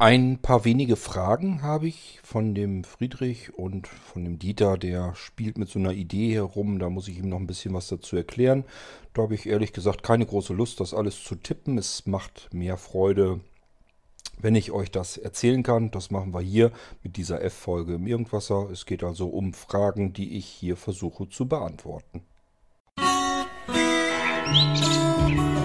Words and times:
Ein 0.00 0.38
paar 0.38 0.64
wenige 0.64 0.96
Fragen 0.96 1.60
habe 1.60 1.86
ich 1.86 2.20
von 2.22 2.54
dem 2.54 2.84
Friedrich 2.84 3.52
und 3.58 3.86
von 3.86 4.24
dem 4.24 4.38
Dieter, 4.38 4.78
der 4.78 5.14
spielt 5.14 5.58
mit 5.58 5.68
so 5.68 5.78
einer 5.78 5.92
Idee 5.92 6.32
herum. 6.32 6.78
Da 6.78 6.88
muss 6.88 7.06
ich 7.06 7.18
ihm 7.18 7.28
noch 7.28 7.36
ein 7.36 7.46
bisschen 7.46 7.74
was 7.74 7.88
dazu 7.88 8.16
erklären. 8.16 8.64
Da 9.12 9.20
habe 9.20 9.34
ich 9.34 9.44
ehrlich 9.44 9.74
gesagt 9.74 10.02
keine 10.02 10.24
große 10.24 10.54
Lust, 10.54 10.80
das 10.80 10.94
alles 10.94 11.22
zu 11.22 11.34
tippen. 11.34 11.76
Es 11.76 12.06
macht 12.06 12.48
mehr 12.50 12.78
Freude, 12.78 13.40
wenn 14.38 14.54
ich 14.54 14.72
euch 14.72 14.90
das 14.90 15.18
erzählen 15.18 15.62
kann. 15.62 15.90
Das 15.90 16.10
machen 16.10 16.32
wir 16.32 16.40
hier 16.40 16.72
mit 17.02 17.18
dieser 17.18 17.42
F-Folge 17.42 17.96
im 17.96 18.06
Irgendwasser. 18.06 18.70
Es 18.72 18.86
geht 18.86 19.04
also 19.04 19.28
um 19.28 19.52
Fragen, 19.52 20.14
die 20.14 20.38
ich 20.38 20.46
hier 20.46 20.78
versuche 20.78 21.28
zu 21.28 21.46
beantworten. 21.46 22.22
Musik 24.48 25.59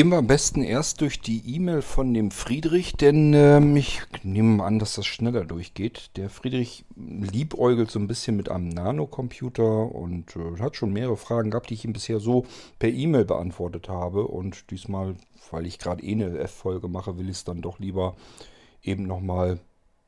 Gehen 0.00 0.08
wir 0.08 0.16
am 0.16 0.28
besten 0.28 0.62
erst 0.62 1.02
durch 1.02 1.20
die 1.20 1.56
E-Mail 1.56 1.82
von 1.82 2.14
dem 2.14 2.30
Friedrich, 2.30 2.94
denn 2.94 3.34
ähm, 3.34 3.76
ich 3.76 4.00
nehme 4.22 4.64
an, 4.64 4.78
dass 4.78 4.94
das 4.94 5.04
schneller 5.04 5.44
durchgeht. 5.44 6.16
Der 6.16 6.30
Friedrich 6.30 6.86
liebäugelt 6.96 7.90
so 7.90 7.98
ein 7.98 8.06
bisschen 8.08 8.34
mit 8.34 8.48
einem 8.48 8.70
Nanocomputer 8.70 9.94
und 9.94 10.34
äh, 10.36 10.58
hat 10.58 10.76
schon 10.76 10.94
mehrere 10.94 11.18
Fragen 11.18 11.50
gehabt, 11.50 11.68
die 11.68 11.74
ich 11.74 11.84
ihm 11.84 11.92
bisher 11.92 12.18
so 12.18 12.46
per 12.78 12.88
E-Mail 12.88 13.26
beantwortet 13.26 13.90
habe. 13.90 14.26
Und 14.26 14.70
diesmal, 14.70 15.16
weil 15.50 15.66
ich 15.66 15.78
gerade 15.78 16.02
eh 16.02 16.12
eine 16.12 16.38
F-Folge 16.38 16.88
mache, 16.88 17.18
will 17.18 17.28
ich 17.28 17.36
es 17.36 17.44
dann 17.44 17.60
doch 17.60 17.78
lieber 17.78 18.16
eben 18.82 19.02
nochmal 19.02 19.60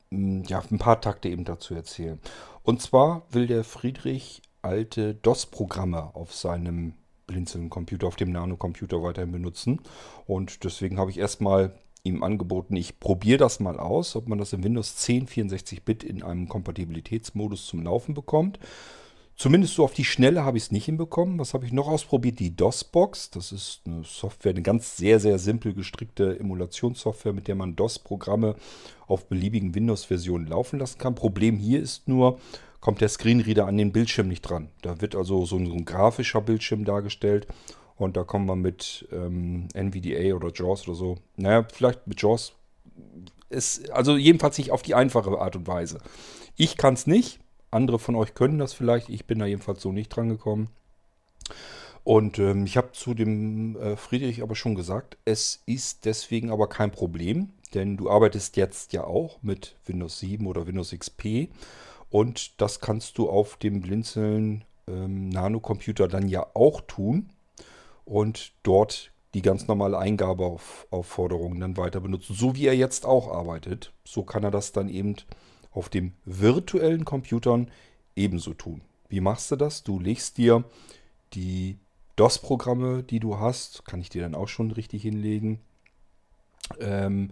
hm, 0.09 0.41
ja, 0.47 0.63
ein 0.71 0.79
paar 0.79 1.01
Takte 1.01 1.29
eben 1.29 1.43
dazu 1.43 1.75
erzählen. 1.75 2.19
Und 2.63 2.81
zwar 2.81 3.27
will 3.29 3.45
der 3.45 3.63
Friedrich 3.63 4.41
alte 4.63 5.13
DOS-Programme 5.13 6.15
auf 6.15 6.33
seinem 6.33 6.95
Blinzeln-Computer, 7.27 8.07
auf 8.07 8.15
dem 8.15 8.31
Nano-Computer 8.31 9.01
weiterhin 9.01 9.31
benutzen. 9.31 9.79
Und 10.25 10.63
deswegen 10.63 10.97
habe 10.97 11.11
ich 11.11 11.19
erstmal 11.19 11.73
ihm 12.03 12.21
angeboten, 12.21 12.75
ich 12.75 12.99
probiere 12.99 13.37
das 13.37 13.59
mal 13.59 13.79
aus, 13.79 14.15
ob 14.15 14.27
man 14.27 14.37
das 14.37 14.53
in 14.53 14.63
Windows 14.63 14.97
10 14.97 15.27
64-Bit 15.27 16.03
in 16.03 16.21
einem 16.21 16.49
Kompatibilitätsmodus 16.49 17.65
zum 17.65 17.83
Laufen 17.83 18.13
bekommt. 18.13 18.59
Zumindest 19.35 19.73
so 19.73 19.83
auf 19.83 19.93
die 19.93 20.05
Schnelle 20.05 20.45
habe 20.45 20.57
ich 20.57 20.65
es 20.65 20.71
nicht 20.71 20.85
hinbekommen. 20.85 21.39
Was 21.39 21.55
habe 21.55 21.65
ich 21.65 21.73
noch 21.73 21.87
ausprobiert? 21.87 22.39
Die 22.39 22.55
DOS-Box. 22.55 23.31
Das 23.31 23.51
ist 23.51 23.81
eine 23.85 24.03
Software, 24.03 24.51
eine 24.51 24.61
ganz 24.61 24.95
sehr, 24.95 25.19
sehr 25.19 25.39
simpel 25.39 25.73
gestrickte 25.73 26.39
Emulationssoftware, 26.39 27.33
mit 27.33 27.47
der 27.47 27.55
man 27.55 27.75
DOS-Programme 27.75 28.55
auf 29.07 29.25
beliebigen 29.27 29.73
Windows-Versionen 29.73 30.45
laufen 30.45 30.77
lassen 30.77 30.99
kann. 30.99 31.15
Problem 31.15 31.57
hier 31.57 31.81
ist 31.81 32.07
nur, 32.07 32.39
kommt 32.83 32.99
der 32.99 33.07
Screenreader 33.07 33.65
an 33.65 33.77
den 33.77 33.93
Bildschirm 33.93 34.27
nicht 34.27 34.41
dran. 34.41 34.67
Da 34.81 34.99
wird 34.99 35.15
also 35.15 35.45
so 35.45 35.55
ein, 35.55 35.67
so 35.67 35.73
ein 35.73 35.85
grafischer 35.85 36.41
Bildschirm 36.41 36.83
dargestellt 36.83 37.47
und 37.95 38.17
da 38.17 38.25
kommen 38.25 38.45
wir 38.45 38.57
mit 38.57 39.07
ähm, 39.13 39.69
NVDA 39.73 40.35
oder 40.35 40.51
JAWS 40.53 40.89
oder 40.89 40.95
so. 40.95 41.17
Naja, 41.37 41.65
vielleicht 41.71 42.05
mit 42.07 42.21
JAWS. 42.21 42.51
Ist, 43.49 43.89
also 43.89 44.17
jedenfalls 44.17 44.57
nicht 44.57 44.71
auf 44.71 44.81
die 44.81 44.95
einfache 44.95 45.29
Art 45.39 45.55
und 45.55 45.65
Weise. 45.65 45.99
Ich 46.57 46.75
kann 46.75 46.95
es 46.95 47.07
nicht. 47.07 47.39
Andere 47.71 47.99
von 47.99 48.15
euch 48.15 48.33
können 48.33 48.57
das 48.57 48.73
vielleicht. 48.73 49.07
Ich 49.07 49.27
bin 49.27 49.39
da 49.39 49.45
jedenfalls 49.45 49.81
so 49.81 49.93
nicht 49.93 50.09
dran 50.09 50.27
gekommen. 50.27 50.67
Und 52.03 52.37
ähm, 52.37 52.65
ich 52.65 52.75
habe 52.75 52.91
zu 52.91 53.13
dem 53.13 53.77
äh, 53.77 53.95
Friedrich 53.95 54.43
aber 54.43 54.55
schon 54.55 54.75
gesagt, 54.75 55.17
es 55.23 55.63
ist 55.65 56.03
deswegen 56.03 56.51
aber 56.51 56.67
kein 56.67 56.91
Problem, 56.91 57.51
denn 57.73 57.95
du 57.95 58.09
arbeitest 58.09 58.57
jetzt 58.57 58.91
ja 58.91 59.05
auch 59.05 59.41
mit 59.41 59.77
Windows 59.85 60.19
7 60.19 60.45
oder 60.47 60.67
Windows 60.67 60.91
XP 60.91 61.47
und 62.13 62.61
das 62.61 62.79
kannst 62.79 63.17
du 63.17 63.27
auf 63.27 63.57
dem 63.57 63.81
Blinzeln 63.81 64.65
ähm, 64.87 65.29
Nano-Computer 65.29 66.07
dann 66.07 66.27
ja 66.27 66.45
auch 66.53 66.81
tun 66.81 67.31
und 68.05 68.53
dort 68.61 69.11
die 69.33 69.41
ganz 69.41 69.67
normale 69.67 69.97
Eingabeaufforderungen 69.97 71.59
dann 71.59 71.75
weiter 71.75 72.01
benutzen, 72.01 72.35
so 72.35 72.55
wie 72.55 72.67
er 72.67 72.75
jetzt 72.75 73.07
auch 73.07 73.29
arbeitet. 73.29 73.93
So 74.05 74.21
kann 74.21 74.43
er 74.43 74.51
das 74.51 74.71
dann 74.71 74.89
eben 74.89 75.15
auf 75.71 75.89
dem 75.89 76.13
virtuellen 76.23 77.03
Computern 77.03 77.71
ebenso 78.15 78.53
tun. 78.53 78.81
Wie 79.09 79.19
machst 79.19 79.49
du 79.49 79.55
das? 79.55 79.81
Du 79.81 79.99
legst 79.99 80.37
dir 80.37 80.65
die 81.33 81.79
DOS-Programme, 82.15 83.01
die 83.01 83.21
du 83.21 83.39
hast, 83.39 83.85
kann 83.85 83.99
ich 83.99 84.09
dir 84.09 84.21
dann 84.21 84.35
auch 84.35 84.49
schon 84.49 84.69
richtig 84.69 85.01
hinlegen, 85.01 85.61
ähm, 86.79 87.31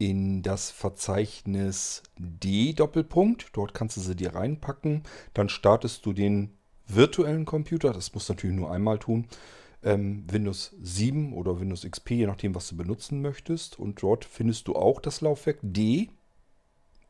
in 0.00 0.42
das 0.42 0.70
Verzeichnis 0.70 2.02
D 2.16 2.72
Doppelpunkt. 2.72 3.50
Dort 3.52 3.74
kannst 3.74 3.98
du 3.98 4.00
sie 4.00 4.16
dir 4.16 4.34
reinpacken. 4.34 5.02
Dann 5.34 5.50
startest 5.50 6.06
du 6.06 6.14
den 6.14 6.56
virtuellen 6.88 7.44
Computer. 7.44 7.92
Das 7.92 8.14
musst 8.14 8.28
du 8.28 8.32
natürlich 8.32 8.56
nur 8.56 8.72
einmal 8.72 8.98
tun. 8.98 9.26
Ähm, 9.82 10.24
Windows 10.26 10.74
7 10.80 11.34
oder 11.34 11.60
Windows 11.60 11.82
XP, 11.88 12.12
je 12.12 12.26
nachdem, 12.26 12.54
was 12.54 12.68
du 12.68 12.78
benutzen 12.78 13.20
möchtest. 13.20 13.78
Und 13.78 14.02
dort 14.02 14.24
findest 14.24 14.68
du 14.68 14.74
auch 14.74 15.02
das 15.02 15.20
Laufwerk 15.20 15.58
D. 15.62 16.08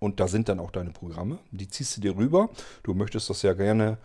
Und 0.01 0.19
da 0.19 0.27
sind 0.27 0.49
dann 0.49 0.59
auch 0.59 0.73
deine 0.73 0.91
Programme. 0.91 1.39
Die 1.53 1.69
ziehst 1.69 1.97
du 1.97 2.01
dir 2.01 2.17
rüber. 2.17 2.51
Du 2.83 2.95
möchtest 2.95 3.31
das 3.31 3.43
ja 3.43 3.53
gerne 3.53 3.99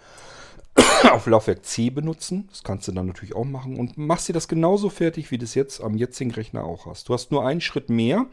auf 1.11 1.27
Laufwerk 1.27 1.65
C 1.65 1.89
benutzen. 1.89 2.47
Das 2.49 2.63
kannst 2.63 2.87
du 2.87 2.91
dann 2.91 3.07
natürlich 3.07 3.35
auch 3.35 3.45
machen. 3.45 3.79
Und 3.79 3.97
machst 3.97 4.27
dir 4.27 4.33
das 4.33 4.47
genauso 4.47 4.89
fertig, 4.89 5.31
wie 5.31 5.37
du 5.37 5.45
es 5.45 5.55
jetzt 5.55 5.81
am 5.81 5.95
jetzigen 5.95 6.31
Rechner 6.31 6.63
auch 6.63 6.85
hast. 6.85 7.09
Du 7.09 7.13
hast 7.13 7.31
nur 7.31 7.45
einen 7.45 7.61
Schritt 7.61 7.89
mehr 7.89 8.27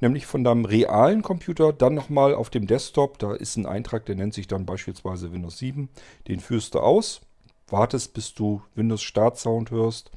nämlich 0.00 0.26
von 0.26 0.44
deinem 0.44 0.64
realen 0.64 1.22
Computer 1.22 1.72
dann 1.72 1.94
nochmal 1.94 2.34
auf 2.34 2.50
dem 2.50 2.66
Desktop. 2.66 3.18
Da 3.18 3.34
ist 3.34 3.56
ein 3.56 3.66
Eintrag, 3.66 4.06
der 4.06 4.16
nennt 4.16 4.34
sich 4.34 4.46
dann 4.46 4.66
beispielsweise 4.66 5.32
Windows 5.32 5.58
7. 5.58 5.88
Den 6.28 6.40
führst 6.40 6.74
du 6.74 6.80
aus, 6.80 7.20
wartest, 7.68 8.14
bis 8.14 8.34
du 8.34 8.62
Windows 8.74 9.02
Start 9.02 9.38
Sound 9.38 9.70
hörst, 9.70 10.10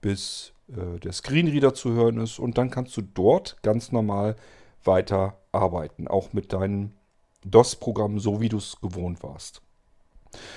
bis 0.00 0.52
äh, 0.68 0.98
der 1.00 1.12
Screenreader 1.12 1.74
zu 1.74 1.92
hören 1.92 2.18
ist 2.18 2.38
und 2.38 2.58
dann 2.58 2.70
kannst 2.70 2.96
du 2.96 3.02
dort 3.02 3.62
ganz 3.62 3.92
normal 3.92 4.36
weiter 4.84 5.38
arbeiten, 5.52 6.06
auch 6.06 6.32
mit 6.32 6.52
deinen 6.52 6.94
DOS-Programmen, 7.44 8.18
so 8.18 8.40
wie 8.40 8.48
du 8.48 8.58
es 8.58 8.80
gewohnt 8.80 9.22
warst. 9.22 9.62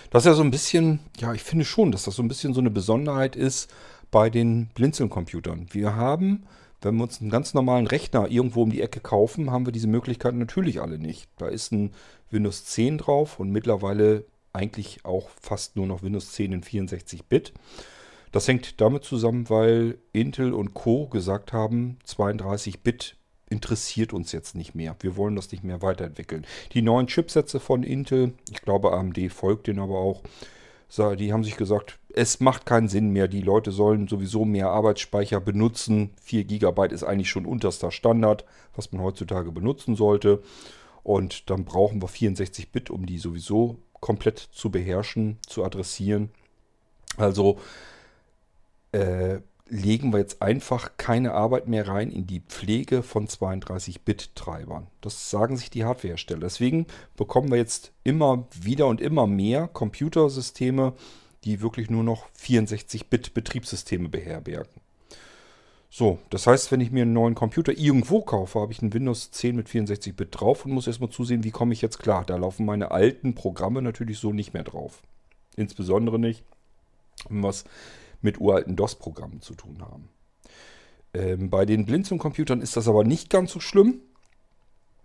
Das 0.09 0.23
ist 0.23 0.27
ja 0.27 0.33
so 0.33 0.43
ein 0.43 0.51
bisschen, 0.51 0.99
ja, 1.19 1.33
ich 1.33 1.43
finde 1.43 1.65
schon, 1.65 1.91
dass 1.91 2.03
das 2.03 2.15
so 2.15 2.23
ein 2.23 2.27
bisschen 2.27 2.53
so 2.53 2.59
eine 2.59 2.71
Besonderheit 2.71 3.35
ist 3.35 3.71
bei 4.11 4.29
den 4.29 4.67
Blinzeln-Computern. 4.73 5.67
Wir 5.71 5.95
haben 5.95 6.45
wenn 6.81 6.95
wir 6.95 7.03
uns 7.03 7.19
einen 7.19 7.29
ganz 7.29 7.53
normalen 7.53 7.87
Rechner 7.87 8.29
irgendwo 8.29 8.63
um 8.63 8.69
die 8.69 8.81
Ecke 8.81 8.99
kaufen, 8.99 9.51
haben 9.51 9.65
wir 9.65 9.73
diese 9.73 9.87
Möglichkeiten 9.87 10.37
natürlich 10.37 10.81
alle 10.81 10.97
nicht. 10.97 11.29
Da 11.37 11.47
ist 11.47 11.71
ein 11.71 11.91
Windows 12.29 12.65
10 12.65 12.99
drauf 12.99 13.39
und 13.39 13.51
mittlerweile 13.51 14.25
eigentlich 14.53 15.03
auch 15.03 15.29
fast 15.41 15.75
nur 15.75 15.87
noch 15.87 16.03
Windows 16.03 16.31
10 16.31 16.53
in 16.53 16.63
64-Bit. 16.63 17.53
Das 18.31 18.47
hängt 18.47 18.79
damit 18.79 19.03
zusammen, 19.03 19.49
weil 19.49 19.97
Intel 20.13 20.53
und 20.53 20.73
Co. 20.73 21.07
gesagt 21.07 21.51
haben, 21.51 21.97
32-Bit 22.07 23.17
interessiert 23.49 24.13
uns 24.13 24.31
jetzt 24.31 24.55
nicht 24.55 24.75
mehr. 24.75 24.95
Wir 24.99 25.17
wollen 25.17 25.35
das 25.35 25.51
nicht 25.51 25.63
mehr 25.63 25.81
weiterentwickeln. 25.81 26.45
Die 26.73 26.81
neuen 26.81 27.07
Chipsätze 27.07 27.59
von 27.59 27.83
Intel, 27.83 28.33
ich 28.49 28.61
glaube 28.61 28.93
AMD 28.93 29.31
folgt 29.31 29.67
denen 29.67 29.79
aber 29.79 29.97
auch, 29.99 30.21
die 31.17 31.31
haben 31.31 31.43
sich 31.43 31.55
gesagt, 31.55 31.99
es 32.13 32.39
macht 32.39 32.65
keinen 32.65 32.87
Sinn 32.87 33.11
mehr. 33.11 33.27
Die 33.27 33.41
Leute 33.41 33.71
sollen 33.71 34.07
sowieso 34.07 34.43
mehr 34.43 34.69
Arbeitsspeicher 34.69 35.39
benutzen. 35.39 36.11
4 36.23 36.45
GB 36.45 36.87
ist 36.87 37.03
eigentlich 37.03 37.29
schon 37.29 37.45
unterster 37.45 37.91
Standard, 37.91 38.43
was 38.75 38.91
man 38.91 39.03
heutzutage 39.03 39.51
benutzen 39.51 39.95
sollte. 39.95 40.41
Und 41.03 41.51
dann 41.51 41.63
brauchen 41.63 42.01
wir 42.01 42.07
64 42.07 42.71
Bit, 42.71 42.89
um 42.89 43.05
die 43.05 43.19
sowieso 43.19 43.77
komplett 43.99 44.39
zu 44.39 44.71
beherrschen, 44.71 45.37
zu 45.47 45.63
adressieren. 45.63 46.31
Also 47.17 47.59
äh, 48.91 49.39
legen 49.69 50.11
wir 50.11 50.19
jetzt 50.19 50.41
einfach 50.41 50.91
keine 50.97 51.33
Arbeit 51.33 51.67
mehr 51.67 51.87
rein 51.87 52.11
in 52.11 52.27
die 52.27 52.41
Pflege 52.41 53.03
von 53.03 53.27
32-Bit-Treibern. 53.27 54.87
Das 55.01 55.29
sagen 55.29 55.57
sich 55.57 55.69
die 55.69 55.85
Hardwarehersteller. 55.85 56.41
Deswegen 56.41 56.87
bekommen 57.15 57.51
wir 57.51 57.57
jetzt 57.57 57.91
immer 58.03 58.47
wieder 58.59 58.87
und 58.87 59.01
immer 59.01 59.27
mehr 59.27 59.67
Computersysteme, 59.67 60.93
die 61.43 61.61
wirklich 61.61 61.89
nur 61.89 62.03
noch 62.03 62.27
64-Bit-Betriebssysteme 62.41 64.09
beherbergen. 64.09 64.81
So, 65.91 66.19
das 66.29 66.45
heißt, 66.45 66.71
wenn 66.71 66.81
ich 66.81 66.91
mir 66.91 67.01
einen 67.01 67.13
neuen 67.13 67.33
Computer 67.33 67.75
irgendwo 67.75 68.21
kaufe, 68.21 68.59
habe 68.59 68.71
ich 68.71 68.81
einen 68.81 68.93
Windows 68.93 69.31
10 69.31 69.55
mit 69.55 69.67
64-Bit 69.67 70.27
drauf 70.31 70.65
und 70.65 70.71
muss 70.71 70.85
erstmal 70.85 71.09
zusehen, 71.09 71.43
wie 71.43 71.51
komme 71.51 71.73
ich 71.73 71.81
jetzt 71.81 71.97
klar. 71.97 72.25
Da 72.25 72.35
laufen 72.35 72.65
meine 72.65 72.91
alten 72.91 73.33
Programme 73.33 73.81
natürlich 73.81 74.19
so 74.19 74.31
nicht 74.31 74.53
mehr 74.53 74.63
drauf. 74.63 75.01
Insbesondere 75.55 76.19
nicht, 76.19 76.43
wenn 77.27 77.43
es 77.43 77.65
mit 78.21 78.39
uralten 78.39 78.75
DOS-Programmen 78.75 79.41
zu 79.41 79.55
tun 79.55 79.81
haben. 79.81 80.09
Ähm, 81.13 81.49
bei 81.49 81.65
den 81.65 81.85
Blinzeln-Computern 81.85 82.61
ist 82.61 82.77
das 82.77 82.87
aber 82.87 83.03
nicht 83.03 83.29
ganz 83.29 83.51
so 83.51 83.59
schlimm. 83.59 84.01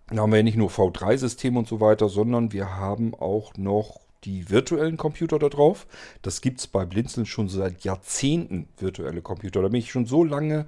Da 0.09 0.17
haben 0.17 0.31
wir 0.31 0.37
ja 0.37 0.43
nicht 0.43 0.57
nur 0.57 0.69
V3-Systeme 0.69 1.57
und 1.57 1.67
so 1.67 1.79
weiter, 1.79 2.09
sondern 2.09 2.51
wir 2.51 2.75
haben 2.75 3.15
auch 3.15 3.55
noch 3.57 3.99
die 4.23 4.49
virtuellen 4.49 4.97
Computer 4.97 5.39
da 5.39 5.49
drauf. 5.49 5.87
Das 6.21 6.41
gibt 6.41 6.59
es 6.59 6.67
bei 6.67 6.85
Blinzeln 6.85 7.25
schon 7.25 7.49
seit 7.49 7.83
Jahrzehnten, 7.83 8.67
virtuelle 8.77 9.21
Computer. 9.21 9.61
Da 9.61 9.69
bin 9.69 9.79
ich 9.79 9.91
schon 9.91 10.05
so 10.05 10.23
lange 10.23 10.65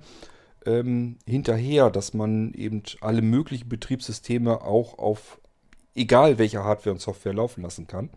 ähm, 0.65 1.17
hinterher, 1.25 1.89
dass 1.89 2.13
man 2.13 2.53
eben 2.53 2.83
alle 3.01 3.21
möglichen 3.21 3.69
Betriebssysteme 3.69 4.61
auch 4.61 4.97
auf 4.97 5.39
egal 5.95 6.37
welcher 6.37 6.63
Hardware 6.63 6.93
und 6.93 7.01
Software 7.01 7.33
laufen 7.33 7.63
lassen 7.63 7.87
kann, 7.87 8.09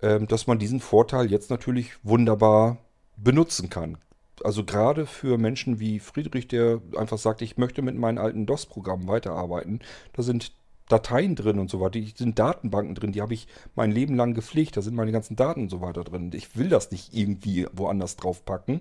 ähm, 0.00 0.28
dass 0.28 0.46
man 0.46 0.58
diesen 0.58 0.80
Vorteil 0.80 1.30
jetzt 1.30 1.50
natürlich 1.50 1.92
wunderbar 2.04 2.78
benutzen 3.22 3.70
kann. 3.70 3.98
Also 4.42 4.64
gerade 4.64 5.06
für 5.06 5.38
Menschen 5.38 5.78
wie 5.78 6.00
Friedrich, 6.00 6.48
der 6.48 6.80
einfach 6.96 7.18
sagt, 7.18 7.42
ich 7.42 7.58
möchte 7.58 7.82
mit 7.82 7.96
meinen 7.96 8.18
alten 8.18 8.46
DOS-Programmen 8.46 9.06
weiterarbeiten, 9.06 9.80
da 10.14 10.22
sind 10.22 10.52
Dateien 10.88 11.36
drin 11.36 11.58
und 11.58 11.70
so 11.70 11.80
weiter, 11.80 12.00
da 12.00 12.06
sind 12.16 12.38
Datenbanken 12.38 12.94
drin, 12.94 13.12
die 13.12 13.22
habe 13.22 13.34
ich 13.34 13.46
mein 13.74 13.92
Leben 13.92 14.16
lang 14.16 14.34
gepflegt, 14.34 14.76
da 14.76 14.82
sind 14.82 14.94
meine 14.94 15.12
ganzen 15.12 15.36
Daten 15.36 15.62
und 15.62 15.68
so 15.70 15.80
weiter 15.80 16.04
drin. 16.04 16.30
Ich 16.34 16.56
will 16.56 16.68
das 16.68 16.90
nicht 16.90 17.14
irgendwie 17.14 17.66
woanders 17.72 18.16
draufpacken, 18.16 18.80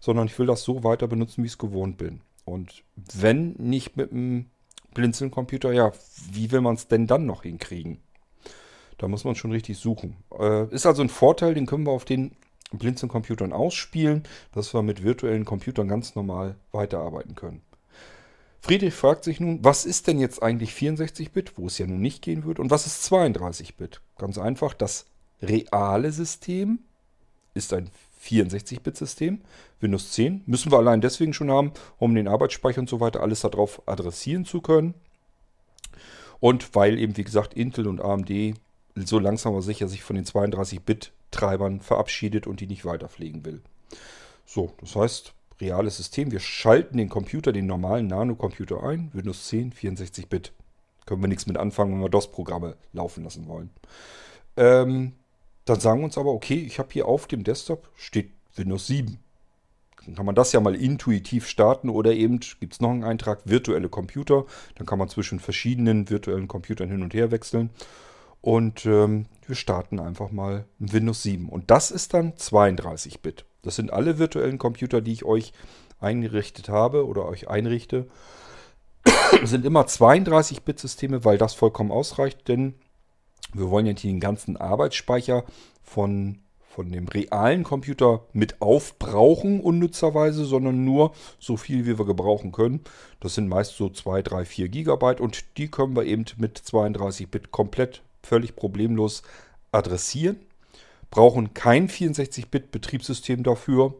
sondern 0.00 0.26
ich 0.26 0.38
will 0.38 0.46
das 0.46 0.62
so 0.62 0.84
weiter 0.84 1.06
benutzen, 1.06 1.42
wie 1.42 1.46
ich 1.46 1.52
es 1.52 1.58
gewohnt 1.58 1.98
bin. 1.98 2.20
Und 2.44 2.82
wenn 3.14 3.52
nicht 3.52 3.96
mit 3.96 4.10
einem 4.10 4.46
Blinzeln-Computer, 4.94 5.72
ja, 5.72 5.92
wie 6.32 6.50
will 6.50 6.60
man 6.60 6.76
es 6.76 6.88
denn 6.88 7.06
dann 7.06 7.26
noch 7.26 7.42
hinkriegen? 7.42 7.98
Da 8.98 9.08
muss 9.08 9.24
man 9.24 9.34
schon 9.34 9.50
richtig 9.50 9.78
suchen. 9.78 10.16
Äh, 10.38 10.72
ist 10.72 10.86
also 10.86 11.02
ein 11.02 11.08
Vorteil, 11.08 11.54
den 11.54 11.66
können 11.66 11.84
wir 11.84 11.92
auf 11.92 12.04
den 12.04 12.32
Blinzeln-Computern 12.72 13.52
ausspielen, 13.52 14.24
dass 14.52 14.74
wir 14.74 14.82
mit 14.82 15.02
virtuellen 15.02 15.44
Computern 15.44 15.88
ganz 15.88 16.14
normal 16.14 16.56
weiterarbeiten 16.72 17.34
können. 17.34 17.62
Friedrich 18.60 18.94
fragt 18.94 19.24
sich 19.24 19.40
nun, 19.40 19.62
was 19.62 19.84
ist 19.84 20.06
denn 20.06 20.18
jetzt 20.18 20.42
eigentlich 20.42 20.70
64-Bit, 20.72 21.58
wo 21.58 21.66
es 21.66 21.76
ja 21.76 21.86
nun 21.86 22.00
nicht 22.00 22.22
gehen 22.22 22.44
wird, 22.44 22.58
und 22.58 22.70
was 22.70 22.86
ist 22.86 23.04
32-Bit? 23.12 24.00
Ganz 24.16 24.38
einfach, 24.38 24.72
das 24.72 25.04
reale 25.42 26.10
System 26.12 26.78
ist 27.52 27.74
ein 27.74 27.90
64-Bit-System. 28.24 29.42
Windows 29.80 30.12
10 30.12 30.44
müssen 30.46 30.72
wir 30.72 30.78
allein 30.78 31.02
deswegen 31.02 31.34
schon 31.34 31.50
haben, 31.50 31.72
um 31.98 32.14
den 32.14 32.26
Arbeitsspeicher 32.26 32.80
und 32.80 32.88
so 32.88 33.00
weiter 33.00 33.20
alles 33.20 33.42
darauf 33.42 33.86
adressieren 33.86 34.46
zu 34.46 34.62
können. 34.62 34.94
Und 36.40 36.74
weil 36.74 36.98
eben, 36.98 37.16
wie 37.16 37.24
gesagt, 37.24 37.54
Intel 37.54 37.86
und 37.86 38.00
AMD 38.00 38.54
so 38.96 39.18
langsam 39.18 39.52
aber 39.52 39.62
sicher 39.62 39.88
sich 39.88 40.02
von 40.02 40.16
den 40.16 40.24
32-Bit-Treibern 41.34 41.80
verabschiedet 41.80 42.46
und 42.46 42.60
die 42.60 42.66
nicht 42.66 42.84
weiter 42.84 43.08
pflegen 43.08 43.44
will. 43.44 43.60
So, 44.46 44.72
das 44.80 44.94
heißt, 44.96 45.34
reales 45.60 45.96
System. 45.96 46.30
Wir 46.30 46.40
schalten 46.40 46.96
den 46.96 47.08
Computer, 47.08 47.52
den 47.52 47.66
normalen 47.66 48.06
Nano-Computer 48.06 48.82
ein. 48.82 49.10
Windows 49.12 49.48
10, 49.48 49.72
64-Bit. 49.72 50.52
Können 51.06 51.22
wir 51.22 51.28
nichts 51.28 51.46
mit 51.46 51.56
anfangen, 51.56 51.94
wenn 51.94 52.00
wir 52.00 52.08
DOS-Programme 52.08 52.76
laufen 52.92 53.24
lassen 53.24 53.46
wollen. 53.46 53.70
Ähm, 54.56 55.12
dann 55.64 55.80
sagen 55.80 56.00
wir 56.00 56.04
uns 56.04 56.18
aber, 56.18 56.32
okay, 56.32 56.56
ich 56.56 56.78
habe 56.78 56.88
hier 56.92 57.06
auf 57.06 57.26
dem 57.26 57.44
Desktop 57.44 57.88
steht 57.94 58.30
Windows 58.54 58.86
7. 58.86 59.18
Dann 60.06 60.14
kann 60.14 60.26
man 60.26 60.34
das 60.34 60.52
ja 60.52 60.60
mal 60.60 60.74
intuitiv 60.74 61.48
starten 61.48 61.88
oder 61.88 62.12
eben 62.12 62.40
gibt 62.60 62.74
es 62.74 62.80
noch 62.80 62.90
einen 62.90 63.04
Eintrag 63.04 63.40
virtuelle 63.44 63.88
Computer. 63.88 64.44
Dann 64.74 64.86
kann 64.86 64.98
man 64.98 65.08
zwischen 65.08 65.40
verschiedenen 65.40 66.10
virtuellen 66.10 66.46
Computern 66.46 66.90
hin 66.90 67.02
und 67.02 67.14
her 67.14 67.30
wechseln. 67.30 67.70
Und 68.44 68.84
ähm, 68.84 69.24
wir 69.46 69.54
starten 69.54 69.98
einfach 69.98 70.30
mal 70.30 70.66
Windows 70.78 71.22
7. 71.22 71.48
Und 71.48 71.70
das 71.70 71.90
ist 71.90 72.12
dann 72.12 72.34
32-Bit. 72.34 73.46
Das 73.62 73.76
sind 73.76 73.90
alle 73.90 74.18
virtuellen 74.18 74.58
Computer, 74.58 75.00
die 75.00 75.12
ich 75.12 75.24
euch 75.24 75.54
eingerichtet 75.98 76.68
habe 76.68 77.06
oder 77.06 77.24
euch 77.24 77.48
einrichte. 77.48 78.06
sind 79.44 79.64
immer 79.64 79.84
32-Bit-Systeme, 79.86 81.24
weil 81.24 81.38
das 81.38 81.54
vollkommen 81.54 81.90
ausreicht, 81.90 82.46
denn 82.46 82.74
wir 83.54 83.70
wollen 83.70 83.86
ja 83.86 83.92
nicht 83.94 84.04
den 84.04 84.20
ganzen 84.20 84.58
Arbeitsspeicher 84.58 85.44
von, 85.82 86.40
von 86.68 86.92
dem 86.92 87.08
realen 87.08 87.64
Computer 87.64 88.26
mit 88.34 88.60
aufbrauchen, 88.60 89.58
unnützerweise, 89.62 90.44
sondern 90.44 90.84
nur 90.84 91.14
so 91.38 91.56
viel, 91.56 91.86
wie 91.86 91.96
wir 91.96 92.04
gebrauchen 92.04 92.52
können. 92.52 92.82
Das 93.20 93.36
sind 93.36 93.48
meist 93.48 93.74
so 93.78 93.88
2, 93.88 94.20
3, 94.20 94.44
4 94.44 94.68
Gigabyte 94.68 95.22
und 95.22 95.56
die 95.56 95.68
können 95.68 95.96
wir 95.96 96.04
eben 96.04 96.26
mit 96.36 96.58
32-Bit 96.58 97.50
komplett 97.50 98.02
völlig 98.26 98.56
problemlos 98.56 99.22
adressieren. 99.72 100.36
Brauchen 101.10 101.54
kein 101.54 101.88
64-Bit-Betriebssystem 101.88 103.42
dafür, 103.42 103.94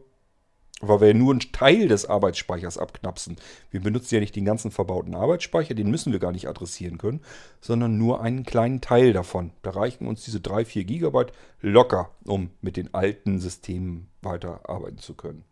weil 0.81 1.01
wir 1.01 1.13
nur 1.13 1.31
einen 1.31 1.51
Teil 1.51 1.87
des 1.87 2.05
Arbeitsspeichers 2.05 2.77
abknapsen. 2.77 3.37
Wir 3.71 3.79
benutzen 3.79 4.15
ja 4.15 4.19
nicht 4.19 4.35
den 4.35 4.45
ganzen 4.45 4.71
verbauten 4.71 5.15
Arbeitsspeicher, 5.15 5.73
den 5.73 5.89
müssen 5.89 6.11
wir 6.11 6.19
gar 6.19 6.33
nicht 6.33 6.49
adressieren 6.49 6.97
können, 6.97 7.21
sondern 7.61 7.97
nur 7.97 8.21
einen 8.21 8.43
kleinen 8.43 8.81
Teil 8.81 9.13
davon. 9.13 9.51
Da 9.61 9.71
reichen 9.71 10.07
uns 10.07 10.25
diese 10.25 10.41
3, 10.41 10.65
4 10.65 10.83
Gigabyte 10.83 11.31
locker, 11.61 12.09
um 12.25 12.49
mit 12.61 12.75
den 12.75 12.93
alten 12.93 13.39
Systemen 13.39 14.09
weiterarbeiten 14.21 14.97
zu 14.97 15.13
können. 15.13 15.45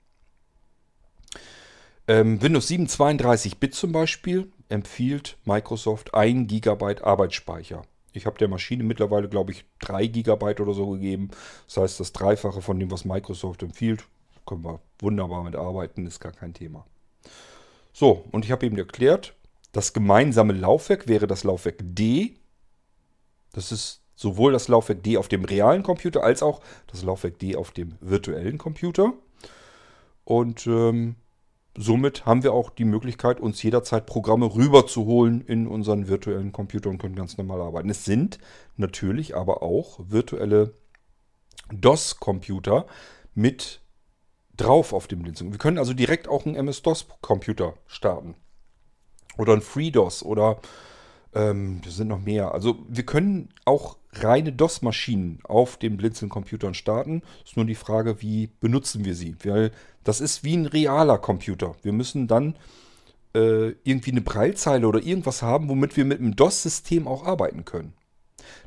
Ähm, 2.08 2.42
Windows 2.42 2.68
7 2.68 2.88
32-Bit 2.88 3.76
zum 3.76 3.94
Beispiel 3.94 4.52
empfiehlt 4.68 5.38
Microsoft 5.46 6.14
1 6.14 6.50
GB 6.50 7.02
Arbeitsspeicher. 7.02 7.84
Ich 8.14 8.26
habe 8.26 8.38
der 8.38 8.48
Maschine 8.48 8.84
mittlerweile, 8.84 9.28
glaube 9.28 9.52
ich, 9.52 9.66
3 9.80 10.08
GB 10.08 10.62
oder 10.62 10.74
so 10.74 10.92
gegeben. 10.92 11.32
Das 11.68 11.78
heißt, 11.78 12.00
das 12.00 12.14
Dreifache 12.14 12.62
von 12.62 12.80
dem, 12.80 12.92
was 12.92 13.06
Microsoft 13.06 13.64
empfiehlt 13.64 14.06
können 14.46 14.64
wir 14.64 14.80
wunderbar 15.00 15.44
mit 15.44 15.56
arbeiten, 15.56 16.06
ist 16.06 16.20
gar 16.20 16.32
kein 16.32 16.54
Thema. 16.54 16.86
So, 17.94 18.26
und 18.32 18.46
ich 18.46 18.52
habe 18.52 18.66
eben 18.66 18.78
erklärt, 18.78 19.36
das 19.72 19.94
gemeinsame 19.94 20.54
Laufwerk 20.54 21.08
wäre 21.08 21.28
das 21.28 21.44
Laufwerk 21.44 21.78
D. 21.82 22.36
Das 23.54 23.72
ist 23.72 24.02
sowohl 24.16 24.54
das 24.54 24.68
Laufwerk 24.68 25.04
D 25.04 25.18
auf 25.18 25.28
dem 25.28 25.46
realen 25.46 25.84
Computer 25.84 26.24
als 26.24 26.44
auch 26.44 26.62
das 26.88 27.04
Laufwerk 27.04 27.40
D 27.40 27.56
auf 27.56 27.72
dem 27.72 27.96
virtuellen 28.02 28.58
Computer. 28.58 29.14
Und 30.26 30.68
ähm, 30.68 31.16
somit 31.76 32.26
haben 32.26 32.44
wir 32.44 32.54
auch 32.54 32.70
die 32.70 32.86
Möglichkeit, 32.86 33.40
uns 33.40 33.62
jederzeit 33.64 34.06
Programme 34.06 34.54
rüberzuholen 34.54 35.42
in 35.42 35.68
unseren 35.68 36.08
virtuellen 36.08 36.52
Computer 36.52 36.90
und 36.90 37.00
können 37.00 37.16
ganz 37.16 37.38
normal 37.38 37.62
arbeiten. 37.62 37.90
Es 37.90 38.06
sind 38.06 38.40
natürlich 38.78 39.36
aber 39.36 39.64
auch 39.64 40.00
virtuelle 40.08 40.74
DOS-Computer 41.72 42.86
mit 43.34 43.82
drauf 44.56 44.94
auf 44.94 45.08
dem 45.08 45.24
Blinzeln. 45.24 45.52
Wir 45.52 45.58
können 45.58 45.80
also 45.80 45.94
direkt 45.94 46.28
auch 46.28 46.46
einen 46.46 46.56
MS-DOS-Computer 46.56 47.74
starten. 47.88 48.36
Oder 49.38 49.54
ein 49.54 49.62
FreeDOS 49.62 50.24
oder 50.24 50.60
ähm, 51.36 51.82
das 51.84 51.96
sind 51.96 52.08
noch 52.08 52.22
mehr. 52.22 52.54
Also 52.54 52.86
wir 52.88 53.06
können 53.06 53.50
auch 53.66 53.98
reine 54.14 54.52
DOS-Maschinen 54.52 55.40
auf 55.44 55.78
den 55.78 55.98
Blinzeln-Computern 55.98 56.74
starten. 56.74 57.22
Ist 57.44 57.58
nur 57.58 57.66
die 57.66 57.76
Frage, 57.76 58.22
wie 58.22 58.50
benutzen 58.60 59.06
wir 59.06 59.16
sie? 59.16 59.36
Weil 59.44 59.72
das 60.04 60.22
ist 60.22 60.44
wie 60.44 60.56
ein 60.56 60.66
realer 60.66 61.18
Computer. 61.18 61.76
Wir 61.82 61.94
müssen 61.94 62.28
dann 62.28 62.56
äh, 63.34 63.70
irgendwie 63.84 64.12
eine 64.12 64.22
Breilzeile 64.22 64.88
oder 64.88 65.02
irgendwas 65.02 65.42
haben, 65.42 65.70
womit 65.70 65.98
wir 65.98 66.06
mit 66.06 66.20
dem 66.20 66.36
DOS-System 66.36 67.08
auch 67.08 67.26
arbeiten 67.26 67.66
können. 67.66 67.94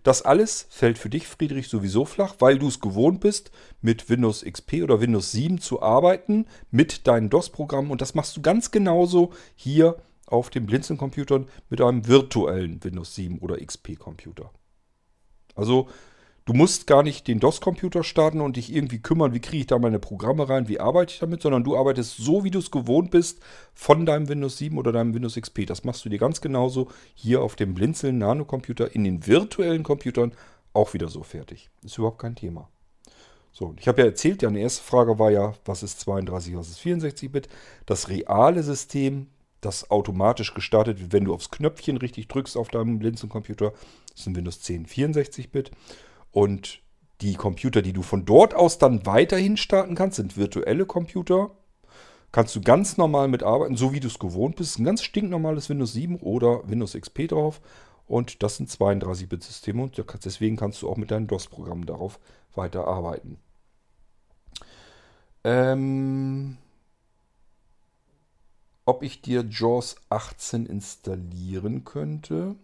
Das 0.03 0.23
alles 0.23 0.67
fällt 0.71 0.99
für 0.99 1.11
dich, 1.11 1.27
Friedrich, 1.27 1.69
sowieso 1.69 2.05
flach, 2.05 2.37
weil 2.39 2.59
du 2.59 2.69
es 2.69 2.81
gewohnt 2.81 3.21
bist, 3.21 3.51
mit 3.83 4.09
Windows 4.09 4.45
XP 4.45 4.83
oder 4.83 5.01
Windows 5.01 5.33
7 5.33 5.61
zu 5.61 5.83
arbeiten, 5.83 6.47
mit 6.71 7.07
deinen 7.07 7.31
DOS-Programmen. 7.31 7.91
Und 7.91 8.01
das 8.01 8.15
machst 8.15 8.37
du 8.37 8.43
ganz 8.43 8.71
genauso 8.71 9.33
hier 9.55 9.97
auf 10.27 10.51
den 10.51 10.67
Blinzeln-Computern 10.67 11.47
mit 11.71 11.81
einem 11.81 12.07
virtuellen 12.07 12.83
Windows 12.83 13.15
7 13.15 13.39
oder 13.39 13.57
XP-Computer. 13.59 14.51
Also 15.55 15.89
Du 16.47 16.53
musst 16.53 16.87
gar 16.87 17.03
nicht 17.03 17.27
den 17.27 17.41
DOS-Computer 17.41 18.05
starten 18.05 18.41
und 18.41 18.55
dich 18.55 18.73
irgendwie 18.73 19.01
kümmern, 19.01 19.35
wie 19.35 19.41
kriege 19.41 19.63
ich 19.63 19.67
da 19.67 19.81
meine 19.81 19.99
Programme 19.99 20.49
rein, 20.49 20.69
wie 20.69 20.79
arbeite 20.79 21.13
ich 21.13 21.19
damit, 21.19 21.43
sondern 21.43 21.65
du 21.65 21.77
arbeitest 21.77 22.19
so, 22.19 22.45
wie 22.45 22.53
du 22.53 22.61
es 22.61 22.71
gewohnt 22.71 23.11
bist 23.11 23.41
von 23.75 24.07
deinem 24.07 24.29
Windows 24.29 24.57
7 24.59 24.79
oder 24.79 24.93
deinem 24.93 25.13
Windows 25.13 25.35
XP. 25.35 25.67
Das 25.67 25.83
machst 25.83 26.05
du 26.05 26.09
dir 26.09 26.21
ganz 26.21 26.41
genauso 26.41 26.87
hier 27.17 27.43
auf 27.43 27.57
dem 27.57 27.75
Blinzeln 27.75 28.19
Nano-Computer 28.19 28.95
in 28.95 29.03
den 29.03 29.27
virtuellen 29.27 29.83
Computern 29.83 30.35
auch 30.73 30.95
wieder 30.95 31.09
so 31.09 31.25
fertig. 31.25 31.69
Ist 31.83 31.99
überhaupt 31.99 32.21
kein 32.21 32.37
Thema. 32.37 32.69
So, 33.51 33.75
ich 33.81 33.89
habe 33.89 34.03
ja 34.03 34.07
erzählt, 34.07 34.45
deine 34.45 34.61
erste 34.61 34.85
Frage 34.85 35.19
war 35.19 35.33
ja, 35.33 35.55
was 35.65 35.83
ist 35.83 35.99
32, 35.99 36.57
was 36.57 36.69
ist 36.69 36.79
64-Bit? 36.79 37.49
Das 37.87 38.09
reale 38.09 38.63
System, 38.63 39.27
das 39.67 39.91
automatisch 39.91 40.55
gestartet 40.55 41.01
wird, 41.01 41.13
wenn 41.13 41.25
du 41.25 41.35
aufs 41.35 41.51
Knöpfchen 41.51 41.97
richtig 41.97 42.29
drückst 42.29 42.57
auf 42.57 42.69
deinem 42.69 42.99
Blinzeln-Computer, 42.99 43.73
ist 44.15 44.27
ein 44.27 44.37
Windows 44.37 44.61
10 44.61 44.87
64-Bit. 44.87 45.73
Und 46.31 46.81
die 47.21 47.35
Computer, 47.35 47.83
die 47.83 47.93
du 47.93 48.03
von 48.03 48.25
dort 48.25 48.55
aus 48.55 48.79
dann 48.79 49.05
weiterhin 49.07 49.57
starten 49.57 49.95
kannst, 49.95 50.17
sind 50.17 50.37
virtuelle 50.37 50.87
Computer. 50.87 51.51
Kannst 52.31 52.55
du 52.55 52.61
ganz 52.61 52.97
normal 52.97 53.29
mitarbeiten, 53.29 53.77
so 53.77 53.93
wie 53.93 54.01
du 54.01 54.09
es 54.09 54.19
gewohnt 54.19 54.57
bist. 54.57 54.79
Ein 54.79 54.85
ganz 54.85 55.03
stinknormales 55.03 55.69
Windows 55.69 55.93
7 55.93 56.17
oder 56.17 56.69
Windows 56.69 56.93
XP 56.93 57.29
drauf. 57.29 57.61
Und 58.07 58.43
das 58.43 58.57
sind 58.57 58.71
32-Bit-Systeme 58.71 59.83
und 59.83 60.01
deswegen 60.25 60.57
kannst 60.57 60.81
du 60.81 60.89
auch 60.89 60.97
mit 60.97 61.11
deinen 61.11 61.27
DOS-Programmen 61.27 61.87
darauf 61.87 62.21
weiterarbeiten. 62.55 63.39
Ähm, 65.43 66.57
ob 68.87 69.03
ich 69.03 69.21
dir 69.21 69.45
JAWS 69.49 69.97
18 70.09 70.65
installieren 70.65 71.85
könnte? 71.85 72.55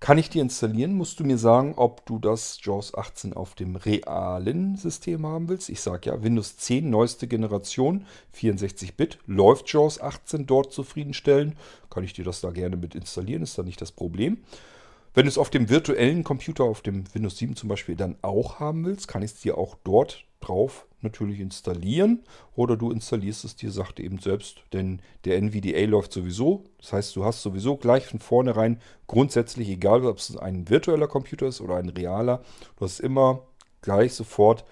Kann 0.00 0.18
ich 0.18 0.28
dir 0.28 0.42
installieren, 0.42 0.92
musst 0.92 1.18
du 1.18 1.24
mir 1.24 1.38
sagen, 1.38 1.74
ob 1.76 2.04
du 2.04 2.18
das 2.18 2.58
JAWS 2.62 2.94
18 2.94 3.32
auf 3.32 3.54
dem 3.54 3.76
realen 3.76 4.76
System 4.76 5.24
haben 5.24 5.48
willst. 5.48 5.70
Ich 5.70 5.80
sage 5.80 6.10
ja, 6.10 6.22
Windows 6.22 6.58
10, 6.58 6.90
neueste 6.90 7.26
Generation, 7.26 8.04
64-Bit, 8.38 9.20
läuft 9.26 9.72
JAWS 9.72 10.02
18 10.02 10.46
dort 10.46 10.74
zufriedenstellen. 10.74 11.56
Kann 11.88 12.04
ich 12.04 12.12
dir 12.12 12.24
das 12.24 12.42
da 12.42 12.50
gerne 12.50 12.76
mit 12.76 12.94
installieren, 12.94 13.42
ist 13.42 13.56
da 13.56 13.62
nicht 13.62 13.80
das 13.80 13.92
Problem. 13.92 14.38
Wenn 15.16 15.26
du 15.26 15.28
es 15.28 15.38
auf 15.38 15.48
dem 15.48 15.68
virtuellen 15.68 16.24
Computer, 16.24 16.64
auf 16.64 16.82
dem 16.82 17.04
Windows 17.14 17.38
7 17.38 17.54
zum 17.54 17.68
Beispiel, 17.68 17.94
dann 17.94 18.16
auch 18.22 18.58
haben 18.58 18.84
willst, 18.84 19.06
kann 19.06 19.22
ich 19.22 19.30
es 19.30 19.40
dir 19.40 19.56
auch 19.56 19.76
dort 19.84 20.24
drauf 20.40 20.88
natürlich 21.02 21.38
installieren. 21.38 22.24
Oder 22.56 22.76
du 22.76 22.90
installierst 22.90 23.44
es 23.44 23.54
dir, 23.54 23.70
sagt 23.70 24.00
eben 24.00 24.18
selbst, 24.18 24.64
denn 24.72 25.00
der 25.24 25.36
NVDA 25.36 25.86
läuft 25.86 26.12
sowieso. 26.12 26.64
Das 26.78 26.92
heißt, 26.92 27.14
du 27.14 27.24
hast 27.24 27.42
sowieso 27.42 27.76
gleich 27.76 28.06
von 28.06 28.18
vornherein 28.18 28.80
grundsätzlich, 29.06 29.68
egal 29.68 30.04
ob 30.04 30.18
es 30.18 30.36
ein 30.36 30.68
virtueller 30.68 31.06
Computer 31.06 31.46
ist 31.46 31.60
oder 31.60 31.76
ein 31.76 31.90
realer, 31.90 32.42
du 32.76 32.84
hast 32.84 32.98
immer 32.98 33.42
gleich 33.82 34.14
sofort 34.14 34.64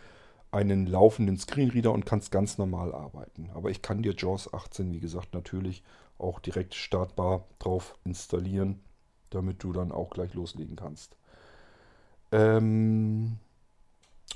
einen 0.51 0.89
laufenden 0.89 1.39
Screenreader 1.39 1.93
und 1.93 2.05
kannst 2.05 2.33
ganz 2.33 2.59
normal 2.59 2.93
arbeiten. 2.93 3.49
Aber 3.55 3.71
ich 3.71 3.81
kann 3.81 4.03
dir 4.03 4.15
JAWS 4.19 4.53
18, 4.53 4.93
wie 4.93 5.01
gesagt, 5.01 5.35
natürlich 5.35 5.85
auch 6.19 6.41
direkt 6.41 6.75
startbar 6.75 7.45
drauf 7.61 7.95
installieren 8.05 8.81
damit 9.35 9.63
du 9.63 9.73
dann 9.73 9.93
auch 9.93 10.11
gleich 10.11 10.35
loslegen 10.35 10.77
kannst. 10.77 11.17
Ähm, 12.31 13.39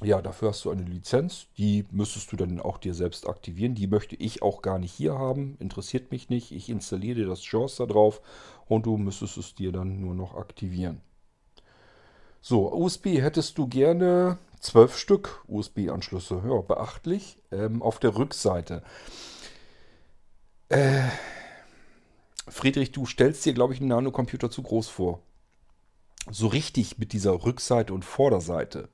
ja, 0.03 0.21
dafür 0.21 0.49
hast 0.49 0.65
du 0.65 0.71
eine 0.71 0.83
Lizenz, 0.83 1.47
die 1.57 1.87
müsstest 1.91 2.31
du 2.31 2.37
dann 2.37 2.61
auch 2.61 2.77
dir 2.77 2.93
selbst 2.93 3.27
aktivieren. 3.27 3.75
Die 3.75 3.87
möchte 3.87 4.15
ich 4.17 4.43
auch 4.43 4.61
gar 4.61 4.79
nicht 4.79 4.93
hier 4.93 5.19
haben, 5.19 5.57
interessiert 5.59 6.11
mich 6.11 6.29
nicht. 6.29 6.53
Ich 6.53 6.69
installiere 6.69 7.21
dir 7.21 7.27
das 7.27 7.51
JAWS 7.51 7.77
da 7.77 7.87
drauf 7.87 8.21
und 8.67 8.85
du 8.85 8.99
müsstest 8.99 9.39
es 9.39 9.55
dir 9.55 9.73
dann 9.73 10.01
nur 10.01 10.15
noch 10.15 10.35
aktivieren. 10.35 11.01
So, 12.43 12.73
USB 12.73 13.07
hättest 13.21 13.57
du 13.59 13.67
gerne 13.67 14.39
zwölf 14.61 14.97
Stück 14.99 15.43
USB-Anschlüsse. 15.49 16.43
Ja, 16.47 16.61
beachtlich. 16.61 17.39
Ähm, 17.51 17.83
auf 17.83 17.99
der 17.99 18.17
Rückseite. 18.17 18.83
Äh, 20.69 21.01
Friedrich, 22.49 22.93
du 22.93 23.07
stellst 23.07 23.45
dir, 23.45 23.55
glaube 23.55 23.75
ich, 23.75 23.81
einen 23.81 23.89
Nanocomputer 23.89 24.51
zu 24.51 24.63
groß 24.63 24.89
vor. 24.89 25.23
So 26.31 26.47
richtig 26.47 26.99
mit 26.99 27.13
dieser 27.13 27.45
Rückseite 27.45 27.93
und 27.93 28.05
Vorderseite. 28.05 28.89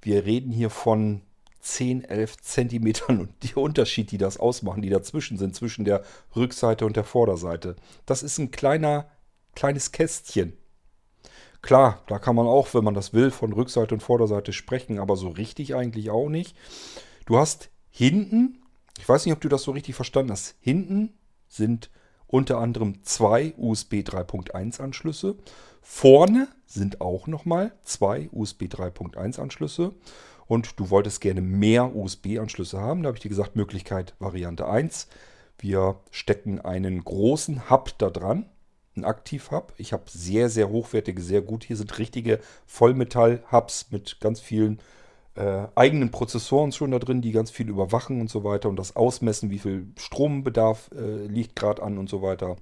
Wir 0.00 0.24
reden 0.24 0.52
hier 0.52 0.70
von 0.70 1.22
10, 1.60 2.04
11 2.04 2.38
Zentimetern 2.38 3.20
und 3.20 3.30
die 3.42 3.54
Unterschied, 3.54 4.10
die 4.10 4.18
das 4.18 4.38
ausmachen, 4.38 4.82
die 4.82 4.90
dazwischen 4.90 5.38
sind, 5.38 5.54
zwischen 5.54 5.84
der 5.84 6.02
Rückseite 6.34 6.84
und 6.84 6.96
der 6.96 7.04
Vorderseite. 7.04 7.76
Das 8.04 8.22
ist 8.22 8.38
ein 8.38 8.50
kleiner, 8.50 9.08
kleines 9.54 9.92
Kästchen. 9.92 10.54
Klar, 11.62 12.02
da 12.08 12.18
kann 12.18 12.34
man 12.34 12.46
auch, 12.46 12.74
wenn 12.74 12.82
man 12.82 12.94
das 12.94 13.12
will, 13.12 13.30
von 13.30 13.52
Rückseite 13.52 13.94
und 13.94 14.02
Vorderseite 14.02 14.52
sprechen, 14.52 14.98
aber 14.98 15.16
so 15.16 15.28
richtig 15.28 15.76
eigentlich 15.76 16.10
auch 16.10 16.28
nicht. 16.28 16.56
Du 17.24 17.38
hast 17.38 17.70
hinten, 17.90 18.62
ich 18.98 19.08
weiß 19.08 19.24
nicht, 19.24 19.34
ob 19.34 19.40
du 19.40 19.48
das 19.48 19.62
so 19.62 19.70
richtig 19.70 19.94
verstanden 19.94 20.32
hast, 20.32 20.56
hinten 20.60 21.14
sind 21.48 21.90
unter 22.32 22.58
anderem 22.58 23.04
zwei 23.04 23.52
USB 23.58 23.96
3.1 23.96 24.80
Anschlüsse. 24.80 25.36
Vorne 25.82 26.48
sind 26.66 27.02
auch 27.02 27.26
nochmal 27.26 27.72
zwei 27.84 28.30
USB 28.32 28.62
3.1 28.62 29.38
Anschlüsse. 29.38 29.92
Und 30.46 30.80
du 30.80 30.90
wolltest 30.90 31.20
gerne 31.20 31.42
mehr 31.42 31.94
USB-Anschlüsse 31.94 32.80
haben. 32.80 33.02
Da 33.02 33.08
habe 33.08 33.18
ich 33.18 33.22
dir 33.22 33.28
gesagt, 33.28 33.54
Möglichkeit 33.54 34.14
Variante 34.18 34.66
1. 34.66 35.08
Wir 35.58 36.00
stecken 36.10 36.58
einen 36.58 37.04
großen 37.04 37.68
Hub 37.70 37.96
da 37.98 38.08
dran, 38.08 38.46
einen 38.96 39.04
Aktiv-Hub. 39.04 39.74
Ich 39.76 39.92
habe 39.92 40.04
sehr, 40.08 40.48
sehr 40.48 40.70
hochwertige, 40.70 41.20
sehr 41.20 41.42
gut. 41.42 41.64
Hier 41.64 41.76
sind 41.76 41.98
richtige 41.98 42.40
Vollmetall-Hubs 42.66 43.90
mit 43.90 44.20
ganz 44.20 44.40
vielen 44.40 44.80
äh, 45.34 45.66
eigenen 45.74 46.10
Prozessoren 46.10 46.72
schon 46.72 46.90
da 46.90 46.98
drin, 46.98 47.22
die 47.22 47.32
ganz 47.32 47.50
viel 47.50 47.68
überwachen 47.68 48.20
und 48.20 48.30
so 48.30 48.44
weiter 48.44 48.68
und 48.68 48.76
das 48.76 48.96
ausmessen, 48.96 49.50
wie 49.50 49.58
viel 49.58 49.86
Strombedarf 49.96 50.90
äh, 50.94 51.26
liegt 51.26 51.56
gerade 51.56 51.82
an 51.82 51.98
und 51.98 52.10
so 52.10 52.22
weiter. 52.22 52.56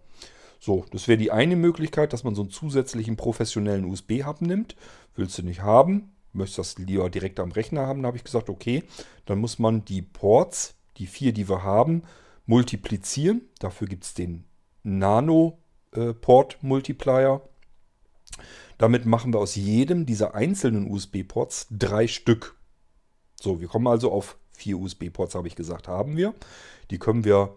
So, 0.60 0.84
das 0.92 1.08
wäre 1.08 1.18
die 1.18 1.32
eine 1.32 1.56
Möglichkeit, 1.56 2.12
dass 2.12 2.22
man 2.22 2.34
so 2.34 2.42
einen 2.42 2.50
zusätzlichen 2.50 3.16
professionellen 3.16 3.86
USB-Hub 3.86 4.42
nimmt. 4.42 4.76
Willst 5.16 5.38
du 5.38 5.42
nicht 5.42 5.62
haben, 5.62 6.12
möchtest 6.32 6.58
das 6.58 6.78
lieber 6.78 7.10
direkt 7.10 7.40
am 7.40 7.50
Rechner 7.50 7.86
haben, 7.86 8.02
da 8.02 8.08
habe 8.08 8.18
ich 8.18 8.24
gesagt, 8.24 8.50
okay, 8.50 8.84
dann 9.24 9.38
muss 9.38 9.58
man 9.58 9.84
die 9.84 10.02
Ports, 10.02 10.74
die 10.98 11.06
vier, 11.06 11.32
die 11.32 11.48
wir 11.48 11.64
haben, 11.64 12.02
multiplizieren. 12.46 13.48
Dafür 13.58 13.88
gibt 13.88 14.04
es 14.04 14.14
den 14.14 14.44
Nano-Port-Multiplier. 14.82 17.40
Äh, 17.42 17.48
Damit 18.78 19.06
machen 19.06 19.32
wir 19.32 19.40
aus 19.40 19.56
jedem 19.56 20.06
dieser 20.06 20.34
einzelnen 20.34 20.90
USB-Ports 20.90 21.68
drei 21.70 22.06
Stück. 22.06 22.54
So, 23.40 23.60
wir 23.60 23.68
kommen 23.68 23.86
also 23.86 24.12
auf 24.12 24.36
vier 24.52 24.78
USB-Ports, 24.78 25.34
habe 25.34 25.48
ich 25.48 25.56
gesagt, 25.56 25.88
haben 25.88 26.16
wir. 26.16 26.34
Die 26.90 26.98
können 26.98 27.24
wir 27.24 27.56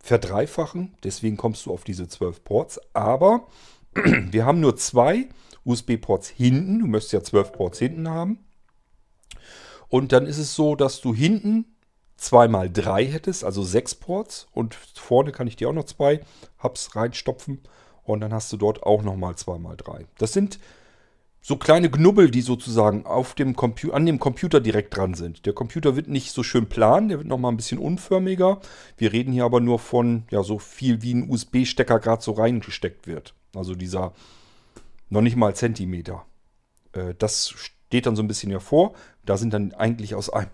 verdreifachen, 0.00 0.94
deswegen 1.02 1.36
kommst 1.36 1.66
du 1.66 1.72
auf 1.72 1.84
diese 1.84 2.08
12 2.08 2.44
Ports. 2.44 2.80
Aber 2.94 3.46
wir 3.94 4.46
haben 4.46 4.60
nur 4.60 4.76
zwei 4.76 5.28
USB-Ports 5.64 6.28
hinten. 6.28 6.78
Du 6.78 6.86
möchtest 6.86 7.12
ja 7.12 7.22
12 7.22 7.52
Ports 7.52 7.78
hinten 7.78 8.08
haben. 8.08 8.38
Und 9.88 10.12
dann 10.12 10.26
ist 10.26 10.38
es 10.38 10.54
so, 10.54 10.76
dass 10.76 11.00
du 11.00 11.14
hinten 11.14 11.64
2 12.18 12.48
mal 12.48 12.70
3 12.70 13.06
hättest, 13.06 13.44
also 13.44 13.62
6 13.62 13.96
Ports. 13.96 14.46
Und 14.52 14.74
vorne 14.74 15.32
kann 15.32 15.48
ich 15.48 15.56
dir 15.56 15.68
auch 15.68 15.74
noch 15.74 15.84
zwei 15.84 16.20
Hubs 16.62 16.94
reinstopfen. 16.94 17.60
Und 18.04 18.20
dann 18.20 18.32
hast 18.32 18.52
du 18.52 18.56
dort 18.56 18.84
auch 18.84 19.02
nochmal 19.02 19.36
2 19.36 19.58
mal 19.58 19.76
3. 19.76 20.06
Das 20.18 20.32
sind 20.32 20.58
so 21.48 21.56
kleine 21.56 21.90
Knubbel, 21.90 22.30
die 22.30 22.42
sozusagen 22.42 23.06
auf 23.06 23.32
dem 23.32 23.56
an 23.90 24.04
dem 24.04 24.18
Computer 24.18 24.60
direkt 24.60 24.94
dran 24.94 25.14
sind. 25.14 25.46
Der 25.46 25.54
Computer 25.54 25.96
wird 25.96 26.06
nicht 26.06 26.32
so 26.32 26.42
schön 26.42 26.68
plan, 26.68 27.08
der 27.08 27.16
wird 27.16 27.26
nochmal 27.26 27.50
ein 27.50 27.56
bisschen 27.56 27.78
unförmiger. 27.78 28.60
Wir 28.98 29.14
reden 29.14 29.32
hier 29.32 29.46
aber 29.46 29.60
nur 29.60 29.78
von 29.78 30.24
ja 30.30 30.42
so 30.42 30.58
viel 30.58 31.00
wie 31.00 31.14
ein 31.14 31.30
USB-Stecker 31.30 32.00
gerade 32.00 32.22
so 32.22 32.32
reingesteckt 32.32 33.06
wird. 33.06 33.34
Also 33.56 33.74
dieser 33.74 34.12
noch 35.08 35.22
nicht 35.22 35.36
mal 35.36 35.56
Zentimeter. 35.56 36.26
Äh, 36.92 37.14
das 37.16 37.48
steht 37.56 38.04
dann 38.04 38.14
so 38.14 38.22
ein 38.22 38.28
bisschen 38.28 38.50
hervor. 38.50 38.92
Da 39.24 39.38
sind 39.38 39.54
dann 39.54 39.72
eigentlich 39.72 40.14
aus 40.14 40.28
einem, 40.28 40.50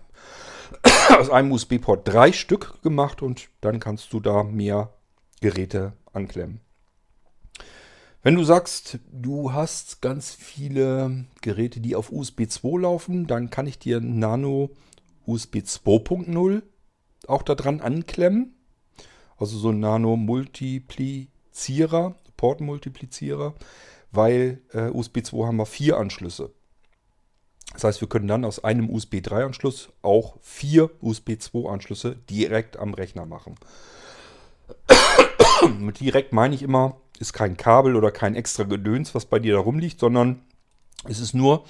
aus 1.19 1.29
einem 1.29 1.51
USB-Port 1.51 2.07
drei 2.07 2.31
Stück 2.31 2.81
gemacht 2.83 3.21
und 3.21 3.49
dann 3.59 3.81
kannst 3.81 4.13
du 4.13 4.21
da 4.21 4.43
mehr 4.43 4.93
Geräte 5.41 5.91
anklemmen. 6.13 6.61
Wenn 8.25 8.33
du 8.33 8.43
sagst, 8.43 8.97
du 9.11 9.53
hast 9.53 10.01
ganz 10.01 10.33
viele 10.33 11.25
Geräte, 11.43 11.79
die 11.79 11.95
auf 11.95 12.11
USB 12.11 12.49
2 12.49 12.81
laufen, 12.81 13.27
dann 13.27 13.51
kann 13.51 13.67
ich 13.67 13.77
dir 13.77 14.01
Nano 14.01 14.71
USB 15.27 15.57
2.0 15.57 16.63
auch 17.27 17.43
da 17.43 17.53
dran 17.53 17.81
anklemmen. 17.81 18.55
Also 19.37 19.59
so 19.59 19.69
ein 19.69 19.79
Nano-Multiplizierer, 19.79 22.15
Port-Multiplizierer, 22.35 23.53
weil 24.11 24.63
äh, 24.73 24.89
USB 24.89 25.23
2 25.23 25.45
haben 25.45 25.57
wir 25.57 25.67
vier 25.67 25.97
Anschlüsse. 25.97 26.51
Das 27.73 27.83
heißt, 27.83 28.01
wir 28.01 28.09
können 28.09 28.27
dann 28.27 28.43
aus 28.43 28.63
einem 28.63 28.89
USB 28.89 29.21
3 29.21 29.45
Anschluss 29.45 29.89
auch 30.01 30.37
vier 30.41 30.89
USB 30.99 31.39
2 31.39 31.69
Anschlüsse 31.69 32.15
direkt 32.27 32.77
am 32.77 32.95
Rechner 32.95 33.27
machen. 33.27 33.53
Mit 35.77 35.99
direkt 35.99 36.33
meine 36.33 36.55
ich 36.55 36.63
immer, 36.63 36.99
ist 37.19 37.33
kein 37.33 37.57
Kabel 37.57 37.95
oder 37.95 38.11
kein 38.11 38.35
extra 38.35 38.63
Gedöns, 38.63 39.15
was 39.15 39.25
bei 39.25 39.39
dir 39.39 39.53
da 39.53 39.59
rumliegt, 39.59 39.99
sondern 39.99 40.41
es 41.07 41.19
ist 41.19 41.33
nur, 41.33 41.65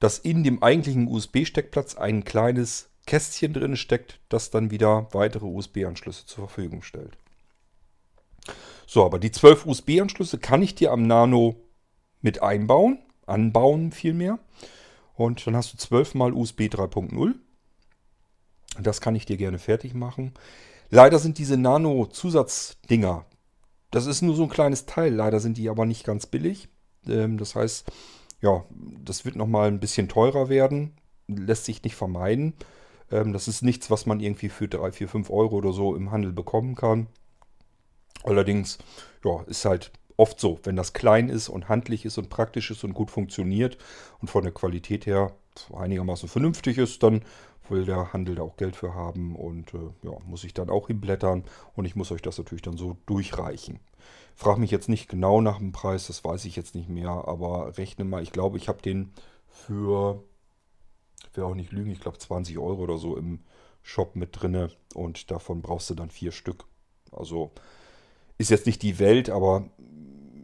dass 0.00 0.18
in 0.18 0.42
dem 0.42 0.62
eigentlichen 0.62 1.06
USB-Steckplatz 1.06 1.96
ein 1.96 2.24
kleines 2.24 2.90
Kästchen 3.06 3.52
drin 3.52 3.76
steckt, 3.76 4.20
das 4.28 4.50
dann 4.50 4.70
wieder 4.70 5.08
weitere 5.12 5.46
USB-Anschlüsse 5.46 6.26
zur 6.26 6.48
Verfügung 6.48 6.82
stellt. 6.82 7.16
So, 8.86 9.04
aber 9.04 9.18
die 9.18 9.30
12 9.30 9.66
USB-Anschlüsse 9.66 10.38
kann 10.38 10.62
ich 10.62 10.74
dir 10.74 10.92
am 10.92 11.06
Nano 11.06 11.56
mit 12.20 12.42
einbauen, 12.42 12.98
anbauen 13.26 13.92
vielmehr. 13.92 14.38
Und 15.14 15.46
dann 15.46 15.56
hast 15.56 15.72
du 15.72 15.76
12 15.76 16.14
mal 16.14 16.32
USB 16.32 16.62
3.0. 16.62 17.34
Das 18.80 19.00
kann 19.00 19.14
ich 19.14 19.26
dir 19.26 19.36
gerne 19.36 19.58
fertig 19.58 19.94
machen. 19.94 20.32
Leider 20.90 21.18
sind 21.18 21.38
diese 21.38 21.56
Nano-Zusatzdinger, 21.56 23.24
das 23.92 24.06
ist 24.06 24.22
nur 24.22 24.34
so 24.34 24.42
ein 24.42 24.48
kleines 24.48 24.86
Teil. 24.86 25.14
Leider 25.14 25.38
sind 25.38 25.56
die 25.56 25.68
aber 25.68 25.86
nicht 25.86 26.04
ganz 26.04 26.26
billig. 26.26 26.68
Ähm, 27.06 27.38
das 27.38 27.54
heißt, 27.54 27.86
ja, 28.40 28.64
das 29.04 29.24
wird 29.24 29.36
nochmal 29.36 29.68
ein 29.68 29.80
bisschen 29.80 30.08
teurer 30.08 30.48
werden. 30.48 30.94
Lässt 31.28 31.66
sich 31.66 31.84
nicht 31.84 31.94
vermeiden. 31.94 32.54
Ähm, 33.12 33.32
das 33.32 33.46
ist 33.46 33.62
nichts, 33.62 33.90
was 33.90 34.06
man 34.06 34.18
irgendwie 34.18 34.48
für 34.48 34.66
3, 34.66 34.92
4, 34.92 35.08
5 35.08 35.30
Euro 35.30 35.56
oder 35.56 35.72
so 35.72 35.94
im 35.94 36.10
Handel 36.10 36.32
bekommen 36.32 36.74
kann. 36.74 37.06
Allerdings, 38.24 38.78
ja, 39.24 39.42
ist 39.46 39.64
halt 39.64 39.92
oft 40.16 40.40
so, 40.40 40.58
wenn 40.64 40.76
das 40.76 40.92
klein 40.94 41.28
ist 41.28 41.48
und 41.48 41.68
handlich 41.68 42.04
ist 42.04 42.18
und 42.18 42.30
praktisch 42.30 42.70
ist 42.70 42.84
und 42.84 42.94
gut 42.94 43.10
funktioniert 43.10 43.76
und 44.20 44.28
von 44.28 44.42
der 44.42 44.52
Qualität 44.52 45.06
her 45.06 45.32
einigermaßen 45.74 46.28
vernünftig 46.28 46.78
ist, 46.78 47.02
dann 47.02 47.22
will 47.70 47.84
der 47.84 48.12
Handel 48.12 48.34
da 48.34 48.42
auch 48.42 48.56
Geld 48.56 48.76
für 48.76 48.94
haben 48.94 49.36
und 49.36 49.74
äh, 49.74 49.90
ja, 50.02 50.12
muss 50.26 50.44
ich 50.44 50.54
dann 50.54 50.70
auch 50.70 50.88
hinblättern 50.88 51.44
und 51.74 51.84
ich 51.84 51.96
muss 51.96 52.10
euch 52.10 52.22
das 52.22 52.38
natürlich 52.38 52.62
dann 52.62 52.76
so 52.76 52.96
durchreichen. 53.06 53.80
Frag 54.34 54.58
mich 54.58 54.70
jetzt 54.70 54.88
nicht 54.88 55.08
genau 55.08 55.40
nach 55.40 55.58
dem 55.58 55.72
Preis, 55.72 56.06
das 56.06 56.24
weiß 56.24 56.44
ich 56.44 56.56
jetzt 56.56 56.74
nicht 56.74 56.88
mehr, 56.88 57.10
aber 57.10 57.76
rechne 57.78 58.04
mal, 58.04 58.22
ich 58.22 58.32
glaube, 58.32 58.56
ich 58.56 58.68
habe 58.68 58.82
den 58.82 59.12
für, 59.46 60.22
ich 61.30 61.36
will 61.36 61.44
auch 61.44 61.54
nicht 61.54 61.72
lügen, 61.72 61.90
ich 61.90 62.00
glaube 62.00 62.18
20 62.18 62.58
Euro 62.58 62.82
oder 62.82 62.98
so 62.98 63.16
im 63.16 63.40
Shop 63.82 64.16
mit 64.16 64.40
drinne 64.40 64.70
und 64.94 65.30
davon 65.30 65.62
brauchst 65.62 65.90
du 65.90 65.94
dann 65.94 66.10
vier 66.10 66.32
Stück. 66.32 66.64
Also 67.10 67.50
ist 68.38 68.50
jetzt 68.50 68.66
nicht 68.66 68.82
die 68.82 68.98
Welt, 68.98 69.28
aber 69.30 69.68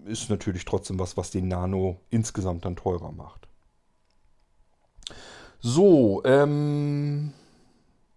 ist 0.04 0.30
natürlich 0.30 0.64
trotzdem 0.64 0.98
was, 0.98 1.16
was 1.16 1.30
den 1.30 1.48
Nano 1.48 2.00
insgesamt 2.10 2.64
dann 2.64 2.76
teurer 2.76 3.12
macht. 3.12 3.47
So, 5.60 6.22
ähm, 6.24 7.32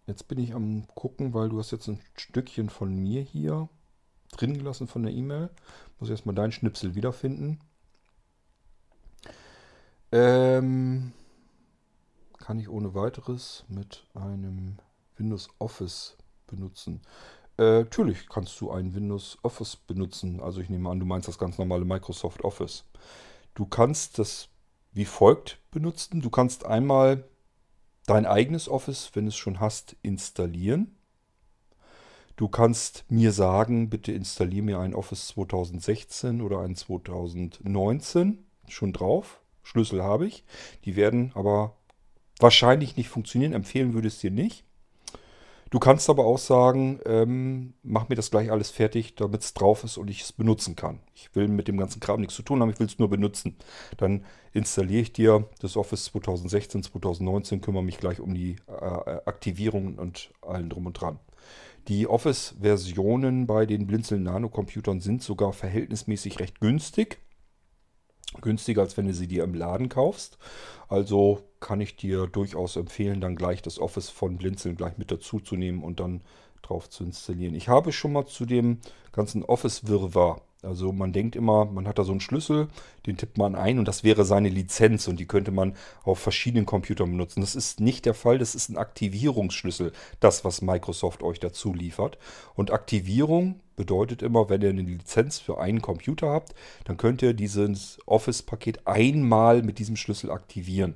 jetzt 0.06 0.28
bin 0.28 0.38
ich 0.40 0.54
am 0.54 0.86
gucken, 0.94 1.34
weil 1.34 1.50
du 1.50 1.58
hast 1.58 1.72
jetzt 1.72 1.88
ein 1.88 2.00
Stückchen 2.16 2.70
von 2.70 2.96
mir 2.96 3.22
hier 3.22 3.68
drin 4.32 4.54
gelassen 4.54 4.88
von 4.88 5.04
der 5.04 5.12
E-Mail. 5.12 5.50
Muss 6.00 6.10
erstmal 6.10 6.36
deinen 6.36 6.52
Schnipsel 6.52 6.94
wiederfinden. 6.94 7.60
Ähm, 10.12 11.14
kann 12.38 12.60
ich 12.60 12.70
ohne 12.70 12.94
weiteres 12.94 13.66
mit 13.70 14.06
einem 14.14 14.78
Windows 15.18 15.50
Office 15.58 16.18
benutzen. 16.46 17.02
Äh, 17.58 17.80
natürlich 17.80 18.30
kannst 18.30 18.60
du 18.62 18.70
ein 18.72 18.94
Windows 18.94 19.40
Office 19.42 19.78
benutzen. 19.78 20.42
Also 20.42 20.62
ich 20.62 20.70
nehme 20.70 20.90
an, 20.90 21.00
du 21.00 21.08
meinst 21.08 21.28
das 21.28 21.40
ganz 21.40 21.58
normale 21.58 21.86
Microsoft 21.86 22.44
Office. 22.44 22.86
Du 23.56 23.66
kannst 23.66 24.20
das 24.20 24.50
wie 24.94 25.06
folgt 25.06 25.61
benutzen. 25.72 26.22
Du 26.22 26.30
kannst 26.30 26.66
einmal 26.66 27.24
dein 28.06 28.26
eigenes 28.26 28.70
Office, 28.70 29.12
wenn 29.14 29.28
es 29.28 29.36
schon 29.36 29.60
hast, 29.60 29.96
installieren. 30.02 30.96
Du 32.36 32.48
kannst 32.48 33.06
mir 33.10 33.32
sagen, 33.32 33.90
bitte 33.90 34.12
installiere 34.12 34.66
mir 34.66 34.80
ein 34.80 34.96
Office 34.96 35.28
2016 35.28 36.42
oder 36.42 36.62
ein 36.62 36.76
2019 36.76 38.46
schon 38.68 38.94
drauf. 38.94 39.42
Schlüssel 39.64 40.04
habe 40.04 40.28
ich. 40.28 40.44
Die 40.86 40.96
werden 40.96 41.32
aber 41.36 41.78
wahrscheinlich 42.40 42.98
nicht 42.98 43.10
funktionieren. 43.10 43.54
Empfehlen 43.54 43.94
würde 43.94 44.08
es 44.08 44.20
dir 44.20 44.32
nicht. 44.32 44.66
Du 45.72 45.80
kannst 45.80 46.10
aber 46.10 46.26
auch 46.26 46.38
sagen, 46.38 47.00
ähm, 47.06 47.74
mach 47.82 48.10
mir 48.10 48.16
das 48.16 48.30
gleich 48.30 48.52
alles 48.52 48.70
fertig, 48.72 49.16
damit 49.16 49.42
es 49.42 49.54
drauf 49.54 49.86
ist 49.86 49.98
und 49.98 50.10
ich 50.10 50.22
es 50.22 50.34
benutzen 50.34 50.76
kann. 50.76 51.00
Ich 51.16 51.34
will 51.34 51.48
mit 51.48 51.70
dem 51.70 51.78
ganzen 51.78 52.02
Kram 52.02 52.20
nichts 52.20 52.36
zu 52.36 52.44
tun 52.44 52.62
haben, 52.62 52.70
ich 52.70 52.80
will 52.80 52.88
es 52.88 53.00
nur 53.00 53.10
benutzen. 53.10 53.56
Dann 53.96 54.26
installiere 54.52 55.02
ich 55.02 55.14
dir 55.14 55.48
das 55.62 55.78
Office 55.78 56.04
2016, 56.06 56.84
2019, 56.84 57.62
kümmere 57.62 57.86
mich 57.86 58.00
gleich 58.00 58.20
um 58.20 58.34
die 58.34 58.58
äh, 58.68 59.22
Aktivierung 59.26 59.96
und 59.98 60.32
allen 60.42 60.70
drum 60.70 60.88
und 60.88 61.00
dran. 61.00 61.20
Die 61.88 62.06
Office-Versionen 62.06 63.48
bei 63.48 63.66
den 63.66 63.88
Blinzeln 63.88 64.24
Nano-Computern 64.24 65.00
sind 65.00 65.24
sogar 65.24 65.54
verhältnismäßig 65.54 66.42
recht 66.42 66.60
günstig 66.60 67.20
günstiger, 68.40 68.82
als 68.82 68.98
wenn 68.98 69.08
du 69.08 69.14
sie 69.14 69.28
dir 69.28 69.44
im 69.44 69.54
Laden 69.54 69.90
kaufst. 69.90 70.38
Also 70.88 71.42
kann 71.60 71.82
ich 71.82 71.96
dir 71.96 72.28
durchaus 72.28 72.76
empfehlen, 72.76 73.22
dann 73.22 73.36
gleich 73.36 73.62
das 73.62 73.80
Office 73.80 74.10
von 74.10 74.38
Blinzeln 74.38 74.76
gleich 74.76 74.98
mit 74.98 75.12
dazu 75.12 75.40
zu 75.40 75.56
nehmen 75.56 75.84
und 75.84 76.00
dann 76.00 76.22
drauf 76.62 76.90
zu 76.90 77.04
installieren. 77.04 77.56
Ich 77.56 77.68
habe 77.68 77.92
schon 77.92 78.14
mal 78.14 78.26
zu 78.26 78.46
dem 78.46 78.80
ganzen 79.12 79.44
Office-Wirrwarr 79.44 80.42
also 80.64 80.92
man 80.92 81.12
denkt 81.12 81.36
immer, 81.36 81.66
man 81.66 81.88
hat 81.88 81.98
da 81.98 82.04
so 82.04 82.12
einen 82.12 82.22
Schlüssel, 82.22 82.68
den 83.08 83.18
tippt 83.18 83.38
man 83.38 83.56
ein 83.56 83.80
und 83.80 83.88
das 83.88 84.04
wäre 84.04 84.26
seine 84.26 84.50
Lizenz 84.50 85.08
und 85.08 85.20
die 85.20 85.26
könnte 85.26 85.52
man 85.52 85.76
auf 86.04 86.20
verschiedenen 86.20 86.68
Computern 86.68 87.10
benutzen. 87.10 87.42
Das 87.42 87.56
ist 87.56 87.80
nicht 87.80 88.06
der 88.06 88.14
Fall, 88.14 88.38
das 88.38 88.54
ist 88.54 88.70
ein 88.70 88.78
Aktivierungsschlüssel, 88.78 89.92
das, 90.20 90.46
was 90.46 90.62
Microsoft 90.62 91.24
euch 91.24 91.40
dazu 91.40 91.74
liefert. 91.74 92.20
Und 92.54 92.72
Aktivierung 92.72 93.60
bedeutet 93.76 94.22
immer, 94.22 94.50
wenn 94.50 94.62
ihr 94.62 94.70
eine 94.70 94.84
Lizenz 94.84 95.40
für 95.40 95.60
einen 95.60 95.82
Computer 95.82 96.30
habt, 96.30 96.54
dann 96.84 96.98
könnt 96.98 97.24
ihr 97.24 97.34
dieses 97.34 97.98
Office-Paket 98.06 98.86
einmal 98.86 99.64
mit 99.64 99.80
diesem 99.80 99.96
Schlüssel 99.96 100.30
aktivieren. 100.30 100.96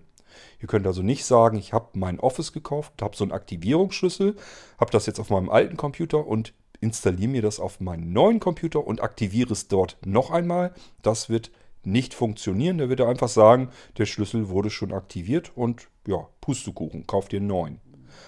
Ihr 0.62 0.68
könnt 0.68 0.86
also 0.86 1.02
nicht 1.02 1.26
sagen, 1.26 1.58
ich 1.58 1.74
habe 1.74 1.90
mein 1.94 2.20
Office 2.20 2.54
gekauft, 2.54 3.02
habe 3.02 3.16
so 3.16 3.24
einen 3.24 3.32
Aktivierungsschlüssel, 3.32 4.36
habe 4.80 4.92
das 4.92 5.08
jetzt 5.08 5.20
auf 5.20 5.30
meinem 5.30 5.50
alten 5.50 5.78
Computer 5.78 6.28
und 6.28 6.54
installiere 6.82 7.30
mir 7.30 7.42
das 7.42 7.60
auf 7.60 7.80
meinen 7.80 8.14
neuen 8.14 8.40
Computer 8.40 8.86
und 8.86 9.02
aktiviere 9.02 9.54
es 9.54 9.68
dort 9.68 9.98
noch 10.06 10.32
einmal. 10.32 10.74
Das 11.02 11.30
wird 11.30 11.52
nicht 11.84 12.14
funktionieren. 12.14 12.78
Der 12.78 12.90
wird 12.90 13.02
einfach 13.02 13.30
sagen, 13.30 13.70
der 13.98 14.06
Schlüssel 14.06 14.50
wurde 14.50 14.70
schon 14.70 14.92
aktiviert 14.92 15.52
und 15.56 15.88
ja, 16.08 16.28
Pustekuchen, 16.42 17.08
kauf 17.08 17.28
dir 17.28 17.38
einen 17.38 17.48
neuen. 17.48 17.80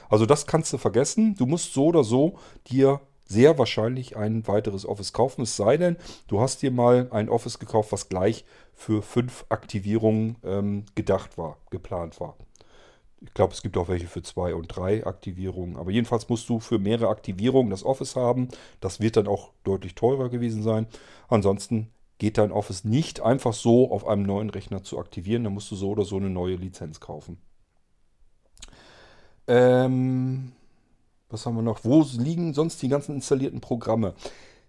Also 0.10 0.26
das 0.26 0.48
kannst 0.48 0.74
du 0.74 0.78
vergessen. 0.78 1.36
Du 1.36 1.46
musst 1.46 1.74
so 1.74 1.88
oder 1.88 2.04
so 2.04 2.38
dir 2.68 3.02
sehr 3.26 3.58
wahrscheinlich 3.58 4.16
ein 4.16 4.48
weiteres 4.48 4.86
Office 4.86 5.14
kaufen. 5.14 5.42
Es 5.42 5.56
sei 5.56 5.78
denn, 5.78 5.98
du 6.28 6.40
hast 6.40 6.62
dir 6.62 6.72
mal 6.72 7.08
ein 7.12 7.30
Office 7.30 7.60
gekauft, 7.60 7.92
was 7.92 8.10
gleich 8.10 8.46
für 8.74 9.02
fünf 9.02 9.46
Aktivierungen 9.50 10.38
ähm, 10.44 10.86
gedacht 10.96 11.38
war, 11.38 11.58
geplant 11.70 12.20
war. 12.20 12.38
Ich 13.22 13.34
glaube, 13.34 13.54
es 13.54 13.62
gibt 13.62 13.78
auch 13.78 13.88
welche 13.88 14.08
für 14.08 14.22
zwei 14.22 14.54
und 14.54 14.68
drei 14.68 15.06
Aktivierungen. 15.06 15.78
Aber 15.78 15.92
jedenfalls 15.92 16.30
musst 16.30 16.48
du 16.50 16.60
für 16.60 16.78
mehrere 16.78 17.10
Aktivierungen 17.10 17.72
das 17.72 17.84
Office 17.84 18.16
haben. 18.16 18.50
Das 18.80 19.00
wird 19.00 19.18
dann 19.18 19.28
auch 19.28 19.52
deutlich 19.64 19.96
teurer 19.96 20.30
gewesen 20.30 20.62
sein. 20.62 20.88
Ansonsten 21.28 21.90
geht 22.20 22.38
dein 22.38 22.52
Office 22.52 22.84
nicht 22.84 23.22
einfach 23.22 23.54
so 23.54 23.92
auf 23.92 24.08
einem 24.08 24.24
neuen 24.24 24.50
Rechner 24.50 24.84
zu 24.84 25.00
aktivieren. 25.00 25.44
Da 25.44 25.50
musst 25.50 25.72
du 25.72 25.76
so 25.76 25.90
oder 25.90 26.06
so 26.06 26.18
eine 26.18 26.30
neue 26.30 26.56
Lizenz 26.56 27.00
kaufen. 27.00 27.40
Ähm, 29.48 30.52
was 31.30 31.46
haben 31.46 31.56
wir 31.56 31.62
noch? 31.62 31.84
Wo 31.84 32.06
liegen 32.18 32.54
sonst 32.54 32.82
die 32.82 32.90
ganzen 32.90 33.16
installierten 33.16 33.62
Programme? 33.62 34.14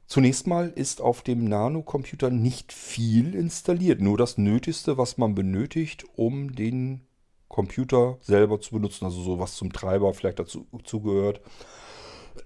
Zunächst 0.06 0.46
mal 0.46 0.70
ist 0.70 1.02
auf 1.02 1.20
dem 1.20 1.44
Nano-Computer 1.44 2.30
nicht 2.30 2.72
viel 2.72 3.34
installiert. 3.34 4.00
Nur 4.00 4.16
das 4.16 4.38
Nötigste, 4.38 4.96
was 4.96 5.18
man 5.18 5.34
benötigt, 5.34 6.04
um 6.16 6.54
den 6.54 7.02
Computer 7.48 8.18
selber 8.20 8.60
zu 8.60 8.74
benutzen, 8.74 9.04
also 9.04 9.22
so 9.22 9.38
was 9.38 9.56
zum 9.56 9.72
Treiber 9.72 10.12
vielleicht 10.14 10.38
dazu 10.38 10.66
zugehört. 10.84 11.40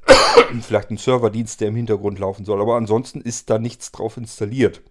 vielleicht 0.63 0.91
ein 0.91 0.97
Serverdienst, 0.97 1.61
der 1.61 1.69
im 1.69 1.77
Hintergrund 1.77 2.19
laufen 2.19 2.45
soll, 2.45 2.61
aber 2.61 2.77
ansonsten 2.77 3.21
ist 3.21 3.51
da 3.51 3.59
nichts 3.59 3.93
drauf 3.93 4.17
installiert. 4.17 4.83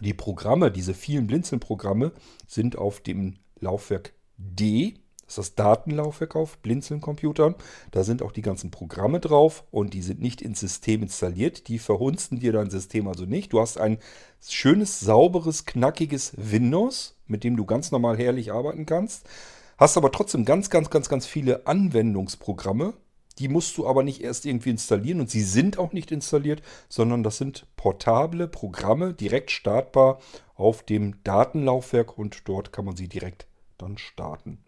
Die 0.00 0.14
Programme, 0.14 0.70
diese 0.70 0.94
vielen 0.94 1.26
Blinzeln-Programme, 1.26 2.12
sind 2.46 2.76
auf 2.76 3.00
dem 3.00 3.38
Laufwerk 3.60 4.12
D, 4.36 4.94
das 5.28 5.36
ist 5.36 5.38
das 5.38 5.54
Datenlaufwerk 5.56 6.36
auf 6.36 6.56
Blinzeln-Computern. 6.58 7.54
Da 7.90 8.02
sind 8.02 8.22
auch 8.22 8.32
die 8.32 8.40
ganzen 8.40 8.70
Programme 8.70 9.20
drauf 9.20 9.62
und 9.70 9.92
die 9.92 10.00
sind 10.00 10.22
nicht 10.22 10.40
ins 10.40 10.60
System 10.60 11.02
installiert. 11.02 11.68
Die 11.68 11.78
verhunzen 11.78 12.40
dir 12.40 12.52
dein 12.52 12.70
System 12.70 13.06
also 13.06 13.26
nicht. 13.26 13.52
Du 13.52 13.60
hast 13.60 13.76
ein 13.76 13.98
schönes, 14.40 15.00
sauberes, 15.00 15.66
knackiges 15.66 16.32
Windows 16.38 17.17
mit 17.28 17.44
dem 17.44 17.56
du 17.56 17.64
ganz 17.64 17.90
normal 17.90 18.18
herrlich 18.18 18.52
arbeiten 18.52 18.86
kannst. 18.86 19.28
Hast 19.76 19.96
aber 19.96 20.10
trotzdem 20.10 20.44
ganz, 20.44 20.70
ganz, 20.70 20.90
ganz, 20.90 21.08
ganz 21.08 21.26
viele 21.26 21.66
Anwendungsprogramme. 21.66 22.94
Die 23.38 23.48
musst 23.48 23.78
du 23.78 23.86
aber 23.86 24.02
nicht 24.02 24.20
erst 24.20 24.44
irgendwie 24.46 24.70
installieren 24.70 25.20
und 25.20 25.30
sie 25.30 25.42
sind 25.42 25.78
auch 25.78 25.92
nicht 25.92 26.10
installiert, 26.10 26.60
sondern 26.88 27.22
das 27.22 27.38
sind 27.38 27.66
portable 27.76 28.48
Programme, 28.48 29.14
direkt 29.14 29.52
startbar 29.52 30.18
auf 30.56 30.82
dem 30.82 31.22
Datenlaufwerk 31.22 32.18
und 32.18 32.48
dort 32.48 32.72
kann 32.72 32.84
man 32.84 32.96
sie 32.96 33.08
direkt 33.08 33.46
dann 33.76 33.96
starten. 33.96 34.58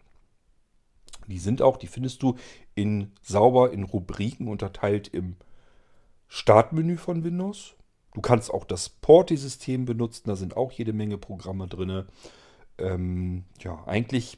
Die 1.27 1.39
sind 1.39 1.61
auch, 1.61 1.75
die 1.75 1.87
findest 1.87 2.23
du 2.23 2.37
in 2.73 3.11
sauber 3.21 3.73
in 3.73 3.83
Rubriken 3.83 4.47
unterteilt 4.47 5.09
im 5.09 5.35
Startmenü 6.29 6.95
von 6.95 7.25
Windows. 7.25 7.75
Du 8.13 8.21
kannst 8.21 8.53
auch 8.53 8.63
das 8.63 8.87
Porti-System 8.87 9.83
benutzen, 9.85 10.29
da 10.29 10.37
sind 10.37 10.55
auch 10.55 10.71
jede 10.71 10.93
Menge 10.93 11.17
Programme 11.17 11.67
drin 11.67 12.05
ähm, 12.77 13.45
ja, 13.59 13.83
eigentlich 13.85 14.37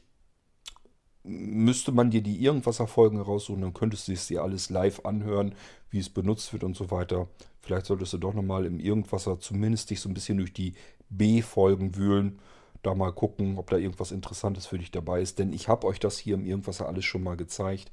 müsste 1.24 1.90
man 1.90 2.10
dir 2.10 2.22
die 2.22 2.44
Irgendwasser-Folgen 2.44 3.20
raussuchen, 3.20 3.62
dann 3.62 3.72
könntest 3.72 4.08
du 4.08 4.12
es 4.12 4.26
dir 4.26 4.42
alles 4.42 4.68
live 4.68 5.04
anhören, 5.04 5.54
wie 5.90 5.98
es 5.98 6.10
benutzt 6.10 6.52
wird 6.52 6.64
und 6.64 6.76
so 6.76 6.90
weiter. 6.90 7.28
Vielleicht 7.60 7.86
solltest 7.86 8.12
du 8.12 8.18
doch 8.18 8.34
nochmal 8.34 8.66
im 8.66 8.78
Irgendwasser 8.78 9.40
zumindest 9.40 9.88
dich 9.88 10.00
so 10.00 10.08
ein 10.10 10.14
bisschen 10.14 10.36
durch 10.36 10.52
die 10.52 10.74
B-Folgen 11.08 11.96
wühlen, 11.96 12.38
da 12.82 12.94
mal 12.94 13.12
gucken, 13.12 13.56
ob 13.56 13.70
da 13.70 13.78
irgendwas 13.78 14.12
Interessantes 14.12 14.66
für 14.66 14.78
dich 14.78 14.90
dabei 14.90 15.22
ist. 15.22 15.38
Denn 15.38 15.52
ich 15.52 15.68
habe 15.68 15.86
euch 15.86 15.98
das 15.98 16.18
hier 16.18 16.34
im 16.34 16.44
Irgendwasser 16.44 16.86
alles 16.86 17.06
schon 17.06 17.22
mal 17.22 17.36
gezeigt. 17.36 17.90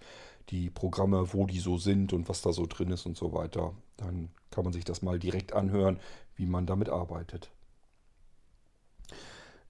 Die 0.49 0.69
Programme, 0.69 1.33
wo 1.33 1.45
die 1.45 1.59
so 1.59 1.77
sind 1.77 2.11
und 2.11 2.27
was 2.27 2.41
da 2.41 2.51
so 2.51 2.65
drin 2.65 2.91
ist 2.91 3.05
und 3.05 3.15
so 3.15 3.31
weiter. 3.31 3.73
Dann 3.95 4.29
kann 4.49 4.65
man 4.65 4.73
sich 4.73 4.83
das 4.83 5.01
mal 5.01 5.17
direkt 5.17 5.53
anhören, 5.53 5.99
wie 6.35 6.45
man 6.45 6.65
damit 6.65 6.89
arbeitet. 6.89 7.49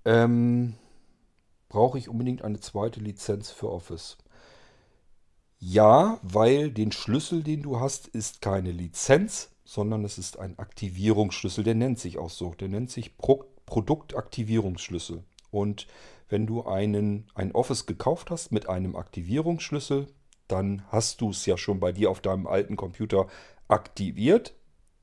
Ähm, 0.06 0.76
brauche 1.70 1.98
ich 1.98 2.10
unbedingt 2.10 2.44
eine 2.44 2.60
zweite 2.60 3.00
Lizenz 3.00 3.52
für 3.52 3.70
Office? 3.72 4.18
Ja, 5.60 6.20
weil 6.24 6.72
den 6.72 6.92
Schlüssel, 6.92 7.44
den 7.44 7.62
du 7.62 7.80
hast, 7.80 8.08
ist 8.08 8.42
keine 8.42 8.72
Lizenz, 8.72 9.52
sondern 9.64 10.04
es 10.04 10.18
ist 10.18 10.40
ein 10.40 10.58
Aktivierungsschlüssel. 10.58 11.64
Der 11.64 11.76
nennt 11.76 12.00
sich 12.00 12.18
auch 12.18 12.30
so. 12.30 12.56
Der 12.56 12.68
nennt 12.68 12.90
sich 12.90 13.18
Pro 13.18 13.46
Produktaktivierungsschlüssel. 13.68 15.24
Und 15.50 15.88
wenn 16.28 16.46
du 16.46 16.66
einen, 16.66 17.28
ein 17.36 17.54
Office 17.54 17.86
gekauft 17.86 18.32
hast 18.32 18.52
mit 18.52 18.68
einem 18.68 18.98
Aktivierungsschlüssel, 18.98 20.08
dann 20.50 20.84
hast 20.90 21.22
du 21.22 21.30
es 21.30 21.46
ja 21.46 21.58
schon 21.58 21.80
bei 21.80 21.94
dir 21.94 22.10
auf 22.10 22.20
deinem 22.20 22.48
alten 22.48 22.76
Computer 22.76 23.28
aktiviert. 23.70 24.56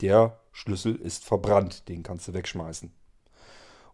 Der 0.02 0.40
Schlüssel 0.52 0.96
ist 0.96 1.24
verbrannt, 1.24 1.88
den 1.88 2.02
kannst 2.02 2.28
du 2.28 2.34
wegschmeißen. 2.34 2.92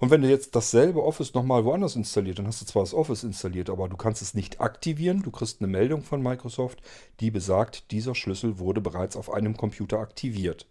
Und 0.04 0.10
wenn 0.10 0.20
du 0.20 0.28
jetzt 0.28 0.54
dasselbe 0.54 1.02
Office 1.02 1.32
nochmal 1.32 1.64
woanders 1.64 1.96
installiert, 1.96 2.38
dann 2.38 2.46
hast 2.46 2.60
du 2.60 2.66
zwar 2.66 2.82
das 2.82 2.92
Office 2.92 3.24
installiert, 3.24 3.70
aber 3.70 3.88
du 3.88 3.96
kannst 3.96 4.20
es 4.20 4.34
nicht 4.34 4.60
aktivieren. 4.60 5.22
Du 5.22 5.30
kriegst 5.30 5.62
eine 5.62 5.66
Meldung 5.66 6.02
von 6.02 6.22
Microsoft, 6.22 6.82
die 7.20 7.30
besagt, 7.30 7.90
dieser 7.90 8.14
Schlüssel 8.14 8.58
wurde 8.58 8.82
bereits 8.82 9.16
auf 9.16 9.32
einem 9.32 9.56
Computer 9.56 10.00
aktiviert. 10.00 10.66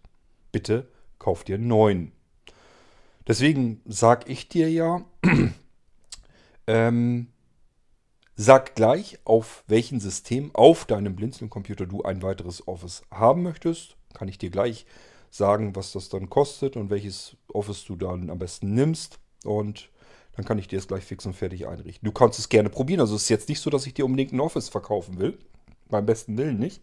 Bitte 0.52 0.86
kauf 1.18 1.42
dir 1.42 1.56
einen 1.56 1.66
neuen. 1.66 2.12
Deswegen 3.26 3.80
sag 3.86 4.30
ich 4.30 4.48
dir 4.48 4.70
ja, 4.70 5.04
ähm, 6.68 7.26
sag 8.36 8.76
gleich, 8.76 9.18
auf 9.24 9.64
welchem 9.66 9.98
System 9.98 10.54
auf 10.54 10.84
deinem 10.84 11.16
Blinzeln-Computer 11.16 11.86
du 11.86 12.02
ein 12.04 12.22
weiteres 12.22 12.68
Office 12.68 13.02
haben 13.10 13.42
möchtest. 13.42 13.96
Kann 14.12 14.28
ich 14.28 14.38
dir 14.38 14.50
gleich 14.50 14.86
sagen, 15.32 15.74
was 15.74 15.90
das 15.90 16.08
dann 16.08 16.30
kostet 16.30 16.76
und 16.76 16.88
welches 16.88 17.36
Office 17.52 17.84
du 17.84 17.96
dann 17.96 18.30
am 18.30 18.38
besten 18.38 18.74
nimmst. 18.74 19.18
Und 19.44 19.90
dann 20.36 20.44
kann 20.44 20.58
ich 20.58 20.68
dir 20.68 20.78
es 20.78 20.88
gleich 20.88 21.04
fix 21.04 21.26
und 21.26 21.34
fertig 21.34 21.66
einrichten. 21.66 22.04
Du 22.04 22.12
kannst 22.12 22.38
es 22.38 22.48
gerne 22.48 22.70
probieren. 22.70 23.00
Also 23.00 23.16
es 23.16 23.22
ist 23.22 23.28
jetzt 23.28 23.48
nicht 23.48 23.60
so, 23.60 23.70
dass 23.70 23.86
ich 23.86 23.94
dir 23.94 24.04
unbedingt 24.04 24.32
ein 24.32 24.40
Office 24.40 24.68
verkaufen 24.68 25.18
will. 25.18 25.38
Beim 25.88 26.06
besten 26.06 26.36
Willen 26.36 26.58
nicht. 26.58 26.82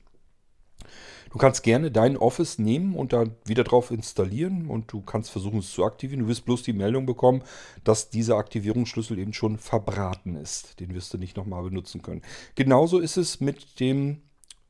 Du 1.32 1.38
kannst 1.38 1.64
gerne 1.64 1.92
dein 1.92 2.18
Office 2.18 2.60
nehmen 2.60 2.96
und 2.96 3.14
da 3.14 3.26
wieder 3.46 3.64
drauf 3.64 3.90
installieren 3.90 4.68
und 4.68 4.92
du 4.92 5.02
kannst 5.02 5.32
versuchen 5.32 5.60
es 5.60 5.72
zu 5.72 5.86
aktivieren. 5.86 6.24
Du 6.24 6.28
wirst 6.28 6.44
bloß 6.46 6.64
die 6.64 6.74
Meldung 6.74 7.06
bekommen, 7.06 7.42
dass 7.86 8.10
dieser 8.10 8.36
Aktivierungsschlüssel 8.36 9.18
eben 9.18 9.34
schon 9.34 9.58
verbraten 9.58 10.36
ist. 10.36 10.80
Den 10.82 10.94
wirst 10.94 11.14
du 11.14 11.18
nicht 11.18 11.38
nochmal 11.38 11.64
benutzen 11.64 12.02
können. 12.02 12.22
Genauso 12.56 13.00
ist 13.00 13.16
es 13.16 13.40
mit 13.40 13.80
dem 13.80 14.22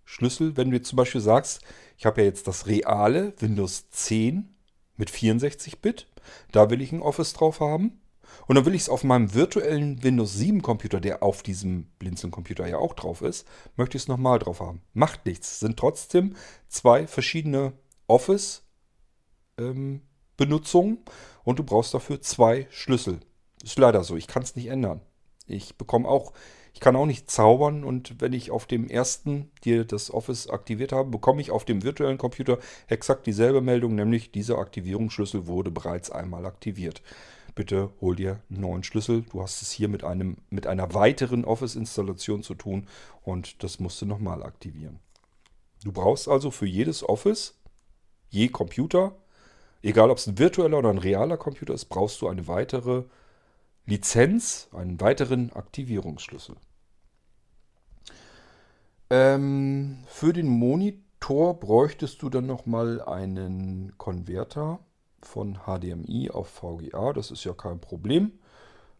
Schlüssel, 0.05 0.55
wenn 0.55 0.69
du 0.69 0.77
jetzt 0.77 0.89
zum 0.89 0.97
Beispiel 0.97 1.21
sagst, 1.21 1.61
ich 1.97 2.05
habe 2.05 2.21
ja 2.21 2.27
jetzt 2.27 2.47
das 2.47 2.67
reale 2.67 3.33
Windows 3.39 3.89
10 3.89 4.53
mit 4.97 5.09
64-Bit, 5.09 6.07
da 6.51 6.69
will 6.69 6.81
ich 6.81 6.91
ein 6.91 7.01
Office 7.01 7.33
drauf 7.33 7.59
haben. 7.59 8.01
Und 8.47 8.55
dann 8.55 8.65
will 8.65 8.75
ich 8.75 8.83
es 8.83 8.89
auf 8.89 9.03
meinem 9.03 9.33
virtuellen 9.33 10.03
Windows 10.03 10.33
7 10.35 10.61
Computer, 10.61 10.99
der 11.01 11.21
auf 11.21 11.43
diesem 11.43 11.85
Blinzeln 11.99 12.31
Computer 12.31 12.67
ja 12.67 12.77
auch 12.77 12.93
drauf 12.93 13.21
ist, 13.21 13.45
möchte 13.75 13.97
ich 13.97 14.03
es 14.03 14.07
nochmal 14.07 14.39
drauf 14.39 14.61
haben. 14.61 14.81
Macht 14.93 15.25
nichts. 15.25 15.59
Sind 15.59 15.77
trotzdem 15.77 16.35
zwei 16.67 17.07
verschiedene 17.07 17.73
Office 18.07 18.63
ähm, 19.57 20.01
Benutzungen 20.37 20.99
und 21.43 21.59
du 21.59 21.63
brauchst 21.63 21.93
dafür 21.93 22.21
zwei 22.21 22.67
Schlüssel. 22.71 23.19
Ist 23.63 23.77
leider 23.77 24.03
so. 24.03 24.15
Ich 24.15 24.27
kann 24.27 24.43
es 24.43 24.55
nicht 24.55 24.67
ändern. 24.67 25.01
Ich 25.45 25.77
bekomme 25.77 26.07
auch, 26.07 26.33
ich 26.73 26.79
kann 26.79 26.95
auch 26.95 27.05
nicht 27.05 27.29
zaubern 27.29 27.83
und 27.83 28.21
wenn 28.21 28.33
ich 28.33 28.51
auf 28.51 28.65
dem 28.65 28.87
ersten 28.87 29.51
dir 29.63 29.85
das 29.85 30.11
Office 30.11 30.49
aktiviert 30.49 30.91
habe, 30.91 31.09
bekomme 31.09 31.41
ich 31.41 31.51
auf 31.51 31.65
dem 31.65 31.83
virtuellen 31.83 32.17
Computer 32.17 32.57
exakt 32.87 33.27
dieselbe 33.27 33.61
Meldung, 33.61 33.95
nämlich 33.95 34.31
dieser 34.31 34.57
Aktivierungsschlüssel 34.57 35.47
wurde 35.47 35.71
bereits 35.71 36.09
einmal 36.11 36.45
aktiviert 36.45 37.01
bitte 37.55 37.91
hol 38.01 38.15
dir 38.15 38.41
einen 38.49 38.61
neuen 38.61 38.83
Schlüssel. 38.83 39.23
Du 39.23 39.41
hast 39.41 39.61
es 39.61 39.71
hier 39.71 39.87
mit, 39.87 40.03
einem, 40.03 40.37
mit 40.49 40.67
einer 40.67 40.93
weiteren 40.93 41.45
Office-Installation 41.45 42.43
zu 42.43 42.55
tun 42.55 42.87
und 43.23 43.63
das 43.63 43.79
musst 43.79 44.01
du 44.01 44.05
nochmal 44.05 44.43
aktivieren. 44.43 44.99
Du 45.83 45.91
brauchst 45.91 46.27
also 46.27 46.51
für 46.51 46.65
jedes 46.65 47.07
Office, 47.07 47.59
je 48.29 48.49
Computer, 48.49 49.15
egal 49.81 50.11
ob 50.11 50.17
es 50.17 50.27
ein 50.27 50.37
virtueller 50.37 50.77
oder 50.77 50.89
ein 50.89 50.97
realer 50.97 51.37
Computer 51.37 51.73
ist, 51.73 51.85
brauchst 51.85 52.21
du 52.21 52.27
eine 52.27 52.47
weitere 52.47 53.03
Lizenz, 53.85 54.69
einen 54.73 54.99
weiteren 55.01 55.51
Aktivierungsschlüssel. 55.53 56.55
Ähm, 59.09 60.03
für 60.07 60.33
den 60.33 60.47
Monitor 60.47 61.59
bräuchtest 61.59 62.21
du 62.21 62.29
dann 62.29 62.45
nochmal 62.45 63.01
einen 63.01 63.93
Konverter 63.97 64.79
von 65.21 65.59
HDMI 65.65 66.31
auf 66.31 66.47
VGA. 66.47 67.13
Das 67.13 67.31
ist 67.31 67.43
ja 67.43 67.53
kein 67.53 67.79
Problem. 67.79 68.39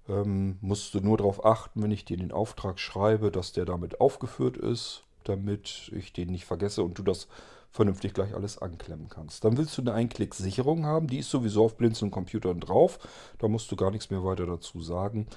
Ähm, 0.10 0.58
musst 0.62 0.94
du 0.94 1.00
nur 1.00 1.18
darauf 1.18 1.46
achten, 1.46 1.82
wenn 1.82 1.92
ich 1.92 2.06
dir 2.06 2.18
den 2.18 2.32
Auftrag 2.32 2.80
schreibe, 2.80 3.32
dass 3.32 3.54
der 3.54 3.66
damit 3.66 4.02
aufgeführt 4.02 4.58
ist, 4.58 5.04
damit 5.24 5.92
ich 5.96 6.12
den 6.14 6.30
nicht 6.30 6.46
vergesse 6.46 6.84
und 6.84 6.98
du 6.98 7.04
das 7.04 7.28
vernünftig 7.72 8.14
gleich 8.14 8.36
alles 8.36 8.58
anklemmen 8.58 9.08
kannst. 9.10 9.44
Dann 9.44 9.58
willst 9.58 9.78
du 9.78 9.82
eine 9.82 9.94
Einklick-Sicherung 9.94 10.86
haben. 10.86 11.08
Die 11.08 11.20
ist 11.20 11.30
sowieso 11.30 11.66
auf 11.66 11.78
blinzeln 11.78 12.12
Computern 12.12 12.60
drauf. 12.60 13.00
Da 13.40 13.48
musst 13.48 13.72
du 13.72 13.76
gar 13.76 13.92
nichts 13.92 14.10
mehr 14.10 14.24
weiter 14.24 14.46
dazu 14.46 14.82
sagen. 14.82 15.28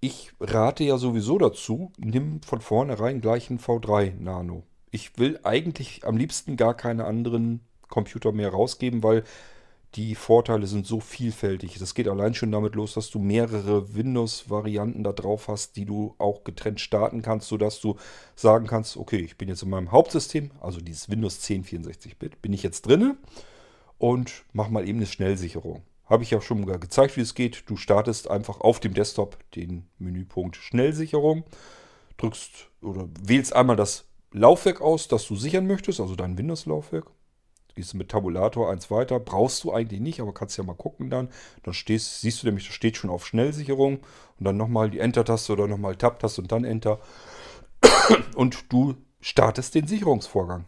Ich 0.00 0.32
rate 0.40 0.84
ja 0.84 0.98
sowieso 0.98 1.38
dazu, 1.38 1.92
nimm 1.98 2.42
von 2.42 2.60
vornherein 2.60 3.20
gleich 3.20 3.50
einen 3.50 3.60
V3 3.60 4.14
Nano. 4.20 4.62
Ich 4.90 5.18
will 5.18 5.40
eigentlich 5.42 6.06
am 6.06 6.16
liebsten 6.16 6.56
gar 6.56 6.74
keine 6.74 7.04
anderen 7.04 7.60
Computer 7.88 8.32
mehr 8.32 8.50
rausgeben, 8.50 9.02
weil 9.02 9.24
die 9.96 10.14
Vorteile 10.14 10.66
sind 10.66 10.86
so 10.86 11.00
vielfältig. 11.00 11.78
Das 11.78 11.94
geht 11.94 12.06
allein 12.06 12.34
schon 12.34 12.52
damit 12.52 12.74
los, 12.74 12.92
dass 12.92 13.10
du 13.10 13.18
mehrere 13.18 13.94
Windows-Varianten 13.94 15.02
da 15.02 15.12
drauf 15.12 15.48
hast, 15.48 15.76
die 15.76 15.86
du 15.86 16.14
auch 16.18 16.44
getrennt 16.44 16.80
starten 16.80 17.22
kannst, 17.22 17.48
sodass 17.48 17.80
du 17.80 17.96
sagen 18.34 18.66
kannst, 18.66 18.98
okay, 18.98 19.18
ich 19.18 19.38
bin 19.38 19.48
jetzt 19.48 19.62
in 19.62 19.70
meinem 19.70 19.92
Hauptsystem, 19.92 20.50
also 20.60 20.80
dieses 20.80 21.08
Windows 21.08 21.40
10 21.40 21.64
64-Bit, 21.64 22.42
bin 22.42 22.52
ich 22.52 22.62
jetzt 22.62 22.82
drinne 22.82 23.16
und 23.96 24.44
mach 24.52 24.68
mal 24.68 24.86
eben 24.86 24.98
eine 24.98 25.06
Schnellsicherung. 25.06 25.82
Habe 26.04 26.22
ich 26.22 26.30
ja 26.30 26.42
schon 26.42 26.60
mal 26.60 26.78
gezeigt, 26.78 27.16
wie 27.16 27.22
es 27.22 27.34
geht. 27.34 27.64
Du 27.66 27.76
startest 27.76 28.30
einfach 28.30 28.60
auf 28.60 28.78
dem 28.80 28.92
Desktop 28.92 29.38
den 29.52 29.86
Menüpunkt 29.98 30.56
Schnellsicherung, 30.56 31.44
drückst 32.18 32.68
oder 32.82 33.08
wählst 33.20 33.56
einmal 33.56 33.76
das 33.76 34.04
Laufwerk 34.32 34.82
aus, 34.82 35.08
das 35.08 35.26
du 35.26 35.36
sichern 35.36 35.66
möchtest, 35.66 36.00
also 36.00 36.14
dein 36.14 36.36
Windows-Laufwerk 36.36 37.10
gehst 37.76 37.92
du 37.92 37.98
mit 37.98 38.08
Tabulator 38.08 38.70
eins 38.70 38.90
weiter. 38.90 39.20
Brauchst 39.20 39.62
du 39.62 39.72
eigentlich 39.72 40.00
nicht, 40.00 40.20
aber 40.20 40.34
kannst 40.34 40.58
ja 40.58 40.64
mal 40.64 40.74
gucken 40.74 41.10
dann. 41.10 41.28
Dann 41.62 41.74
stehst, 41.74 42.22
siehst 42.22 42.42
du 42.42 42.46
nämlich, 42.46 42.66
da 42.66 42.72
steht 42.72 42.96
schon 42.96 43.10
auf 43.10 43.26
Schnellsicherung. 43.26 43.98
Und 44.38 44.44
dann 44.44 44.56
nochmal 44.56 44.90
die 44.90 44.98
Enter-Taste 44.98 45.52
oder 45.52 45.68
nochmal 45.68 45.96
Tab-Taste 45.96 46.42
und 46.42 46.50
dann 46.50 46.64
Enter. 46.64 46.98
Und 48.34 48.72
du 48.72 48.94
startest 49.20 49.74
den 49.74 49.86
Sicherungsvorgang. 49.86 50.64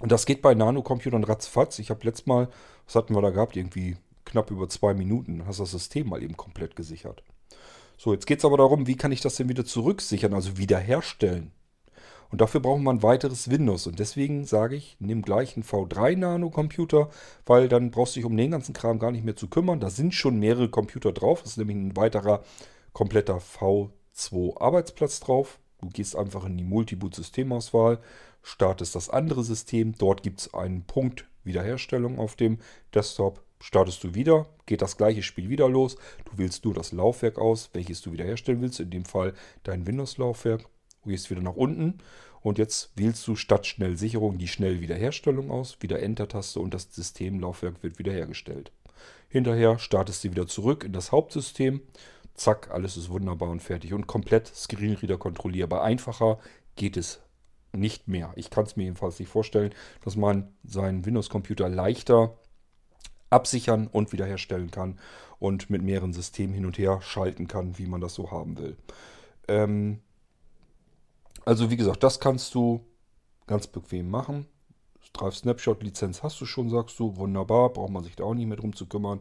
Und 0.00 0.12
das 0.12 0.26
geht 0.26 0.42
bei 0.42 0.54
Nanocomputern 0.54 1.24
ratzfatz. 1.24 1.78
Ich 1.78 1.90
habe 1.90 2.04
letztes 2.04 2.26
Mal, 2.26 2.48
was 2.84 2.94
hatten 2.94 3.14
wir 3.14 3.22
da 3.22 3.30
gehabt? 3.30 3.56
Irgendwie 3.56 3.96
knapp 4.24 4.50
über 4.50 4.68
zwei 4.68 4.92
Minuten. 4.92 5.46
Hast 5.46 5.60
das 5.60 5.70
System 5.70 6.08
mal 6.08 6.22
eben 6.22 6.36
komplett 6.36 6.76
gesichert. 6.76 7.22
So, 7.96 8.12
jetzt 8.12 8.26
geht 8.26 8.40
es 8.40 8.44
aber 8.44 8.58
darum, 8.58 8.86
wie 8.86 8.96
kann 8.96 9.12
ich 9.12 9.22
das 9.22 9.36
denn 9.36 9.48
wieder 9.48 9.64
zurücksichern, 9.64 10.34
also 10.34 10.58
wiederherstellen. 10.58 11.52
Und 12.30 12.40
dafür 12.40 12.60
braucht 12.60 12.80
man 12.80 12.96
ein 12.96 13.02
weiteres 13.02 13.50
Windows. 13.50 13.86
Und 13.86 13.98
deswegen 13.98 14.44
sage 14.44 14.76
ich, 14.76 14.96
nimm 14.98 15.22
gleich 15.22 15.56
einen 15.56 15.64
V3-Nano-Computer, 15.64 17.08
weil 17.44 17.68
dann 17.68 17.90
brauchst 17.90 18.16
du 18.16 18.20
dich 18.20 18.26
um 18.26 18.36
den 18.36 18.50
ganzen 18.50 18.72
Kram 18.72 18.98
gar 18.98 19.10
nicht 19.10 19.24
mehr 19.24 19.36
zu 19.36 19.48
kümmern. 19.48 19.80
Da 19.80 19.90
sind 19.90 20.14
schon 20.14 20.38
mehrere 20.38 20.68
Computer 20.68 21.12
drauf. 21.12 21.42
Das 21.42 21.52
ist 21.52 21.58
nämlich 21.58 21.76
ein 21.76 21.96
weiterer 21.96 22.42
kompletter 22.92 23.38
V2-Arbeitsplatz 23.38 25.20
drauf. 25.20 25.58
Du 25.80 25.88
gehst 25.88 26.16
einfach 26.16 26.46
in 26.46 26.56
die 26.56 26.64
Multiboot-Systemauswahl, 26.64 27.98
startest 28.42 28.94
das 28.94 29.10
andere 29.10 29.44
System. 29.44 29.94
Dort 29.98 30.22
gibt 30.22 30.40
es 30.40 30.54
einen 30.54 30.84
Punkt 30.84 31.26
Wiederherstellung 31.44 32.18
auf 32.18 32.36
dem 32.36 32.58
Desktop. 32.94 33.42
Startest 33.60 34.04
du 34.04 34.14
wieder, 34.14 34.46
geht 34.66 34.82
das 34.82 34.96
gleiche 34.96 35.22
Spiel 35.22 35.48
wieder 35.48 35.68
los. 35.68 35.96
Du 36.24 36.38
wählst 36.38 36.64
nur 36.64 36.74
das 36.74 36.92
Laufwerk 36.92 37.38
aus, 37.38 37.70
welches 37.72 38.02
du 38.02 38.12
wiederherstellen 38.12 38.60
willst. 38.60 38.80
In 38.80 38.90
dem 38.90 39.04
Fall 39.04 39.32
dein 39.62 39.86
Windows-Laufwerk. 39.86 40.66
Gehst 41.06 41.30
wieder 41.30 41.42
nach 41.42 41.56
unten 41.56 41.98
und 42.40 42.58
jetzt 42.58 42.90
wählst 42.96 43.26
du 43.26 43.36
statt 43.36 43.66
Schnellsicherung 43.66 44.38
die 44.38 44.48
Schnellwiederherstellung 44.48 45.50
aus, 45.50 45.78
wieder 45.80 46.00
Enter-Taste 46.00 46.60
und 46.60 46.74
das 46.74 46.94
Systemlaufwerk 46.94 47.82
wird 47.82 47.98
wiederhergestellt. 47.98 48.72
Hinterher 49.28 49.78
startest 49.78 50.24
du 50.24 50.30
wieder 50.30 50.46
zurück 50.46 50.84
in 50.84 50.92
das 50.92 51.12
Hauptsystem. 51.12 51.80
Zack, 52.34 52.70
alles 52.70 52.96
ist 52.96 53.08
wunderbar 53.08 53.50
und 53.50 53.62
fertig 53.62 53.94
und 53.94 54.06
komplett 54.06 54.46
Screenreader 54.48 55.18
kontrollierbar. 55.18 55.82
Einfacher 55.82 56.38
geht 56.76 56.96
es 56.96 57.20
nicht 57.72 58.08
mehr. 58.08 58.32
Ich 58.36 58.50
kann 58.50 58.64
es 58.64 58.76
mir 58.76 58.84
jedenfalls 58.84 59.18
nicht 59.18 59.28
vorstellen, 59.28 59.74
dass 60.04 60.16
man 60.16 60.54
seinen 60.64 61.04
Windows-Computer 61.04 61.68
leichter 61.68 62.38
absichern 63.30 63.88
und 63.88 64.12
wiederherstellen 64.12 64.70
kann 64.70 64.98
und 65.38 65.68
mit 65.68 65.82
mehreren 65.82 66.12
Systemen 66.12 66.54
hin 66.54 66.66
und 66.66 66.78
her 66.78 67.00
schalten 67.02 67.48
kann, 67.48 67.78
wie 67.78 67.86
man 67.86 68.00
das 68.00 68.14
so 68.14 68.30
haben 68.30 68.56
will. 68.58 68.76
Ähm, 69.48 70.00
also 71.46 71.70
wie 71.70 71.76
gesagt, 71.76 72.02
das 72.02 72.20
kannst 72.20 72.54
du 72.54 72.84
ganz 73.46 73.66
bequem 73.66 74.10
machen. 74.10 74.46
Drive 75.12 75.36
Snapshot 75.36 75.82
Lizenz 75.82 76.22
hast 76.22 76.40
du 76.40 76.44
schon, 76.44 76.68
sagst 76.68 76.98
du. 76.98 77.16
Wunderbar, 77.16 77.70
braucht 77.70 77.92
man 77.92 78.04
sich 78.04 78.16
da 78.16 78.24
auch 78.24 78.34
nicht 78.34 78.46
mehr 78.46 78.58
drum 78.58 78.74
zu 78.74 78.86
kümmern. 78.86 79.20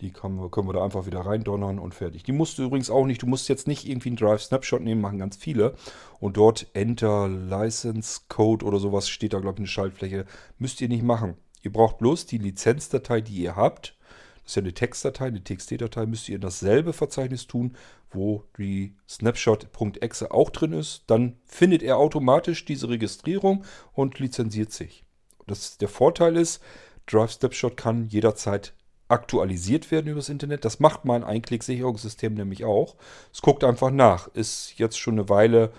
Die 0.00 0.12
wir, 0.12 0.50
können 0.50 0.68
wir 0.68 0.74
da 0.74 0.84
einfach 0.84 1.06
wieder 1.06 1.20
reindonnern 1.20 1.78
und 1.78 1.94
fertig. 1.94 2.22
Die 2.22 2.32
musst 2.32 2.58
du 2.58 2.64
übrigens 2.64 2.90
auch 2.90 3.06
nicht, 3.06 3.22
du 3.22 3.26
musst 3.26 3.48
jetzt 3.48 3.66
nicht 3.66 3.88
irgendwie 3.88 4.10
einen 4.10 4.16
Drive 4.16 4.42
Snapshot 4.42 4.82
nehmen, 4.82 5.00
machen 5.00 5.18
ganz 5.18 5.36
viele. 5.36 5.74
Und 6.20 6.36
dort 6.36 6.66
Enter 6.74 7.28
License 7.28 8.20
Code 8.28 8.64
oder 8.64 8.78
sowas 8.78 9.08
steht 9.08 9.32
da, 9.32 9.40
glaube 9.40 9.54
ich, 9.54 9.60
eine 9.60 9.66
Schaltfläche. 9.66 10.26
Müsst 10.58 10.80
ihr 10.80 10.88
nicht 10.88 11.02
machen. 11.02 11.36
Ihr 11.62 11.72
braucht 11.72 11.98
bloß 11.98 12.26
die 12.26 12.38
Lizenzdatei, 12.38 13.20
die 13.20 13.42
ihr 13.42 13.56
habt 13.56 13.96
das 14.46 14.52
ist 14.52 14.56
ja 14.56 14.62
eine 14.62 14.74
Textdatei, 14.74 15.26
eine 15.26 15.42
TXT-Datei, 15.42 16.06
müsst 16.06 16.28
ihr 16.28 16.36
in 16.36 16.40
dasselbe 16.40 16.92
Verzeichnis 16.92 17.48
tun, 17.48 17.76
wo 18.16 18.44
die 18.58 18.96
Snapshot.exe 19.08 20.30
auch 20.30 20.50
drin 20.50 20.72
ist. 20.72 21.04
Dann 21.06 21.36
findet 21.44 21.82
er 21.82 21.98
automatisch 21.98 22.64
diese 22.64 22.88
Registrierung 22.88 23.64
und 23.92 24.18
lizenziert 24.18 24.72
sich. 24.72 25.04
Das, 25.46 25.78
der 25.78 25.88
Vorteil 25.88 26.36
ist, 26.36 26.60
Drive 27.06 27.32
Snapshot 27.32 27.76
kann 27.76 28.08
jederzeit 28.08 28.74
aktualisiert 29.08 29.90
werden 29.90 30.08
übers 30.08 30.28
Internet. 30.28 30.64
Das 30.64 30.80
macht 30.80 31.04
mein 31.04 31.22
Einklick-Sicherungssystem 31.22 32.34
nämlich 32.34 32.64
auch. 32.64 32.96
Es 33.32 33.42
guckt 33.42 33.62
einfach 33.62 33.90
nach. 33.90 34.26
Ist 34.28 34.78
jetzt 34.78 34.98
schon 34.98 35.14
eine 35.14 35.28
Weile 35.28 35.70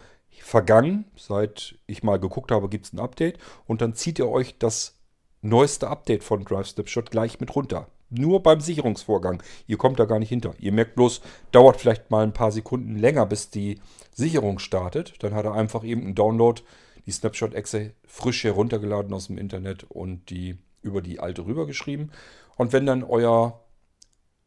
vergangen, 0.41 1.05
seit 1.17 1.75
ich 1.87 2.03
mal 2.03 2.19
geguckt 2.19 2.51
habe, 2.51 2.69
gibt 2.69 2.85
es 2.85 2.93
ein 2.93 2.99
Update. 2.99 3.37
Und 3.65 3.81
dann 3.81 3.95
zieht 3.95 4.19
ihr 4.19 4.29
euch 4.29 4.57
das 4.57 4.95
neueste 5.41 5.89
Update 5.89 6.23
von 6.23 6.45
Drive 6.45 6.67
Snapshot 6.67 7.11
gleich 7.11 7.39
mit 7.39 7.55
runter. 7.55 7.87
Nur 8.09 8.41
beim 8.41 8.61
Sicherungsvorgang. 8.61 9.43
Ihr 9.67 9.77
kommt 9.77 9.99
da 9.99 10.05
gar 10.05 10.19
nicht 10.19 10.29
hinter. 10.29 10.53
Ihr 10.59 10.71
merkt 10.71 10.95
bloß, 10.95 11.21
dauert 11.51 11.77
vielleicht 11.79 12.09
mal 12.09 12.23
ein 12.23 12.33
paar 12.33 12.51
Sekunden 12.51 12.95
länger, 12.95 13.25
bis 13.25 13.49
die 13.49 13.79
Sicherung 14.13 14.59
startet. 14.59 15.15
Dann 15.19 15.33
hat 15.33 15.45
er 15.45 15.53
einfach 15.53 15.83
eben 15.83 16.01
einen 16.01 16.15
Download, 16.15 16.61
die 17.05 17.11
Snapshot-Exe 17.11 17.93
frisch 18.05 18.43
heruntergeladen 18.43 19.13
aus 19.13 19.27
dem 19.27 19.37
Internet 19.37 19.83
und 19.85 20.29
die 20.29 20.57
über 20.81 21.01
die 21.01 21.19
alte 21.19 21.45
rübergeschrieben. 21.45 22.11
Und 22.55 22.73
wenn 22.73 22.85
dann 22.85 23.03
euer, 23.03 23.61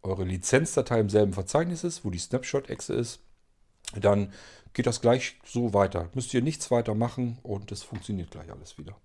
eure 0.02 0.24
Lizenzdatei 0.24 1.00
im 1.00 1.10
selben 1.10 1.32
Verzeichnis 1.32 1.84
ist, 1.84 2.04
wo 2.04 2.10
die 2.10 2.18
Snapshot-Exe 2.18 2.94
ist, 2.94 3.20
dann 3.94 4.32
geht 4.72 4.86
das 4.86 5.00
gleich 5.00 5.38
so 5.44 5.74
weiter. 5.74 6.08
Müsst 6.14 6.32
ihr 6.32 6.42
nichts 6.42 6.70
weiter 6.70 6.94
machen 6.94 7.38
und 7.42 7.72
es 7.72 7.82
funktioniert 7.82 8.30
gleich 8.30 8.50
alles 8.50 8.78
wieder. 8.78 8.96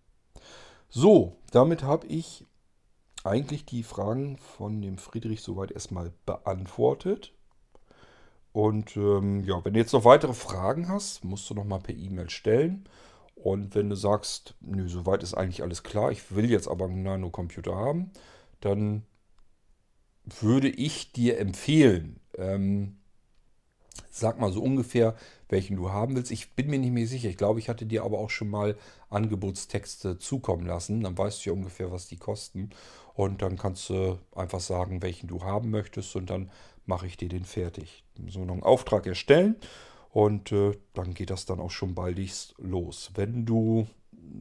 So, 0.90 1.38
damit 1.52 1.84
habe 1.84 2.08
ich 2.08 2.46
eigentlich 3.26 3.66
die 3.66 3.84
Fragen 3.84 4.38
von 4.38 4.82
dem 4.82 4.98
Friedrich 4.98 5.42
soweit 5.42 5.72
erstmal 5.72 6.12
beantwortet. 6.26 7.34
Und 8.52 8.96
ähm, 8.96 9.44
ja, 9.44 9.64
wenn 9.66 9.74
du 9.74 9.80
jetzt 9.80 9.94
noch 9.94 10.06
weitere 10.06 10.34
Fragen 10.34 10.88
hast, 10.88 11.26
musst 11.26 11.50
du 11.50 11.54
noch 11.54 11.66
mal 11.66 11.80
per 11.80 11.96
E-Mail 11.96 12.30
stellen. 12.30 12.88
Und 13.36 13.76
wenn 13.76 13.90
du 13.90 13.96
sagst, 13.96 14.56
nö, 14.62 14.88
soweit 14.88 15.24
ist 15.24 15.34
eigentlich 15.34 15.62
alles 15.62 15.84
klar, 15.84 16.12
ich 16.12 16.34
will 16.36 16.50
jetzt 16.50 16.68
aber 16.68 16.86
einen 16.86 17.04
Nano-Computer 17.04 17.76
haben, 17.76 18.12
dann 18.62 19.04
würde 20.24 20.70
ich 20.70 21.12
dir 21.12 21.38
empfehlen, 21.38 22.20
ähm, 22.38 22.98
sag 24.20 24.40
mal 24.40 24.52
so 24.52 24.62
ungefähr, 24.62 25.16
welchen 25.50 25.76
du 25.76 25.92
haben 25.92 26.16
willst. 26.16 26.32
Ich 26.32 26.54
bin 26.54 26.70
mir 26.70 26.80
nicht 26.80 26.94
mehr 26.94 27.08
sicher. 27.08 27.30
Ich 27.30 27.38
glaube, 27.38 27.60
ich 27.60 27.70
hatte 27.70 27.86
dir 27.86 28.04
aber 28.04 28.20
auch 28.20 28.30
schon 28.30 28.50
mal 28.50 28.78
Angebotstexte 29.10 30.18
zukommen 30.18 30.66
lassen. 30.66 31.02
Dann 31.02 31.18
weißt 31.18 31.46
du 31.46 31.50
ja 31.50 31.54
ungefähr, 31.54 31.92
was 31.92 32.08
die 32.08 32.18
kosten. 32.18 32.70
Und 33.14 33.42
dann 33.42 33.58
kannst 33.58 33.90
du 33.90 34.18
einfach 34.34 34.62
sagen, 34.62 35.02
welchen 35.02 35.28
du 35.28 35.44
haben 35.44 35.70
möchtest 35.70 36.16
und 36.16 36.30
dann 36.30 36.50
mache 36.86 37.08
ich 37.08 37.18
dir 37.18 37.30
den 37.30 37.46
fertig. 37.46 38.04
So 38.28 38.42
einen 38.42 38.64
Auftrag 38.64 39.06
erstellen 39.06 39.56
und 40.12 40.52
äh, 40.52 40.72
dann 40.94 41.14
geht 41.14 41.30
das 41.30 41.46
dann 41.46 41.60
auch 41.60 41.72
schon 41.72 41.96
baldigst 41.96 42.56
los. 42.58 43.12
Wenn 43.16 43.46
du 43.46 43.88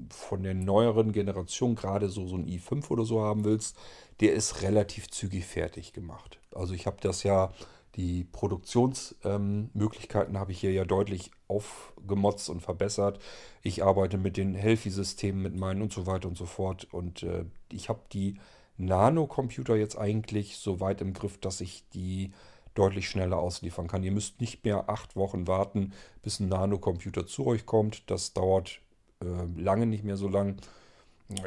von 0.09 0.43
der 0.43 0.55
neueren 0.55 1.13
Generation 1.13 1.75
gerade 1.75 2.09
so, 2.09 2.27
so 2.27 2.37
ein 2.37 2.47
i5 2.47 2.91
oder 2.91 3.05
so 3.05 3.23
haben 3.23 3.45
willst, 3.45 3.77
der 4.21 4.35
ist 4.35 4.63
relativ 4.63 5.11
zügig 5.11 5.47
fertig 5.47 5.93
gemacht. 5.93 6.39
Also 6.55 6.75
ich 6.75 6.87
habe 6.87 6.97
das 7.01 7.23
ja 7.23 7.53
die 7.97 8.25
Produktionsmöglichkeiten 8.25 10.35
ähm, 10.35 10.41
habe 10.41 10.53
ich 10.53 10.61
hier 10.61 10.73
ja 10.73 10.85
deutlich 10.85 11.31
aufgemotzt 11.49 12.51
und 12.51 12.61
verbessert. 12.61 13.19
Ich 13.63 13.83
arbeite 13.85 14.19
mit 14.19 14.37
den 14.37 14.55
Healthy-Systemen, 14.55 15.43
mit 15.43 15.57
meinen 15.57 15.83
und 15.83 15.93
so 15.93 16.07
weiter 16.07 16.29
und 16.29 16.37
so 16.37 16.47
fort. 16.47 16.87
Und 16.93 17.23
äh, 17.23 17.45
ich 17.71 17.89
habe 17.89 18.01
die 18.13 18.39
Nano-Computer 18.77 19.77
jetzt 19.77 19.97
eigentlich 19.97 20.57
so 20.57 20.81
weit 20.81 21.01
im 21.01 21.13
Griff, 21.13 21.39
dass 21.39 21.61
ich 21.61 21.89
die 21.91 22.33
deutlich 22.75 23.09
schneller 23.09 23.39
ausliefern 23.39 23.87
kann. 23.87 24.03
Ihr 24.03 24.11
müsst 24.11 24.41
nicht 24.41 24.65
mehr 24.65 24.89
acht 24.89 25.15
Wochen 25.15 25.47
warten, 25.47 25.93
bis 26.23 26.41
ein 26.41 26.49
Nano-Computer 26.49 27.25
zu 27.27 27.47
euch 27.47 27.67
kommt. 27.67 28.11
Das 28.11 28.33
dauert 28.33 28.81
äh, 29.23 29.27
lange 29.57 29.87
nicht 29.87 30.03
mehr 30.03 30.17
so 30.17 30.27
lang 30.29 30.57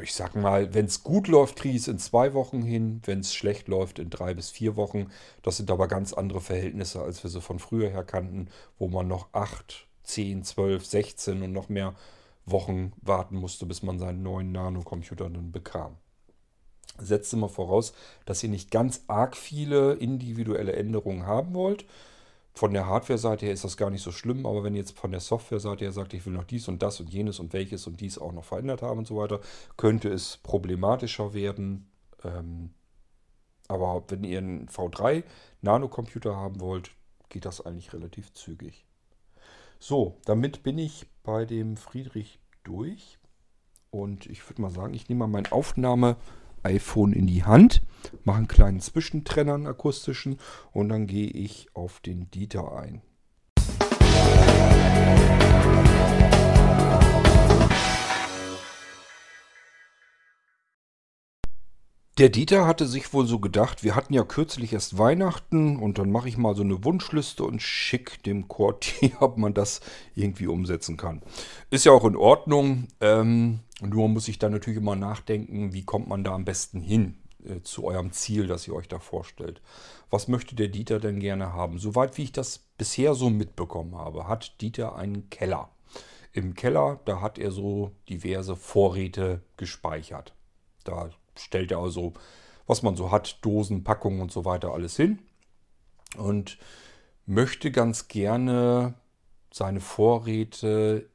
ich 0.02 0.14
sag 0.14 0.36
mal, 0.36 0.74
wenn 0.74 0.86
es 0.86 1.04
gut 1.04 1.28
läuft, 1.28 1.56
kriege 1.56 1.76
ich 1.76 1.84
es 1.84 1.88
in 1.88 2.00
zwei 2.00 2.34
Wochen 2.34 2.62
hin. 2.62 3.02
Wenn 3.06 3.20
es 3.20 3.34
schlecht 3.34 3.68
läuft, 3.68 4.00
in 4.00 4.10
drei 4.10 4.34
bis 4.34 4.50
vier 4.50 4.76
Wochen. 4.76 5.12
Das 5.44 5.58
sind 5.58 5.70
aber 5.70 5.88
ganz 5.88 6.14
andere 6.14 6.42
Verhältnisse, 6.42 7.02
als 7.02 7.24
wir 7.24 7.30
sie 7.30 7.42
von 7.42 7.60
früher 7.60 7.90
her 7.90 8.04
kannten, 8.04 8.50
wo 8.80 8.88
man 8.88 9.08
noch 9.08 9.28
acht, 9.34 9.88
zehn, 10.04 10.44
zwölf, 10.44 10.86
sechzehn 10.86 11.42
und 11.44 11.52
noch 11.52 11.70
mehr 11.70 11.96
Wochen 12.46 12.94
warten 13.02 13.36
musste, 13.36 13.66
bis 13.66 13.84
man 13.84 14.00
seinen 14.00 14.24
neuen 14.24 14.52
Nano-Computer 14.52 15.30
dann 15.30 15.52
bekam. 15.52 15.98
Setzt 17.00 17.34
immer 17.34 17.50
voraus, 17.50 17.94
dass 18.26 18.42
ihr 18.42 18.50
nicht 18.50 18.72
ganz 18.72 19.04
arg 19.08 19.38
viele 19.38 19.94
individuelle 19.94 20.74
Änderungen 20.74 21.28
haben 21.28 21.54
wollt 21.54 21.86
von 22.58 22.74
der 22.74 22.88
Hardware-Seite 22.88 23.46
her 23.46 23.54
ist 23.54 23.64
das 23.64 23.78
gar 23.78 23.90
nicht 23.90 24.02
so 24.02 24.12
schlimm, 24.12 24.46
aber 24.46 24.64
wenn 24.64 24.76
jetzt 24.76 24.98
von 24.98 25.12
der 25.12 25.20
Software-Seite 25.20 25.86
her 25.86 25.92
sagt, 25.92 26.14
ich 26.14 26.26
will 26.26 26.34
noch 26.34 26.44
dies 26.44 26.68
und 26.68 26.82
das 26.82 27.00
und 27.00 27.10
jenes 27.10 27.40
und 27.40 27.54
welches 27.54 27.88
und 27.88 28.02
dies 28.02 28.18
auch 28.18 28.32
noch 28.32 28.44
verändert 28.44 28.82
haben 28.82 29.00
und 29.00 29.08
so 29.08 29.18
weiter, 29.18 29.40
könnte 29.78 30.10
es 30.10 30.38
problematischer 30.38 31.34
werden. 31.34 31.90
Ähm, 32.24 32.72
aber 33.68 34.04
wenn 34.08 34.24
ihr 34.24 34.40
einen 34.40 34.68
V3 34.68 35.24
Nano-Computer 35.62 36.36
haben 36.36 36.60
wollt, 36.60 36.92
geht 37.30 37.46
das 37.46 37.66
eigentlich 37.66 37.94
relativ 37.94 38.34
zügig. 38.34 38.86
So, 39.80 40.18
damit 40.26 40.64
bin 40.64 40.78
ich 40.78 41.06
bei 41.24 41.46
dem 41.46 41.78
Friedrich 41.78 42.40
durch. 42.64 43.20
Und 43.92 44.26
ich 44.26 44.48
würde 44.50 44.62
mal 44.62 44.72
sagen, 44.72 44.94
ich 44.94 45.08
nehme 45.10 45.20
mal 45.20 45.28
mein 45.28 45.52
Aufnahme 45.52 46.18
iPhone 46.68 47.14
in 47.14 47.28
die 47.28 47.44
Hand, 47.44 47.82
mache 48.26 48.38
einen 48.38 48.48
kleinen 48.48 48.82
Zwischentrenner, 48.82 49.54
einen 49.54 49.68
akustischen 49.68 50.38
und 50.72 50.90
dann 50.90 51.08
gehe 51.08 51.30
ich 51.30 51.68
auf 51.74 52.02
den 52.02 52.30
Dieter 52.30 52.76
ein. 52.76 53.02
Der 62.18 62.30
Dieter 62.30 62.66
hatte 62.66 62.88
sich 62.88 63.14
wohl 63.14 63.28
so 63.28 63.38
gedacht, 63.38 63.84
wir 63.84 63.96
hatten 63.96 64.12
ja 64.12 64.24
kürzlich 64.24 64.74
erst 64.74 64.98
Weihnachten 64.98 65.78
und 65.78 66.00
dann 66.00 66.10
mache 66.12 66.28
ich 66.28 66.36
mal 66.36 66.56
so 66.56 66.64
eine 66.64 66.84
Wunschliste 66.84 67.44
und 67.44 67.62
schick 67.62 68.24
dem 68.24 68.48
Corti, 68.48 69.14
ob 69.20 69.38
man 69.38 69.54
das 69.54 69.82
irgendwie 70.16 70.48
umsetzen 70.48 70.98
kann. 70.98 71.22
Ist 71.70 71.86
ja 71.86 71.92
auch 71.92 72.06
in 72.06 72.16
Ordnung. 72.16 72.88
Ähm, 73.02 73.60
nur 73.82 74.08
muss 74.08 74.28
ich 74.28 74.40
dann 74.40 74.52
natürlich 74.52 74.80
immer 74.80 74.96
nachdenken, 74.96 75.74
wie 75.74 75.84
kommt 75.84 76.08
man 76.08 76.24
da 76.24 76.34
am 76.34 76.46
besten 76.46 76.82
hin 76.82 77.18
äh, 77.46 77.62
zu 77.62 77.84
eurem 77.84 78.12
Ziel, 78.12 78.48
das 78.48 78.68
ihr 78.68 78.74
euch 78.74 78.88
da 78.88 79.00
vorstellt. 79.00 79.62
Was 80.10 80.28
möchte 80.28 80.56
der 80.56 80.68
Dieter 80.68 81.00
denn 81.00 81.20
gerne 81.20 81.54
haben? 81.54 81.78
Soweit 81.78 82.18
wie 82.18 82.24
ich 82.24 82.32
das 82.32 82.60
bisher 82.78 83.14
so 83.14 83.30
mitbekommen 83.30 83.96
habe, 83.96 84.28
hat 84.28 84.62
Dieter 84.62 84.96
einen 84.96 85.30
Keller. 85.30 85.70
Im 86.34 86.54
Keller, 86.54 87.00
da 87.06 87.22
hat 87.22 87.38
er 87.38 87.52
so 87.52 87.92
diverse 88.10 88.56
Vorräte 88.56 89.42
gespeichert. 89.58 90.34
Da 90.84 91.10
stellt 91.36 91.72
er 91.72 91.80
also, 91.80 92.14
was 92.66 92.84
man 92.84 92.96
so 92.96 93.12
hat, 93.12 93.40
Dosen, 93.44 93.84
Packungen 93.84 94.22
und 94.22 94.32
so 94.32 94.46
weiter 94.46 94.74
alles 94.74 94.96
hin. 94.96 95.20
Und 96.16 96.58
möchte 97.26 97.72
ganz 97.72 98.08
gerne 98.08 98.94
seine 99.52 99.82
Vorräte 99.82 101.10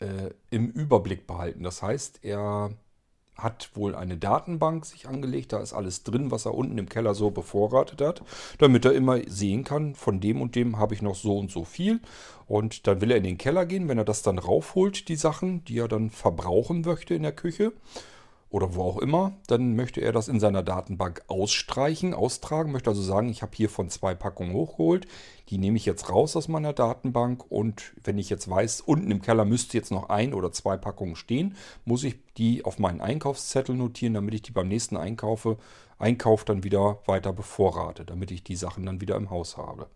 äh, 0.00 0.30
im 0.50 0.70
Überblick 0.70 1.26
behalten. 1.26 1.62
Das 1.62 1.82
heißt, 1.82 2.20
er 2.22 2.70
hat 3.38 3.70
wohl 3.74 3.94
eine 3.94 4.16
Datenbank 4.16 4.84
sich 4.84 5.08
angelegt, 5.08 5.52
da 5.52 5.60
ist 5.60 5.72
alles 5.72 6.02
drin, 6.02 6.32
was 6.32 6.44
er 6.44 6.54
unten 6.54 6.76
im 6.76 6.88
Keller 6.88 7.14
so 7.14 7.30
bevorratet 7.30 8.00
hat, 8.00 8.22
damit 8.58 8.84
er 8.84 8.92
immer 8.92 9.20
sehen 9.28 9.62
kann, 9.62 9.94
von 9.94 10.20
dem 10.20 10.42
und 10.42 10.56
dem 10.56 10.78
habe 10.78 10.94
ich 10.94 11.02
noch 11.02 11.14
so 11.14 11.38
und 11.38 11.50
so 11.50 11.64
viel. 11.64 12.00
Und 12.48 12.86
dann 12.86 13.00
will 13.00 13.12
er 13.12 13.16
in 13.16 13.24
den 13.24 13.38
Keller 13.38 13.64
gehen, 13.64 13.88
wenn 13.88 13.98
er 13.98 14.04
das 14.04 14.22
dann 14.22 14.38
raufholt, 14.38 15.08
die 15.08 15.16
Sachen, 15.16 15.64
die 15.64 15.78
er 15.78 15.88
dann 15.88 16.10
verbrauchen 16.10 16.80
möchte 16.80 17.14
in 17.14 17.22
der 17.22 17.32
Küche 17.32 17.72
oder 18.50 18.74
wo 18.74 18.82
auch 18.82 18.98
immer, 18.98 19.36
dann 19.46 19.76
möchte 19.76 20.00
er 20.00 20.12
das 20.12 20.28
in 20.28 20.40
seiner 20.40 20.62
Datenbank 20.62 21.22
ausstreichen, 21.28 22.14
austragen, 22.14 22.72
möchte 22.72 22.90
also 22.90 23.02
sagen, 23.02 23.28
ich 23.28 23.42
habe 23.42 23.54
hier 23.54 23.68
von 23.68 23.90
zwei 23.90 24.14
Packungen 24.14 24.54
hochgeholt, 24.54 25.06
die 25.50 25.58
nehme 25.58 25.76
ich 25.76 25.84
jetzt 25.84 26.08
raus 26.08 26.34
aus 26.34 26.48
meiner 26.48 26.72
Datenbank 26.72 27.44
und 27.50 27.92
wenn 28.02 28.16
ich 28.16 28.30
jetzt 28.30 28.48
weiß, 28.48 28.80
unten 28.80 29.10
im 29.10 29.20
Keller 29.20 29.44
müsste 29.44 29.76
jetzt 29.76 29.90
noch 29.90 30.08
ein 30.08 30.32
oder 30.32 30.50
zwei 30.50 30.76
Packungen 30.76 31.16
stehen, 31.16 31.56
muss 31.84 32.04
ich 32.04 32.16
die 32.36 32.64
auf 32.64 32.78
meinen 32.78 33.00
Einkaufszettel 33.00 33.74
notieren, 33.74 34.14
damit 34.14 34.34
ich 34.34 34.42
die 34.42 34.52
beim 34.52 34.68
nächsten 34.68 34.96
Einkaufe, 34.96 35.58
Einkauf 35.98 36.44
dann 36.44 36.62
wieder 36.62 37.00
weiter 37.06 37.32
bevorrate, 37.32 38.04
damit 38.04 38.30
ich 38.30 38.44
die 38.44 38.56
Sachen 38.56 38.86
dann 38.86 39.00
wieder 39.00 39.16
im 39.16 39.30
Haus 39.30 39.56
habe. 39.56 39.88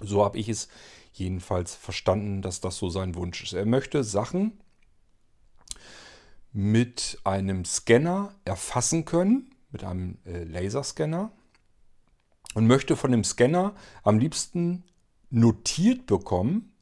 So 0.00 0.24
habe 0.24 0.38
ich 0.38 0.48
es 0.48 0.68
jedenfalls 1.12 1.74
verstanden, 1.74 2.42
dass 2.42 2.60
das 2.60 2.76
so 2.76 2.90
sein 2.90 3.14
Wunsch 3.14 3.42
ist. 3.42 3.54
Er 3.54 3.66
möchte 3.66 4.04
Sachen 4.04 4.60
mit 6.52 7.18
einem 7.24 7.64
Scanner 7.64 8.34
erfassen 8.44 9.04
können, 9.04 9.54
mit 9.70 9.84
einem 9.84 10.18
äh, 10.26 10.44
Laserscanner 10.44 11.32
und 12.54 12.66
möchte 12.66 12.96
von 12.96 13.10
dem 13.10 13.24
Scanner 13.24 13.74
am 14.02 14.18
liebsten 14.18 14.84
notiert 15.30 16.06
bekommen, 16.06 16.72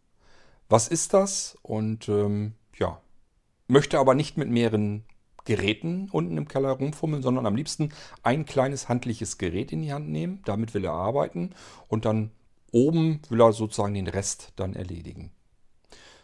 was 0.69 0.89
ist 0.89 1.15
das 1.15 1.57
und 1.63 2.09
ähm, 2.09 2.55
ja, 2.79 3.01
möchte 3.69 3.99
aber 3.99 4.15
nicht 4.15 4.37
mit 4.37 4.49
mehreren 4.49 5.05
Geräten 5.45 6.09
unten 6.11 6.37
im 6.37 6.49
Keller 6.49 6.71
rumfummeln, 6.71 7.23
sondern 7.23 7.47
am 7.47 7.57
liebsten 7.57 7.91
ein 8.23 8.45
kleines 8.45 8.89
handliches 8.89 9.39
Gerät 9.39 9.73
in 9.73 9.83
die 9.83 9.93
Hand 9.93 10.09
nehmen. 10.09 10.43
Damit 10.45 10.75
will 10.75 10.85
er 10.85 10.93
arbeiten 10.93 11.55
und 11.89 12.05
dann 12.05 12.31
oben 12.73 13.21
will 13.29 13.41
er 13.41 13.53
sozusagen 13.53 13.95
den 13.95 14.07
Rest 14.07 14.53
dann 14.57 14.75
erledigen. 14.75 15.33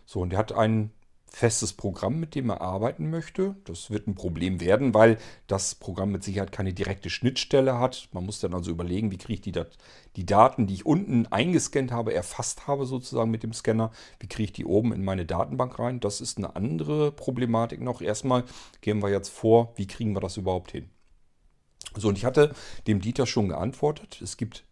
So, 0.05 0.21
und 0.21 0.33
er 0.33 0.39
hat 0.39 0.53
einen 0.53 0.93
festes 1.37 1.75
Programm, 1.75 2.19
mit 2.19 2.35
dem 2.35 2.49
er 2.49 2.63
arbeiten 2.63 3.11
möchte. 3.11 3.57
Das 3.65 3.91
wird 3.91 4.07
ein 4.07 4.15
Problem 4.15 4.59
werden, 4.59 4.95
weil 4.95 5.19
das 5.47 5.75
Programm 5.75 6.11
mit 6.11 6.25
Sicherheit 6.25 6.51
keine 6.51 6.73
direkte 6.73 7.11
Schnittstelle 7.11 7.79
hat. 7.79 8.09
Man 8.13 8.25
muss 8.25 8.41
dann 8.41 8.55
also 8.55 8.71
überlegen, 8.71 9.11
wie 9.11 9.19
kriege 9.19 9.35
ich 9.35 9.41
die, 9.43 9.53
Dat 9.53 9.77
die 10.17 10.25
Daten, 10.25 10.67
die 10.67 10.73
ich 10.73 10.87
unten 10.87 11.27
eingescannt 11.27 11.93
habe, 11.93 12.15
erfasst 12.15 12.67
habe 12.67 12.87
sozusagen 12.87 13.31
mit 13.31 13.43
dem 13.43 13.53
Scanner, 13.53 13.91
wie 14.19 14.29
kriege 14.29 14.45
ich 14.45 14.53
die 14.55 14.65
oben 14.65 14.95
in 14.95 15.05
meine 15.05 15.27
Datenbank 15.27 15.79
rein. 15.79 16.01
Das 16.01 16.23
ist 16.23 16.39
eine 16.39 16.57
andere 16.57 17.13
Problematik 17.13 17.83
noch. 17.83 18.01
Erstmal 18.01 18.45
gehen 18.81 19.03
wir 19.03 19.11
jetzt 19.11 19.29
vor, 19.29 19.75
wie 19.77 19.87
kriegen 19.87 20.17
wir 20.17 20.21
das 20.21 20.39
überhaupt 20.39 20.73
hin. 20.73 20.89
So, 21.95 22.09
und 22.09 22.17
ich 22.17 22.25
hatte 22.25 22.55
dem 22.87 23.03
Dieter 23.03 23.27
schon 23.27 23.49
geantwortet. 23.49 24.23
Es 24.23 24.39
gibt 24.39 24.66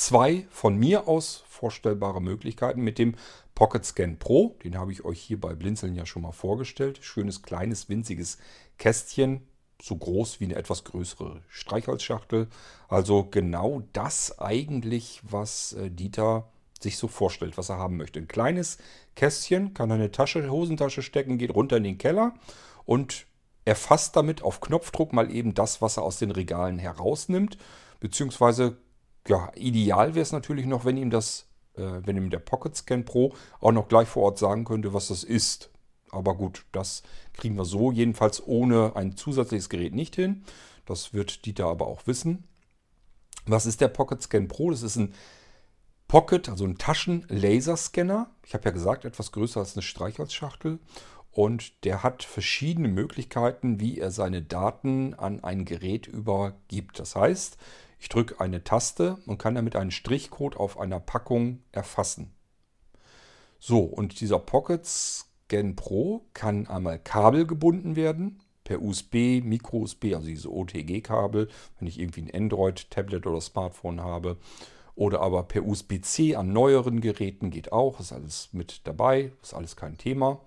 zwei 0.00 0.46
von 0.50 0.76
mir 0.76 1.08
aus 1.08 1.44
vorstellbare 1.46 2.22
Möglichkeiten 2.22 2.80
mit 2.80 2.98
dem 2.98 3.14
Pocket 3.54 3.84
Scan 3.84 4.16
Pro. 4.18 4.56
Den 4.64 4.78
habe 4.78 4.92
ich 4.92 5.04
euch 5.04 5.20
hier 5.20 5.38
bei 5.38 5.54
Blinzeln 5.54 5.94
ja 5.94 6.06
schon 6.06 6.22
mal 6.22 6.32
vorgestellt. 6.32 7.00
Schönes, 7.02 7.42
kleines, 7.42 7.90
winziges 7.90 8.38
Kästchen. 8.78 9.46
So 9.80 9.96
groß 9.96 10.40
wie 10.40 10.46
eine 10.46 10.56
etwas 10.56 10.84
größere 10.84 11.42
Streichholzschachtel. 11.48 12.48
Also 12.88 13.24
genau 13.24 13.82
das 13.92 14.38
eigentlich, 14.38 15.20
was 15.22 15.74
äh, 15.74 15.90
Dieter 15.90 16.48
sich 16.80 16.96
so 16.96 17.06
vorstellt, 17.06 17.58
was 17.58 17.68
er 17.68 17.76
haben 17.76 17.98
möchte. 17.98 18.20
Ein 18.20 18.28
kleines 18.28 18.78
Kästchen, 19.16 19.74
kann 19.74 19.92
eine 19.92 20.10
Tasche, 20.10 20.50
Hosentasche 20.50 21.02
stecken, 21.02 21.36
geht 21.36 21.54
runter 21.54 21.76
in 21.76 21.84
den 21.84 21.98
Keller 21.98 22.34
und 22.86 23.26
erfasst 23.66 24.16
damit 24.16 24.42
auf 24.42 24.62
Knopfdruck 24.62 25.12
mal 25.12 25.30
eben 25.30 25.52
das, 25.52 25.82
was 25.82 25.98
er 25.98 26.04
aus 26.04 26.18
den 26.18 26.30
Regalen 26.30 26.78
herausnimmt. 26.78 27.58
Beziehungsweise, 28.00 28.78
ja, 29.28 29.50
ideal 29.54 30.14
wäre 30.14 30.22
es 30.22 30.32
natürlich 30.32 30.66
noch, 30.66 30.84
wenn 30.84 30.96
ihm 30.96 31.10
das 31.10 31.50
äh, 31.76 32.02
wenn 32.04 32.16
ihm 32.16 32.30
der 32.30 32.38
Pocket 32.38 32.76
Scan 32.76 33.04
Pro 33.04 33.34
auch 33.60 33.72
noch 33.72 33.88
gleich 33.88 34.08
vor 34.08 34.24
Ort 34.24 34.38
sagen 34.38 34.64
könnte, 34.64 34.92
was 34.92 35.08
das 35.08 35.24
ist. 35.24 35.70
Aber 36.10 36.34
gut, 36.34 36.64
das 36.72 37.02
kriegen 37.32 37.56
wir 37.56 37.64
so 37.64 37.92
jedenfalls 37.92 38.44
ohne 38.44 38.96
ein 38.96 39.16
zusätzliches 39.16 39.68
Gerät 39.68 39.94
nicht 39.94 40.16
hin. 40.16 40.44
Das 40.86 41.14
wird 41.14 41.46
Dieter 41.46 41.66
aber 41.66 41.86
auch 41.86 42.06
wissen. 42.06 42.44
Was 43.46 43.66
ist 43.66 43.80
der 43.80 43.88
Pocket 43.88 44.20
Scan 44.20 44.48
Pro? 44.48 44.70
Das 44.70 44.82
ist 44.82 44.96
ein 44.96 45.14
Pocket, 46.08 46.48
also 46.48 46.64
ein 46.64 46.78
Taschen-Laserscanner. 46.78 48.30
Ich 48.44 48.54
habe 48.54 48.64
ja 48.64 48.70
gesagt, 48.72 49.04
etwas 49.04 49.30
größer 49.30 49.60
als 49.60 49.76
eine 49.76 49.82
Streichholzschachtel. 49.82 50.80
Und 51.30 51.84
der 51.84 52.02
hat 52.02 52.24
verschiedene 52.24 52.88
Möglichkeiten, 52.88 53.78
wie 53.78 53.98
er 53.98 54.10
seine 54.10 54.42
Daten 54.42 55.14
an 55.14 55.44
ein 55.44 55.64
Gerät 55.64 56.08
übergibt. 56.08 56.98
Das 56.98 57.14
heißt, 57.14 57.56
ich 58.00 58.08
drücke 58.08 58.40
eine 58.40 58.64
Taste 58.64 59.18
und 59.26 59.38
kann 59.38 59.54
damit 59.54 59.76
einen 59.76 59.90
Strichcode 59.90 60.56
auf 60.56 60.80
einer 60.80 61.00
Packung 61.00 61.62
erfassen. 61.70 62.32
So, 63.58 63.80
und 63.80 64.20
dieser 64.20 64.38
Pocket 64.38 64.84
Scan 64.86 65.76
Pro 65.76 66.24
kann 66.32 66.66
einmal 66.66 66.98
kabelgebunden 66.98 67.94
werden, 67.94 68.40
per 68.64 68.80
USB, 68.80 69.42
Micro-USB, 69.42 70.14
also 70.14 70.28
diese 70.28 70.50
OTG-Kabel, 70.50 71.48
wenn 71.78 71.88
ich 71.88 71.98
irgendwie 71.98 72.22
ein 72.22 72.34
Android-Tablet 72.34 73.26
oder 73.26 73.40
Smartphone 73.40 74.00
habe. 74.00 74.38
Oder 74.94 75.20
aber 75.20 75.44
per 75.44 75.66
USB-C 75.66 76.36
an 76.36 76.52
neueren 76.52 77.00
Geräten 77.00 77.50
geht 77.50 77.72
auch, 77.72 78.00
ist 78.00 78.12
alles 78.12 78.50
mit 78.52 78.86
dabei, 78.86 79.32
ist 79.42 79.54
alles 79.54 79.76
kein 79.76 79.98
Thema. 79.98 80.40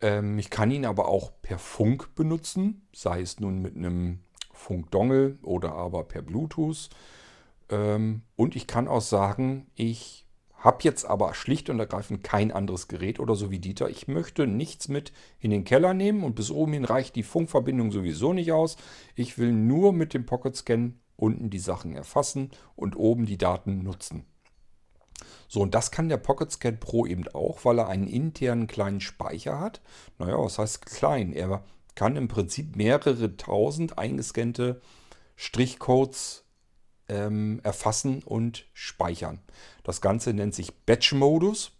Ähm, 0.00 0.38
ich 0.38 0.50
kann 0.50 0.70
ihn 0.70 0.86
aber 0.86 1.08
auch 1.08 1.32
per 1.42 1.58
Funk 1.58 2.14
benutzen, 2.14 2.86
sei 2.94 3.20
es 3.20 3.40
nun 3.40 3.60
mit 3.60 3.76
einem 3.76 4.20
Funkdongle 4.62 5.38
oder 5.42 5.74
aber 5.74 6.04
per 6.04 6.22
Bluetooth. 6.22 6.88
Ähm, 7.68 8.22
und 8.36 8.56
ich 8.56 8.66
kann 8.66 8.88
auch 8.88 9.00
sagen, 9.00 9.66
ich 9.74 10.26
habe 10.62 10.78
jetzt 10.82 11.04
aber 11.04 11.34
schlicht 11.34 11.68
und 11.70 11.80
ergreifend 11.80 12.22
kein 12.22 12.52
anderes 12.52 12.86
Gerät 12.86 13.18
oder 13.18 13.34
so 13.34 13.50
wie 13.50 13.58
Dieter. 13.58 13.90
Ich 13.90 14.06
möchte 14.06 14.46
nichts 14.46 14.88
mit 14.88 15.12
in 15.40 15.50
den 15.50 15.64
Keller 15.64 15.92
nehmen 15.92 16.22
und 16.22 16.36
bis 16.36 16.52
oben 16.52 16.72
hin 16.72 16.84
reicht 16.84 17.16
die 17.16 17.24
Funkverbindung 17.24 17.90
sowieso 17.90 18.32
nicht 18.32 18.52
aus. 18.52 18.76
Ich 19.16 19.38
will 19.38 19.52
nur 19.52 19.92
mit 19.92 20.14
dem 20.14 20.24
Pocket 20.24 20.54
Scan 20.54 20.92
unten 21.16 21.50
die 21.50 21.58
Sachen 21.58 21.94
erfassen 21.94 22.50
und 22.76 22.96
oben 22.96 23.26
die 23.26 23.38
Daten 23.38 23.82
nutzen. 23.82 24.24
So, 25.48 25.60
und 25.60 25.74
das 25.74 25.90
kann 25.90 26.08
der 26.08 26.16
Pocket 26.16 26.50
Scan 26.50 26.78
Pro 26.78 27.06
eben 27.06 27.26
auch, 27.28 27.64
weil 27.64 27.78
er 27.78 27.88
einen 27.88 28.06
internen 28.06 28.68
kleinen 28.68 29.00
Speicher 29.00 29.58
hat. 29.58 29.82
Naja, 30.18 30.38
was 30.38 30.58
heißt 30.58 30.86
klein? 30.86 31.32
Er 31.32 31.64
kann 31.94 32.16
im 32.16 32.28
Prinzip 32.28 32.76
mehrere 32.76 33.36
tausend 33.36 33.98
eingescannte 33.98 34.80
Strichcodes 35.36 36.44
ähm, 37.08 37.60
erfassen 37.62 38.22
und 38.24 38.66
speichern. 38.72 39.40
Das 39.82 40.00
Ganze 40.00 40.32
nennt 40.32 40.54
sich 40.54 40.74
Batch-Modus, 40.86 41.72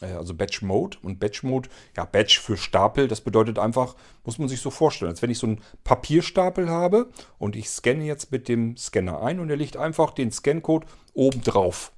äh, 0.00 0.12
also 0.12 0.34
Batch-Mode. 0.34 0.98
Und 1.02 1.20
Batch-Mode, 1.20 1.68
ja, 1.96 2.04
Batch 2.04 2.40
für 2.40 2.56
Stapel, 2.56 3.08
das 3.08 3.20
bedeutet 3.20 3.58
einfach, 3.58 3.94
muss 4.24 4.38
man 4.38 4.48
sich 4.48 4.60
so 4.60 4.70
vorstellen, 4.70 5.10
als 5.10 5.22
wenn 5.22 5.30
ich 5.30 5.38
so 5.38 5.46
einen 5.46 5.62
Papierstapel 5.84 6.68
habe 6.68 7.10
und 7.38 7.56
ich 7.56 7.68
scanne 7.68 8.04
jetzt 8.04 8.32
mit 8.32 8.48
dem 8.48 8.76
Scanner 8.76 9.22
ein 9.22 9.40
und 9.40 9.50
er 9.50 9.56
legt 9.56 9.76
einfach 9.76 10.12
den 10.12 10.32
Scancode 10.32 10.86
oben 11.14 11.42
drauf. 11.42 11.92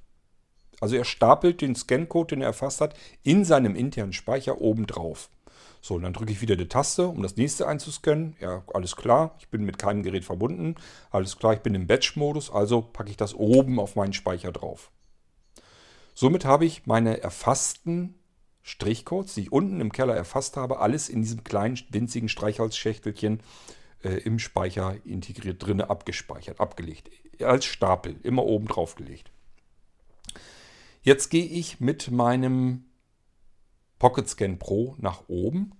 Also 0.79 0.95
er 0.95 1.05
stapelt 1.05 1.61
den 1.61 1.75
Scancode, 1.75 2.31
den 2.31 2.41
er 2.41 2.47
erfasst 2.47 2.81
hat, 2.81 2.95
in 3.23 3.45
seinem 3.45 3.75
internen 3.75 4.11
Speicher 4.11 4.59
oben 4.59 4.85
drauf. 4.85 5.29
So, 5.85 5.99
dann 5.99 6.13
drücke 6.13 6.31
ich 6.31 6.39
wieder 6.39 6.55
die 6.55 6.69
Taste, 6.69 7.09
um 7.09 7.21
das 7.21 7.35
nächste 7.35 7.67
einzuscannen. 7.67 8.37
Ja, 8.39 8.63
alles 8.73 8.95
klar, 8.95 9.35
ich 9.39 9.49
bin 9.49 9.65
mit 9.65 9.77
keinem 9.77 10.01
Gerät 10.01 10.23
verbunden. 10.23 10.75
Alles 11.11 11.37
klar, 11.37 11.55
ich 11.55 11.59
bin 11.59 11.75
im 11.75 11.87
Batch-Modus, 11.87 12.51
also 12.51 12.81
packe 12.81 13.09
ich 13.09 13.17
das 13.17 13.35
oben 13.35 13.81
auf 13.81 13.97
meinen 13.97 14.13
Speicher 14.13 14.53
drauf. 14.53 14.91
Somit 16.13 16.45
habe 16.45 16.63
ich 16.63 16.85
meine 16.85 17.19
erfassten 17.19 18.15
Strichcodes, 18.61 19.33
die 19.33 19.41
ich 19.41 19.51
unten 19.51 19.81
im 19.81 19.91
Keller 19.91 20.15
erfasst 20.15 20.55
habe, 20.55 20.79
alles 20.79 21.09
in 21.09 21.21
diesem 21.21 21.43
kleinen 21.43 21.77
winzigen 21.89 22.29
Streichholzschächtelchen 22.29 23.41
äh, 24.05 24.19
im 24.19 24.39
Speicher 24.39 24.95
integriert 25.03 25.61
drinne 25.67 25.89
abgespeichert, 25.89 26.61
abgelegt. 26.61 27.09
Als 27.41 27.65
Stapel, 27.65 28.15
immer 28.23 28.45
oben 28.45 28.69
drauf 28.69 28.95
gelegt. 28.95 29.33
Jetzt 31.01 31.29
gehe 31.29 31.43
ich 31.43 31.81
mit 31.81 32.09
meinem 32.09 32.85
Pocket 34.03 34.27
Scan 34.27 34.59
Pro 34.59 34.95
nach 34.97 35.29
oben, 35.29 35.71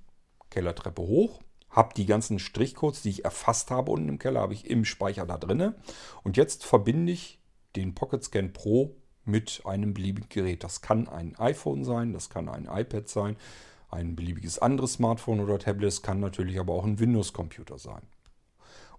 Kellertreppe 0.49 1.01
hoch, 1.01 1.41
habe 1.69 1.93
die 1.93 2.05
ganzen 2.05 2.39
Strichcodes, 2.39 3.01
die 3.01 3.09
ich 3.09 3.25
erfasst 3.25 3.69
habe 3.69 3.91
unten 3.91 4.07
im 4.07 4.17
Keller, 4.17 4.39
habe 4.39 4.53
ich 4.53 4.69
im 4.69 4.85
Speicher 4.85 5.25
da 5.25 5.37
drinne. 5.37 5.75
Und 6.23 6.37
jetzt 6.37 6.63
verbinde 6.63 7.11
ich 7.11 7.41
den 7.75 7.95
Pocket 7.95 8.23
Scan 8.23 8.53
Pro 8.53 8.95
mit 9.25 9.63
einem 9.65 9.93
beliebigen 9.93 10.29
Gerät. 10.29 10.63
Das 10.63 10.79
kann 10.79 11.09
ein 11.09 11.35
iPhone 11.37 11.83
sein, 11.83 12.13
das 12.13 12.29
kann 12.29 12.47
ein 12.47 12.69
iPad 12.71 13.09
sein, 13.09 13.35
ein 13.89 14.15
beliebiges 14.15 14.57
anderes 14.57 14.93
Smartphone 14.93 15.41
oder 15.41 15.59
Tablet, 15.59 15.89
es 15.89 16.01
kann 16.01 16.21
natürlich 16.21 16.61
aber 16.61 16.75
auch 16.75 16.85
ein 16.85 16.99
Windows-Computer 16.99 17.77
sein. 17.77 18.03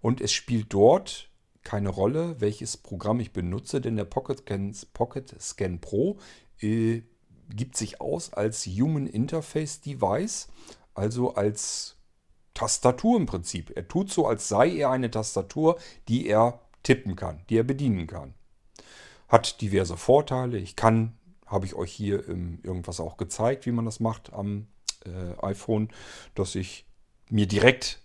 Und 0.03 0.21
es 0.21 0.35
spielt 0.35 0.71
dort 0.75 1.31
keine 1.63 1.89
Rolle, 1.89 2.43
welches 2.43 2.77
Programm 2.77 3.21
ich 3.21 3.33
benutze, 3.33 3.81
denn 3.81 3.97
der 3.97 4.05
Pocket 4.05 4.41
Scan, 4.41 4.75
Pocket 4.93 5.35
Scan 5.41 5.81
Pro 5.81 6.19
äh, 6.61 7.01
gibt 7.49 7.77
sich 7.77 8.01
aus 8.01 8.33
als 8.33 8.67
Human 8.67 9.07
Interface 9.07 9.81
Device, 9.81 10.49
also 10.95 11.35
als 11.35 11.97
Tastatur 12.55 13.19
im 13.19 13.27
Prinzip. 13.27 13.73
Er 13.75 13.89
tut 13.89 14.11
so, 14.11 14.27
als 14.27 14.49
sei 14.49 14.71
er 14.71 14.91
eine 14.91 15.11
Tastatur, 15.11 15.79
die 16.09 16.27
er 16.27 16.61
tippen 16.83 17.17
kann, 17.17 17.41
die 17.49 17.59
er 17.59 17.65
bedienen 17.65 18.07
kann. 18.07 18.35
Hat 19.29 19.61
diverse 19.61 19.97
Vorteile. 19.97 20.59
Ich 20.59 20.77
kann, 20.77 21.19
habe 21.47 21.67
ich 21.67 21.75
euch 21.75 21.93
hier 21.93 22.29
irgendwas 22.29 23.01
auch 23.01 23.17
gezeigt, 23.17 23.67
wie 23.67 23.73
man 23.73 23.85
das 23.85 23.99
macht 24.01 24.33
am 24.33 24.69
äh, 25.05 25.45
iPhone, 25.45 25.89
dass 26.35 26.55
ich 26.55 26.87
mir 27.31 27.47
direkt 27.47 28.01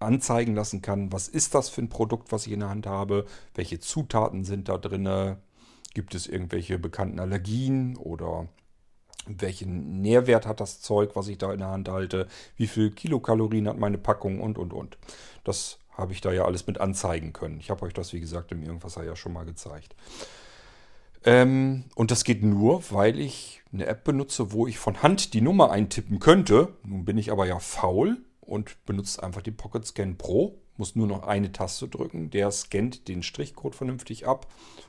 anzeigen 0.00 0.54
lassen 0.54 0.80
kann, 0.80 1.12
was 1.12 1.28
ist 1.28 1.54
das 1.54 1.68
für 1.68 1.82
ein 1.82 1.88
Produkt, 1.88 2.32
was 2.32 2.46
ich 2.46 2.52
in 2.52 2.60
der 2.60 2.68
Hand 2.68 2.86
habe, 2.86 3.26
welche 3.54 3.80
Zutaten 3.80 4.44
sind 4.44 4.68
da 4.68 4.78
drin, 4.78 5.36
gibt 5.94 6.14
es 6.14 6.26
irgendwelche 6.26 6.78
bekannten 6.78 7.20
Allergien 7.20 7.96
oder 7.96 8.48
welchen 9.26 10.00
Nährwert 10.00 10.46
hat 10.46 10.60
das 10.60 10.80
Zeug, 10.80 11.14
was 11.14 11.28
ich 11.28 11.38
da 11.38 11.52
in 11.52 11.58
der 11.58 11.68
Hand 11.68 11.88
halte, 11.88 12.28
wie 12.56 12.66
viel 12.66 12.90
Kilokalorien 12.90 13.68
hat 13.68 13.78
meine 13.78 13.98
Packung 13.98 14.40
und, 14.40 14.58
und, 14.58 14.72
und. 14.72 14.98
Das 15.44 15.78
habe 15.92 16.12
ich 16.12 16.20
da 16.20 16.32
ja 16.32 16.44
alles 16.44 16.66
mit 16.66 16.80
anzeigen 16.80 17.32
können. 17.32 17.58
Ich 17.60 17.70
habe 17.70 17.84
euch 17.84 17.92
das, 17.92 18.12
wie 18.12 18.20
gesagt, 18.20 18.52
im 18.52 18.62
Irgendwasser 18.62 19.04
ja 19.04 19.16
schon 19.16 19.32
mal 19.32 19.44
gezeigt. 19.44 19.94
Ähm, 21.24 21.84
und 21.96 22.10
das 22.10 22.24
geht 22.24 22.42
nur, 22.42 22.82
weil 22.90 23.18
ich 23.18 23.62
eine 23.72 23.86
App 23.86 24.04
benutze, 24.04 24.52
wo 24.52 24.66
ich 24.66 24.78
von 24.78 25.02
Hand 25.02 25.34
die 25.34 25.40
Nummer 25.40 25.70
eintippen 25.70 26.20
könnte. 26.20 26.74
Nun 26.84 27.04
bin 27.04 27.18
ich 27.18 27.32
aber 27.32 27.46
ja 27.46 27.58
faul 27.58 28.18
und 28.40 28.84
benutze 28.86 29.22
einfach 29.22 29.42
die 29.42 29.50
Pocket 29.50 29.84
Scan 29.84 30.16
Pro. 30.16 30.58
Muss 30.76 30.94
nur 30.94 31.08
noch 31.08 31.24
eine 31.26 31.50
Taste 31.50 31.88
drücken. 31.88 32.30
Der 32.30 32.52
scannt 32.52 33.08
den 33.08 33.24
Strichcode 33.24 33.74
vernünftig 33.74 34.28
ab 34.28 34.46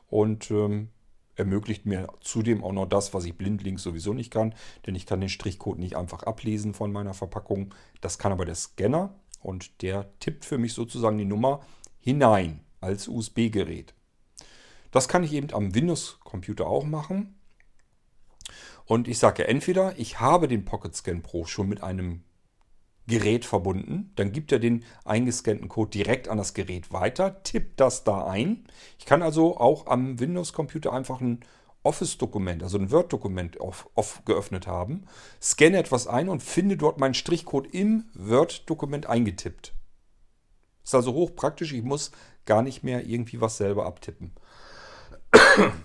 und 0.09 0.51
ähm, 0.51 0.89
ermöglicht 1.35 1.85
mir 1.85 2.07
zudem 2.21 2.63
auch 2.63 2.73
noch 2.73 2.85
das, 2.85 3.13
was 3.13 3.25
ich 3.25 3.37
blindlings 3.37 3.81
sowieso 3.81 4.13
nicht 4.13 4.31
kann, 4.31 4.53
denn 4.85 4.95
ich 4.95 5.05
kann 5.05 5.21
den 5.21 5.29
Strichcode 5.29 5.79
nicht 5.79 5.95
einfach 5.95 6.23
ablesen 6.23 6.73
von 6.73 6.91
meiner 6.91 7.13
Verpackung. 7.13 7.73
Das 8.01 8.17
kann 8.19 8.31
aber 8.31 8.45
der 8.45 8.55
Scanner 8.55 9.15
und 9.41 9.81
der 9.81 10.09
tippt 10.19 10.45
für 10.45 10.57
mich 10.57 10.73
sozusagen 10.73 11.17
die 11.17 11.25
Nummer 11.25 11.61
hinein 11.99 12.61
als 12.81 13.07
USB-Gerät. 13.07 13.93
Das 14.91 15.07
kann 15.07 15.23
ich 15.23 15.33
eben 15.33 15.53
am 15.53 15.73
Windows-Computer 15.73 16.67
auch 16.67 16.83
machen. 16.83 17.35
Und 18.85 19.07
ich 19.07 19.19
sage 19.19 19.47
entweder 19.47 19.97
ich 19.99 20.19
habe 20.19 20.47
den 20.47 20.65
Pocket 20.65 20.95
Scan 20.95 21.21
Pro 21.21 21.45
schon 21.45 21.69
mit 21.69 21.83
einem 21.83 22.23
Gerät 23.09 23.43
verbunden, 23.43 24.13
dann 24.15 24.31
gibt 24.31 24.53
er 24.53 24.59
den 24.59 24.85
eingescannten 25.03 25.67
Code 25.67 25.89
direkt 25.89 26.29
an 26.29 26.37
das 26.37 26.53
Gerät 26.53 26.93
weiter, 26.93 27.43
tippt 27.43 27.79
das 27.79 28.05
da 28.05 28.25
ein. 28.25 28.65
Ich 28.97 29.05
kann 29.05 29.21
also 29.21 29.57
auch 29.57 29.87
am 29.87 30.19
Windows-Computer 30.19 30.93
einfach 30.93 31.19
ein 31.19 31.41
Office-Dokument, 31.83 32.61
also 32.63 32.77
ein 32.77 32.91
Word-Dokument 32.91 33.59
auf, 33.59 33.89
geöffnet 34.25 34.67
haben, 34.67 35.05
scanne 35.41 35.77
etwas 35.77 36.07
ein 36.07 36.29
und 36.29 36.43
finde 36.43 36.77
dort 36.77 36.99
meinen 36.99 37.13
Strichcode 37.13 37.73
im 37.73 38.05
Word-Dokument 38.13 39.07
eingetippt. 39.07 39.73
Ist 40.83 40.95
also 40.95 41.13
hochpraktisch, 41.13 41.73
ich 41.73 41.83
muss 41.83 42.11
gar 42.45 42.61
nicht 42.61 42.83
mehr 42.83 43.05
irgendwie 43.05 43.41
was 43.41 43.57
selber 43.57 43.85
abtippen. 43.85 44.33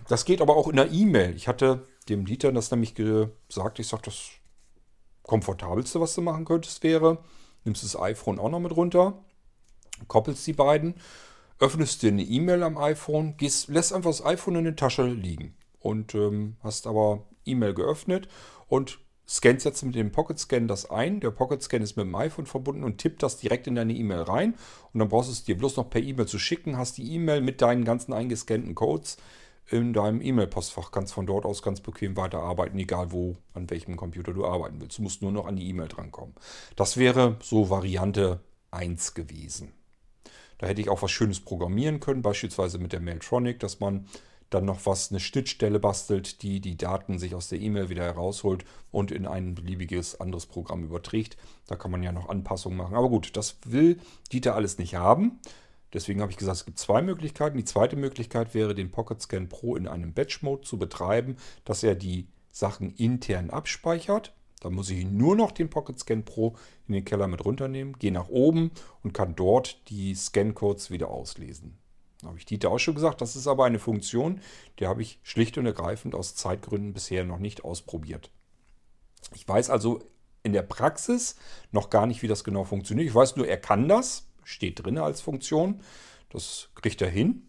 Das 0.09 0.25
geht 0.25 0.41
aber 0.41 0.57
auch 0.57 0.68
in 0.68 0.77
der 0.77 0.91
E-Mail. 0.91 1.37
Ich 1.37 1.49
hatte 1.49 1.87
dem 2.09 2.25
Dieter 2.25 2.53
das 2.53 2.70
nämlich 2.70 2.95
gesagt, 2.95 3.79
ich 3.79 3.87
sage, 3.87 4.03
das 4.05 4.31
komfortabelste, 5.25 6.01
was 6.01 6.14
du 6.14 6.22
machen 6.22 6.45
könntest, 6.45 6.83
wäre, 6.83 7.18
nimmst 7.64 7.83
das 7.83 7.99
iPhone 7.99 8.39
auch 8.39 8.51
noch 8.51 8.61
mit 8.61 8.77
runter, 8.77 9.18
koppelst 10.09 10.47
die 10.47 10.53
beiden, 10.53 10.95
öffnest 11.59 12.03
dir 12.03 12.09
eine 12.09 12.22
E-Mail 12.22 12.62
am 12.62 12.79
iPhone, 12.79 13.37
gehst, 13.37 13.68
lässt 13.68 13.93
einfach 13.93 14.11
das 14.11 14.25
iPhone 14.25 14.57
in 14.57 14.64
der 14.64 14.77
Tasche 14.77 15.07
liegen 15.07 15.57
und 15.81 16.14
ähm, 16.14 16.57
hast 16.62 16.87
aber 16.87 17.25
E-Mail 17.45 17.75
geöffnet 17.75 18.29
und 18.68 18.99
scannst 19.27 19.64
jetzt 19.64 19.83
mit 19.83 19.95
dem 19.95 20.12
Pocket 20.12 20.39
Scan 20.39 20.66
das 20.66 20.91
ein. 20.91 21.20
Der 21.20 21.31
Pocket 21.31 21.62
Scan 21.62 21.83
ist 21.83 21.97
mit 21.97 22.07
dem 22.07 22.14
iPhone 22.14 22.47
verbunden 22.47 22.85
und 22.85 22.99
tippt 22.99 23.22
das 23.22 23.39
direkt 23.39 23.66
in 23.66 23.75
deine 23.75 23.95
E-Mail 23.95 24.22
rein. 24.22 24.55
Und 24.93 25.01
dann 25.01 25.09
brauchst 25.09 25.29
du 25.29 25.33
es 25.33 25.45
dir 25.45 25.57
bloß 25.57 25.77
noch 25.77 25.89
per 25.89 26.03
E-Mail 26.03 26.27
zu 26.27 26.39
schicken, 26.39 26.77
hast 26.77 26.99
die 26.99 27.11
E-Mail 27.14 27.41
mit 27.41 27.62
deinen 27.62 27.85
ganzen 27.85 28.12
eingescannten 28.12 28.75
Codes 28.75 29.16
in 29.71 29.93
deinem 29.93 30.21
E-Mail-Postfach. 30.21 30.91
Kannst 30.91 31.15
von 31.15 31.27
dort 31.27 31.45
aus 31.45 31.62
ganz 31.62 31.81
bequem 31.81 32.17
weiterarbeiten, 32.17 32.79
egal 32.79 33.12
wo, 33.12 33.37
an 33.53 33.69
welchem 33.71 33.97
Computer 33.97 34.33
du 34.33 34.45
arbeiten 34.45 34.81
willst. 34.81 34.99
Du 34.99 35.03
musst 35.03 35.23
nur 35.23 35.33
noch 35.33 35.47
an 35.47 35.57
die 35.57 35.69
E-Mail 35.69 35.89
drankommen. 35.89 36.35
Das 36.77 36.97
wäre 36.97 37.37
so 37.41 37.71
Variante 37.71 38.41
1 38.71 39.15
gewesen. 39.15 39.73
Da 40.59 40.67
hätte 40.67 40.81
ich 40.81 40.89
auch 40.89 41.03
was 41.03 41.11
Schönes 41.11 41.41
programmieren 41.41 42.01
können, 42.01 42.23
beispielsweise 42.23 42.79
mit 42.79 42.93
der 42.93 43.01
Mailtronic, 43.01 43.59
dass 43.61 43.81
man 43.81 44.07
dann 44.51 44.65
noch 44.65 44.87
was, 44.87 45.11
eine 45.11 45.21
Schnittstelle 45.21 45.81
bastelt, 45.81 46.43
die 46.43 46.61
die 46.61 46.77
Daten 46.77 47.19
sich 47.19 47.35
aus 47.35 47.49
der 47.49 47.61
E-Mail 47.61 47.89
wieder 47.89 48.05
herausholt 48.05 48.65
und 48.93 49.11
in 49.11 49.27
ein 49.27 49.55
beliebiges 49.55 50.21
anderes 50.21 50.47
Programm 50.47 50.85
überträgt. 50.85 51.37
Da 51.67 51.77
kann 51.77 51.91
man 51.91 52.03
ja 52.03 52.12
noch 52.12 52.29
Anpassungen 52.29 52.79
machen. 52.79 52.95
Aber 52.95 53.09
gut, 53.09 53.37
das 53.37 53.57
will 53.65 53.99
Dieter 54.33 54.55
alles 54.55 54.79
nicht 54.79 54.95
haben. 54.95 55.41
Deswegen 55.95 56.20
habe 56.20 56.32
ich 56.32 56.36
gesagt, 56.36 56.59
es 56.59 56.64
gibt 56.64 56.78
zwei 56.78 57.01
Möglichkeiten. 57.01 57.57
Die 57.57 57.64
zweite 57.64 57.97
Möglichkeit 57.97 58.53
wäre, 58.53 58.74
den 58.74 58.90
Pocket 58.90 59.22
Scan 59.22 59.49
Pro 59.49 59.76
in 59.76 59.88
einem 59.88 60.12
Batch-Mode 60.12 60.62
zu 60.62 60.78
betreiben, 60.78 61.36
dass 61.64 61.82
er 61.82 61.95
die 61.95 62.26
Sachen 62.51 62.90
intern 62.90 63.51
abspeichert. 63.51 64.34
Dann 64.61 64.74
muss 64.74 64.90
ich 64.90 65.05
nur 65.07 65.36
noch 65.36 65.53
den 65.53 65.70
Pocket 65.70 65.99
Scan 65.99 66.24
Pro 66.24 66.57
in 66.88 66.95
den 66.95 67.05
Keller 67.05 67.28
mit 67.28 67.45
runternehmen, 67.45 67.99
gehe 67.99 68.12
nach 68.12 68.28
oben 68.28 68.72
und 69.03 69.14
kann 69.14 69.36
dort 69.36 69.88
die 69.88 70.14
Scan-Codes 70.14 70.90
wieder 70.90 71.09
auslesen. 71.09 71.78
Da 72.20 72.28
habe 72.28 72.38
ich 72.38 72.47
Dieter 72.47 72.70
auch 72.70 72.78
schon 72.78 72.95
gesagt, 72.95 73.20
das 73.20 73.36
ist 73.36 73.47
aber 73.47 73.66
eine 73.66 73.78
Funktion, 73.78 74.40
die 74.78 74.86
habe 74.86 75.03
ich 75.03 75.20
schlicht 75.22 75.59
und 75.59 75.66
ergreifend 75.66 76.14
aus 76.14 76.34
Zeitgründen 76.34 76.92
bisher 76.95 77.24
noch 77.24 77.38
nicht 77.38 77.64
ausprobiert. 77.64 78.30
Ich 79.34 79.47
weiß 79.47 79.70
also 79.70 80.01
in 80.42 80.53
der 80.53 80.62
Praxis 80.62 81.36
noch 81.70 81.90
gar 81.90 82.07
nicht, 82.07 82.22
wie 82.22 82.28
das 82.28 82.45
genau 82.45 82.64
funktioniert. 82.64 83.09
Ich 83.09 83.14
weiß 83.14 83.36
nur, 83.36 83.47
er 83.47 83.59
kann 83.59 83.88
das 83.88 84.26
steht 84.45 84.84
drin 84.84 84.99
als 84.99 85.20
Funktion. 85.20 85.80
Das 86.30 86.68
kriegt 86.74 87.01
er 87.03 87.11
hin 87.11 87.42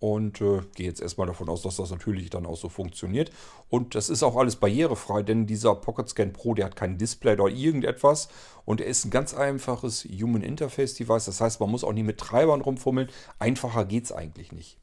und 0.00 0.40
äh, 0.40 0.60
gehe 0.74 0.86
jetzt 0.86 1.00
erstmal 1.00 1.26
davon 1.26 1.48
aus, 1.48 1.62
dass 1.62 1.76
das 1.76 1.90
natürlich 1.90 2.30
dann 2.30 2.46
auch 2.46 2.56
so 2.56 2.68
funktioniert. 2.68 3.32
Und 3.68 3.94
das 3.94 4.08
ist 4.08 4.22
auch 4.22 4.36
alles 4.36 4.56
barrierefrei, 4.56 5.22
denn 5.22 5.46
dieser 5.46 5.74
Pocket 5.74 6.08
Scan 6.08 6.32
Pro, 6.32 6.54
der 6.54 6.66
hat 6.66 6.76
kein 6.76 6.98
Display 6.98 7.32
oder 7.32 7.48
irgendetwas 7.48 8.28
und 8.64 8.80
er 8.80 8.86
ist 8.86 9.04
ein 9.04 9.10
ganz 9.10 9.34
einfaches 9.34 10.04
Human 10.04 10.42
Interface 10.42 10.94
Device. 10.94 11.24
Das 11.24 11.40
heißt, 11.40 11.60
man 11.60 11.70
muss 11.70 11.84
auch 11.84 11.92
nicht 11.92 12.06
mit 12.06 12.18
Treibern 12.18 12.60
rumfummeln. 12.60 13.08
Einfacher 13.38 13.84
geht 13.84 14.04
es 14.04 14.12
eigentlich 14.12 14.52
nicht. 14.52 14.78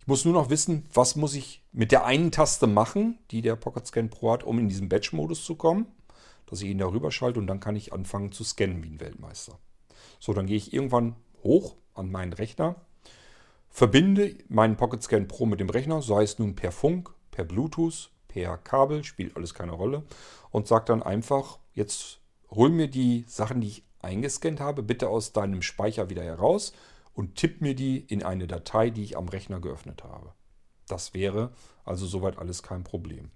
Ich 0.00 0.06
muss 0.06 0.24
nur 0.24 0.34
noch 0.34 0.50
wissen, 0.50 0.86
was 0.92 1.16
muss 1.16 1.34
ich 1.34 1.62
mit 1.72 1.92
der 1.92 2.04
einen 2.04 2.30
Taste 2.30 2.66
machen, 2.66 3.18
die 3.30 3.42
der 3.42 3.56
Pocket 3.56 3.86
Scan 3.86 4.08
Pro 4.08 4.32
hat, 4.32 4.44
um 4.44 4.58
in 4.58 4.68
diesen 4.68 4.88
Batch-Modus 4.88 5.44
zu 5.44 5.54
kommen. 5.54 5.86
Dass 6.46 6.62
ich 6.62 6.68
ihn 6.68 6.78
darüber 6.78 7.10
schalte 7.10 7.38
und 7.38 7.46
dann 7.46 7.60
kann 7.60 7.76
ich 7.76 7.92
anfangen 7.92 8.32
zu 8.32 8.42
scannen 8.42 8.82
wie 8.82 8.88
ein 8.88 9.00
Weltmeister. 9.00 9.58
So, 10.18 10.32
dann 10.32 10.46
gehe 10.46 10.56
ich 10.56 10.72
irgendwann 10.72 11.16
hoch 11.42 11.76
an 11.94 12.10
meinen 12.10 12.32
Rechner, 12.32 12.76
verbinde 13.70 14.36
meinen 14.48 14.76
Pocket 14.76 15.02
Scan 15.02 15.28
Pro 15.28 15.46
mit 15.46 15.60
dem 15.60 15.70
Rechner, 15.70 16.02
sei 16.02 16.22
es 16.22 16.38
nun 16.38 16.54
per 16.54 16.72
Funk, 16.72 17.10
per 17.30 17.44
Bluetooth, 17.44 18.10
per 18.28 18.58
Kabel, 18.58 19.04
spielt 19.04 19.36
alles 19.36 19.54
keine 19.54 19.72
Rolle, 19.72 20.04
und 20.50 20.66
sage 20.66 20.86
dann 20.86 21.02
einfach, 21.02 21.58
jetzt 21.74 22.20
hol 22.50 22.70
mir 22.70 22.88
die 22.88 23.24
Sachen, 23.28 23.60
die 23.60 23.68
ich 23.68 23.84
eingescannt 24.00 24.60
habe, 24.60 24.82
bitte 24.82 25.08
aus 25.08 25.32
deinem 25.32 25.62
Speicher 25.62 26.08
wieder 26.10 26.22
heraus 26.22 26.72
und 27.14 27.34
tipp 27.34 27.60
mir 27.60 27.74
die 27.74 27.98
in 27.98 28.22
eine 28.22 28.46
Datei, 28.46 28.90
die 28.90 29.02
ich 29.02 29.16
am 29.16 29.28
Rechner 29.28 29.60
geöffnet 29.60 30.04
habe. 30.04 30.32
Das 30.86 31.14
wäre 31.14 31.52
also 31.84 32.06
soweit 32.06 32.38
alles 32.38 32.62
kein 32.62 32.84
Problem. 32.84 33.30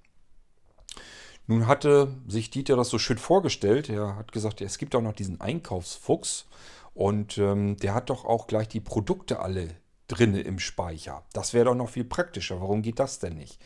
Nun 1.47 1.67
hatte 1.67 2.15
sich 2.29 2.51
Dieter 2.51 2.77
das 2.77 2.89
so 2.89 2.99
schön 2.99 3.19
vorgestellt. 3.19 3.89
Er 3.89 4.17
hat 4.17 4.33
gesagt, 4.33 4.61
es 4.61 4.79
gibt 4.79 4.95
auch 4.95 5.03
noch 5.03 5.15
diesen 5.15 5.41
Einkaufsfuchs 5.41 6.47
und 6.95 7.39
ähm, 7.39 7.77
der 7.79 7.95
hat 7.95 8.11
doch 8.11 8.25
auch 8.25 8.47
gleich 8.47 8.69
die 8.69 8.81
Produkte 8.81 9.41
alle 9.41 9.69
drinne 10.09 10.41
im 10.41 10.59
Speicher. 10.59 11.25
Das 11.33 11.55
wäre 11.55 11.67
doch 11.67 11.75
noch 11.75 11.89
viel 11.89 12.05
praktischer. 12.05 12.61
Warum 12.61 12.83
geht 12.83 12.99
das 12.99 13.19
denn 13.19 13.35
nicht? 13.35 13.61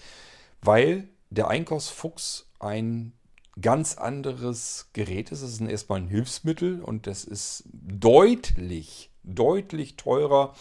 Weil 0.63 1.09
der 1.31 1.49
Einkaufsfuchs 1.49 2.49
ein 2.59 3.13
ganz 3.61 3.97
anderes 3.97 4.91
Gerät 4.93 5.33
ist. 5.33 5.43
Es 5.43 5.53
ist 5.53 5.61
erstmal 5.61 6.01
ein 6.01 6.09
Hilfsmittel 6.09 6.81
und 6.83 7.07
das 7.07 7.25
ist 7.25 7.65
deutlich, 7.73 9.11
deutlich 9.23 9.97
teurer 9.97 10.55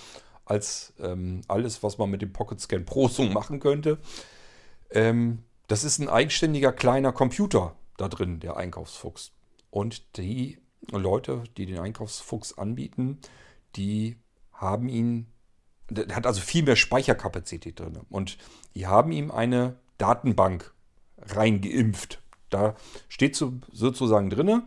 als 0.46 0.94
ähm, 1.00 1.42
alles, 1.48 1.84
was 1.84 1.98
man 1.98 2.10
mit 2.10 2.22
dem 2.22 2.34
Pocket 2.34 2.60
Scan 2.60 2.86
Pro 2.86 3.08
so 3.08 3.24
machen 3.24 3.60
könnte. 3.60 3.98
Ähm, 4.92 5.44
das 5.68 5.84
ist 5.84 6.00
ein 6.00 6.10
eigenständiger 6.10 6.72
kleiner 6.72 7.12
Computer 7.12 7.76
da 7.98 8.08
drin, 8.08 8.40
der 8.40 8.58
Einkaufsfuchs. 8.58 9.32
Und 9.70 10.18
die 10.18 10.60
Leute, 10.92 11.44
die 11.58 11.66
den 11.66 11.80
Einkaufsfuchs 11.80 12.58
anbieten, 12.58 13.20
die 13.76 14.18
haben 14.54 14.90
ihn, 14.90 15.28
der 15.90 16.16
hat 16.16 16.28
also 16.28 16.42
viel 16.42 16.64
mehr 16.64 16.76
Speicherkapazität 16.76 17.80
drin. 17.80 18.00
Und 18.10 18.38
die 18.74 18.88
haben 18.88 19.12
ihm 19.12 19.32
eine 19.32 19.78
Datenbank 19.98 20.74
reingeimpft. 21.18 22.22
Da 22.50 22.76
steht 23.10 23.36
so, 23.36 23.54
sozusagen 23.72 24.30
drin, 24.30 24.64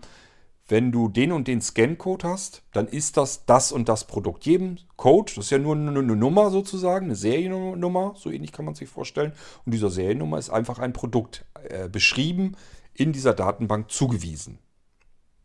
wenn 0.69 0.93
du 0.93 1.09
den 1.09 1.33
und 1.33 1.49
den 1.49 1.63
Scan-Code 1.63 2.29
hast, 2.29 2.63
dann 2.73 2.87
ist 2.87 3.17
das 3.17 3.47
das 3.47 3.73
und 3.73 3.89
das 3.89 4.07
Produkt. 4.07 4.45
Jedem 4.45 4.77
Code, 4.97 5.33
das 5.35 5.47
ist 5.47 5.51
ja 5.51 5.59
nur 5.59 5.75
eine, 5.75 6.03
Nummer 6.03 6.51
sozusagen, 6.51 7.07
eine 7.07 7.17
Seriennummer, 7.17 8.15
so 8.17 8.31
ähnlich 8.31 8.53
kann 8.53 8.67
man 8.67 8.75
sich 8.75 8.89
vorstellen. 8.89 9.33
Und 9.65 9.73
dieser 9.73 9.91
Seriennummer 9.91 10.39
ist 10.39 10.51
einfach 10.51 10.79
ein 10.79 10.93
Produkt 10.93 11.47
äh, 11.69 11.89
beschrieben, 11.89 12.55
in 12.93 13.13
dieser 13.13 13.33
Datenbank 13.33 13.91
zugewiesen. 13.91 14.59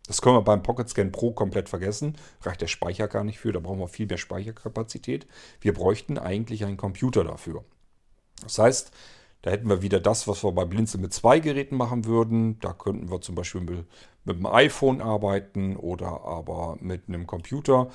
Das 0.07 0.21
können 0.21 0.35
wir 0.35 0.41
beim 0.41 0.63
Pocket 0.63 0.89
Scan 0.89 1.11
Pro 1.11 1.31
komplett 1.31 1.69
vergessen. 1.69 2.17
Reicht 2.41 2.61
der 2.61 2.67
Speicher 2.67 3.07
gar 3.07 3.23
nicht 3.23 3.39
für, 3.39 3.53
da 3.53 3.59
brauchen 3.59 3.79
wir 3.79 3.87
viel 3.87 4.07
mehr 4.07 4.17
Speicherkapazität. 4.17 5.25
Wir 5.61 5.73
bräuchten 5.73 6.17
eigentlich 6.17 6.65
einen 6.65 6.75
Computer 6.75 7.23
dafür. 7.23 7.63
Das 8.41 8.59
heißt, 8.59 8.91
da 9.43 9.51
hätten 9.51 9.69
wir 9.69 9.81
wieder 9.81 9.99
das, 9.99 10.25
was 10.27 10.43
wir 10.43 10.53
bei 10.53 10.63
Blinze 10.63 10.97
mit 10.97 11.13
zwei 11.13 11.39
Geräten 11.39 11.75
machen 11.75 12.05
würden. 12.05 12.59
Da 12.61 12.71
könnten 12.71 13.11
wir 13.11 13.19
zum 13.19 13.35
Beispiel 13.35 13.59
mit, 13.59 13.85
mit 14.23 14.37
dem 14.37 14.45
iPhone 14.45 15.01
arbeiten 15.01 15.75
oder 15.75 16.21
aber 16.23 16.77
mit 16.79 17.09
einem 17.09 17.27
Computer. 17.27 17.89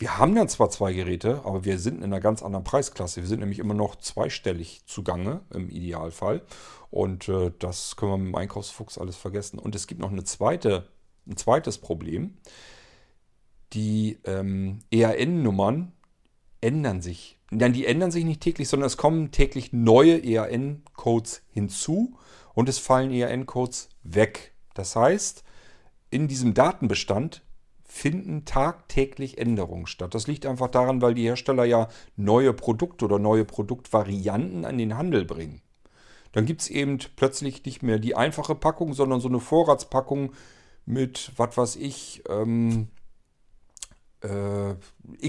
Wir 0.00 0.18
haben 0.18 0.34
dann 0.34 0.48
zwar 0.48 0.70
zwei 0.70 0.92
Geräte, 0.92 1.42
aber 1.44 1.64
wir 1.64 1.78
sind 1.78 1.98
in 1.98 2.04
einer 2.04 2.18
ganz 2.18 2.42
anderen 2.42 2.64
Preisklasse. 2.64 3.20
Wir 3.20 3.28
sind 3.28 3.38
nämlich 3.38 3.60
immer 3.60 3.74
noch 3.74 3.94
zweistellig 3.94 4.82
zugange 4.86 5.42
im 5.54 5.70
Idealfall. 5.70 6.42
Und 6.90 7.28
äh, 7.28 7.52
das 7.60 7.94
können 7.94 8.10
wir 8.10 8.18
mit 8.18 8.26
dem 8.26 8.34
Einkaufsfuchs 8.34 8.98
alles 8.98 9.16
vergessen. 9.16 9.60
Und 9.60 9.76
es 9.76 9.86
gibt 9.86 10.00
noch 10.00 10.10
eine 10.10 10.24
zweite, 10.24 10.88
ein 11.28 11.36
zweites 11.36 11.78
Problem. 11.78 12.38
Die 13.72 14.18
ähm, 14.24 14.80
ERN-Nummern 14.90 15.92
ändern 16.62 17.02
sich. 17.02 17.38
Nein, 17.50 17.74
die 17.74 17.84
ändern 17.84 18.10
sich 18.10 18.24
nicht 18.24 18.40
täglich, 18.40 18.68
sondern 18.68 18.86
es 18.86 18.96
kommen 18.96 19.30
täglich 19.30 19.72
neue 19.74 20.24
ERN-Codes 20.24 21.42
hinzu 21.50 22.16
und 22.54 22.68
es 22.68 22.78
fallen 22.78 23.10
ERN-Codes 23.10 23.90
weg. 24.02 24.54
Das 24.72 24.96
heißt, 24.96 25.44
in 26.10 26.28
diesem 26.28 26.54
Datenbestand 26.54 27.42
finden 27.84 28.46
tagtäglich 28.46 29.36
Änderungen 29.36 29.86
statt. 29.86 30.14
Das 30.14 30.26
liegt 30.26 30.46
einfach 30.46 30.68
daran, 30.68 31.02
weil 31.02 31.12
die 31.12 31.24
Hersteller 31.24 31.64
ja 31.66 31.88
neue 32.16 32.54
Produkte 32.54 33.04
oder 33.04 33.18
neue 33.18 33.44
Produktvarianten 33.44 34.64
an 34.64 34.78
den 34.78 34.96
Handel 34.96 35.26
bringen. 35.26 35.60
Dann 36.32 36.46
gibt 36.46 36.62
es 36.62 36.70
eben 36.70 36.96
plötzlich 37.16 37.62
nicht 37.66 37.82
mehr 37.82 37.98
die 37.98 38.16
einfache 38.16 38.54
Packung, 38.54 38.94
sondern 38.94 39.20
so 39.20 39.28
eine 39.28 39.40
Vorratspackung 39.40 40.32
mit, 40.86 41.32
was 41.36 41.56
weiß 41.58 41.76
ich, 41.76 42.22
ähm, 42.30 42.88
äh, 44.22 44.74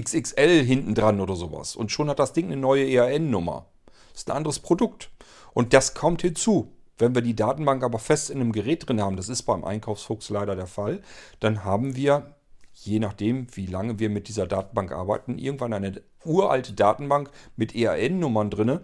XXL 0.00 0.64
hinten 0.64 0.94
dran 0.94 1.20
oder 1.20 1.36
sowas. 1.36 1.76
Und 1.76 1.90
schon 1.90 2.08
hat 2.08 2.18
das 2.18 2.32
Ding 2.32 2.46
eine 2.46 2.56
neue 2.56 2.88
ERN-Nummer. 2.88 3.66
Das 4.12 4.22
ist 4.22 4.30
ein 4.30 4.36
anderes 4.36 4.60
Produkt. 4.60 5.10
Und 5.52 5.72
das 5.72 5.94
kommt 5.94 6.22
hinzu. 6.22 6.72
Wenn 6.96 7.14
wir 7.14 7.22
die 7.22 7.34
Datenbank 7.34 7.82
aber 7.82 7.98
fest 7.98 8.30
in 8.30 8.40
einem 8.40 8.52
Gerät 8.52 8.88
drin 8.88 9.00
haben, 9.00 9.16
das 9.16 9.28
ist 9.28 9.42
beim 9.42 9.64
Einkaufsfuchs 9.64 10.30
leider 10.30 10.54
der 10.54 10.68
Fall, 10.68 11.00
dann 11.40 11.64
haben 11.64 11.96
wir, 11.96 12.34
je 12.72 13.00
nachdem, 13.00 13.48
wie 13.56 13.66
lange 13.66 13.98
wir 13.98 14.10
mit 14.10 14.28
dieser 14.28 14.46
Datenbank 14.46 14.92
arbeiten, 14.92 15.38
irgendwann 15.38 15.72
eine 15.72 16.02
uralte 16.24 16.72
Datenbank 16.72 17.30
mit 17.56 17.74
EAN-Nummern 17.74 18.50
drin, 18.50 18.80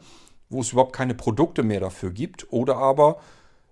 wo 0.48 0.61
es 0.61 0.72
überhaupt 0.72 0.92
keine 0.92 1.14
Produkte 1.14 1.62
mehr 1.62 1.78
dafür 1.78 2.11
gibt. 2.11 2.52
Oder 2.52 2.76
aber 2.76 3.20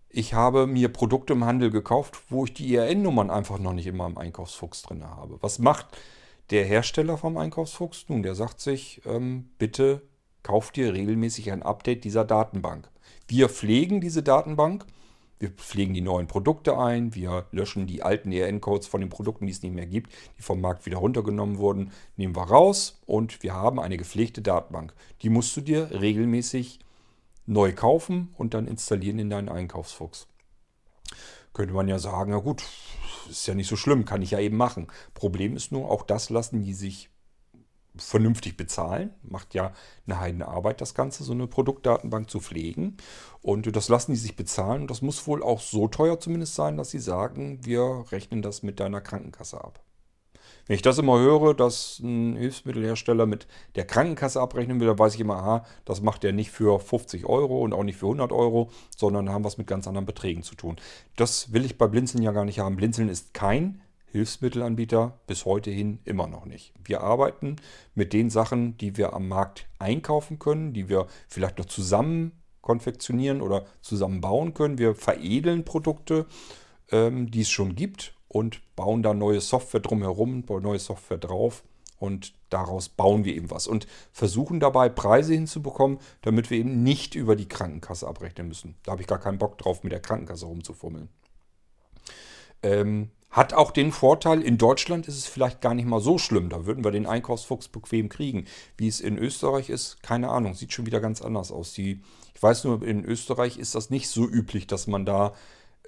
ich 0.08 0.34
habe 0.34 0.68
mir 0.68 0.88
Produkte 0.88 1.32
im 1.32 1.44
Handel 1.44 1.70
gekauft, 1.70 2.22
wo 2.28 2.44
ich 2.44 2.54
die 2.54 2.74
EAN-Nummern 2.76 3.30
einfach 3.30 3.58
noch 3.58 3.72
nicht 3.72 3.88
in 3.88 3.96
meinem 3.96 4.18
Einkaufsfuchs 4.18 4.82
drin 4.82 5.04
habe. 5.04 5.38
Was 5.40 5.58
macht 5.58 5.86
der 6.50 6.64
Hersteller 6.64 7.16
vom 7.16 7.36
Einkaufsfuchs? 7.36 8.06
Nun, 8.08 8.22
der 8.22 8.34
sagt 8.34 8.60
sich, 8.60 9.02
ähm, 9.06 9.50
bitte 9.58 10.02
kauft 10.42 10.76
dir 10.76 10.94
regelmäßig 10.94 11.52
ein 11.52 11.62
Update 11.62 12.04
dieser 12.04 12.24
Datenbank. 12.24 12.88
Wir 13.26 13.48
pflegen 13.48 14.00
diese 14.00 14.22
Datenbank, 14.22 14.86
wir 15.38 15.50
pflegen 15.50 15.94
die 15.94 16.00
neuen 16.00 16.26
Produkte 16.26 16.78
ein, 16.78 17.14
wir 17.14 17.46
löschen 17.52 17.86
die 17.86 18.02
alten 18.02 18.32
ERN-Codes 18.32 18.88
von 18.88 19.00
den 19.00 19.10
Produkten, 19.10 19.46
die 19.46 19.52
es 19.52 19.62
nicht 19.62 19.74
mehr 19.74 19.86
gibt, 19.86 20.12
die 20.38 20.42
vom 20.42 20.60
Markt 20.60 20.86
wieder 20.86 20.98
runtergenommen 20.98 21.58
wurden, 21.58 21.92
nehmen 22.16 22.34
wir 22.34 22.44
raus 22.44 23.00
und 23.06 23.42
wir 23.42 23.54
haben 23.54 23.78
eine 23.78 23.96
gepflegte 23.96 24.42
Datenbank. 24.42 24.94
Die 25.22 25.28
musst 25.28 25.56
du 25.56 25.60
dir 25.60 25.90
regelmäßig 26.00 26.80
neu 27.46 27.72
kaufen 27.72 28.34
und 28.36 28.54
dann 28.54 28.66
installieren 28.66 29.18
in 29.18 29.30
deinen 29.30 29.48
Einkaufsfuchs. 29.48 30.26
Könnte 31.52 31.74
man 31.74 31.88
ja 31.88 31.98
sagen, 31.98 32.30
na 32.30 32.38
gut, 32.38 32.62
ist 33.28 33.46
ja 33.46 33.54
nicht 33.54 33.68
so 33.68 33.76
schlimm, 33.76 34.04
kann 34.04 34.22
ich 34.22 34.32
ja 34.32 34.38
eben 34.38 34.56
machen. 34.56 34.86
Problem 35.14 35.56
ist 35.56 35.72
nur, 35.72 35.90
auch 35.90 36.02
das 36.02 36.30
lassen 36.30 36.62
die 36.62 36.74
sich 36.74 37.10
vernünftig 37.96 38.56
bezahlen. 38.56 39.14
Macht 39.22 39.54
ja 39.54 39.72
eine 40.06 40.20
Heidenarbeit, 40.20 40.80
das 40.80 40.94
Ganze, 40.94 41.24
so 41.24 41.32
eine 41.32 41.46
Produktdatenbank 41.46 42.30
zu 42.30 42.40
pflegen. 42.40 42.96
Und 43.42 43.74
das 43.74 43.88
lassen 43.88 44.12
die 44.12 44.18
sich 44.18 44.36
bezahlen. 44.36 44.82
Und 44.82 44.90
das 44.90 45.02
muss 45.02 45.26
wohl 45.26 45.42
auch 45.42 45.60
so 45.60 45.88
teuer 45.88 46.20
zumindest 46.20 46.54
sein, 46.54 46.76
dass 46.76 46.90
sie 46.90 47.00
sagen, 47.00 47.64
wir 47.64 48.04
rechnen 48.10 48.42
das 48.42 48.62
mit 48.62 48.80
deiner 48.80 49.00
Krankenkasse 49.00 49.62
ab. 49.62 49.82
Wenn 50.68 50.76
ich 50.76 50.82
das 50.82 50.98
immer 50.98 51.18
höre, 51.18 51.54
dass 51.54 51.98
ein 52.00 52.36
Hilfsmittelhersteller 52.36 53.24
mit 53.24 53.46
der 53.74 53.86
Krankenkasse 53.86 54.38
abrechnen 54.38 54.78
will, 54.80 54.86
dann 54.86 54.98
weiß 54.98 55.14
ich 55.14 55.20
immer, 55.20 55.36
aha, 55.36 55.64
das 55.86 56.02
macht 56.02 56.24
er 56.24 56.32
nicht 56.32 56.50
für 56.50 56.78
50 56.78 57.24
Euro 57.24 57.62
und 57.62 57.72
auch 57.72 57.84
nicht 57.84 57.96
für 57.96 58.04
100 58.04 58.32
Euro, 58.32 58.70
sondern 58.94 59.30
haben 59.30 59.44
was 59.44 59.56
mit 59.56 59.66
ganz 59.66 59.88
anderen 59.88 60.04
Beträgen 60.04 60.42
zu 60.42 60.54
tun. 60.54 60.76
Das 61.16 61.54
will 61.54 61.64
ich 61.64 61.78
bei 61.78 61.86
Blinzeln 61.86 62.22
ja 62.22 62.32
gar 62.32 62.44
nicht 62.44 62.58
haben. 62.58 62.76
Blinzeln 62.76 63.08
ist 63.08 63.32
kein 63.32 63.80
Hilfsmittelanbieter 64.12 65.18
bis 65.26 65.46
heute 65.46 65.70
hin 65.70 66.00
immer 66.04 66.26
noch 66.26 66.44
nicht. 66.44 66.74
Wir 66.84 67.00
arbeiten 67.00 67.56
mit 67.94 68.12
den 68.12 68.28
Sachen, 68.28 68.76
die 68.76 68.98
wir 68.98 69.14
am 69.14 69.26
Markt 69.26 69.66
einkaufen 69.78 70.38
können, 70.38 70.74
die 70.74 70.90
wir 70.90 71.06
vielleicht 71.28 71.58
noch 71.58 71.66
zusammen 71.66 72.32
konfektionieren 72.60 73.40
oder 73.40 73.64
zusammen 73.80 74.20
bauen 74.20 74.52
können. 74.52 74.76
Wir 74.76 74.94
veredeln 74.94 75.64
Produkte, 75.64 76.26
ähm, 76.90 77.30
die 77.30 77.40
es 77.40 77.48
schon 77.48 77.74
gibt 77.74 78.17
und 78.28 78.60
bauen 78.76 79.02
da 79.02 79.14
neue 79.14 79.40
Software 79.40 79.80
drumherum, 79.80 80.42
bauen 80.42 80.62
neue 80.62 80.78
Software 80.78 81.18
drauf 81.18 81.64
und 81.98 82.34
daraus 82.50 82.88
bauen 82.88 83.24
wir 83.24 83.34
eben 83.34 83.50
was 83.50 83.66
und 83.66 83.86
versuchen 84.12 84.60
dabei 84.60 84.88
Preise 84.88 85.34
hinzubekommen, 85.34 85.98
damit 86.22 86.50
wir 86.50 86.58
eben 86.58 86.82
nicht 86.82 87.14
über 87.14 87.36
die 87.36 87.48
Krankenkasse 87.48 88.06
abrechnen 88.06 88.48
müssen. 88.48 88.76
Da 88.84 88.92
habe 88.92 89.02
ich 89.02 89.08
gar 89.08 89.18
keinen 89.18 89.38
Bock 89.38 89.58
drauf, 89.58 89.82
mit 89.82 89.92
der 89.92 90.00
Krankenkasse 90.00 90.46
rumzufummeln. 90.46 91.08
Ähm, 92.62 93.10
hat 93.30 93.52
auch 93.52 93.72
den 93.72 93.92
Vorteil, 93.92 94.42
in 94.42 94.56
Deutschland 94.56 95.06
ist 95.06 95.18
es 95.18 95.26
vielleicht 95.26 95.60
gar 95.60 95.74
nicht 95.74 95.86
mal 95.86 96.00
so 96.00 96.16
schlimm. 96.16 96.48
Da 96.48 96.64
würden 96.64 96.82
wir 96.82 96.90
den 96.90 97.06
Einkaufsfuchs 97.06 97.68
bequem 97.68 98.08
kriegen. 98.08 98.46
Wie 98.76 98.88
es 98.88 99.00
in 99.00 99.18
Österreich 99.18 99.68
ist, 99.68 100.02
keine 100.02 100.30
Ahnung. 100.30 100.54
Sieht 100.54 100.72
schon 100.72 100.86
wieder 100.86 101.00
ganz 101.00 101.20
anders 101.20 101.52
aus. 101.52 101.74
Die, 101.74 102.00
ich 102.34 102.42
weiß 102.42 102.64
nur, 102.64 102.82
in 102.82 103.04
Österreich 103.04 103.58
ist 103.58 103.74
das 103.74 103.90
nicht 103.90 104.08
so 104.08 104.26
üblich, 104.26 104.66
dass 104.66 104.86
man 104.86 105.04
da 105.04 105.34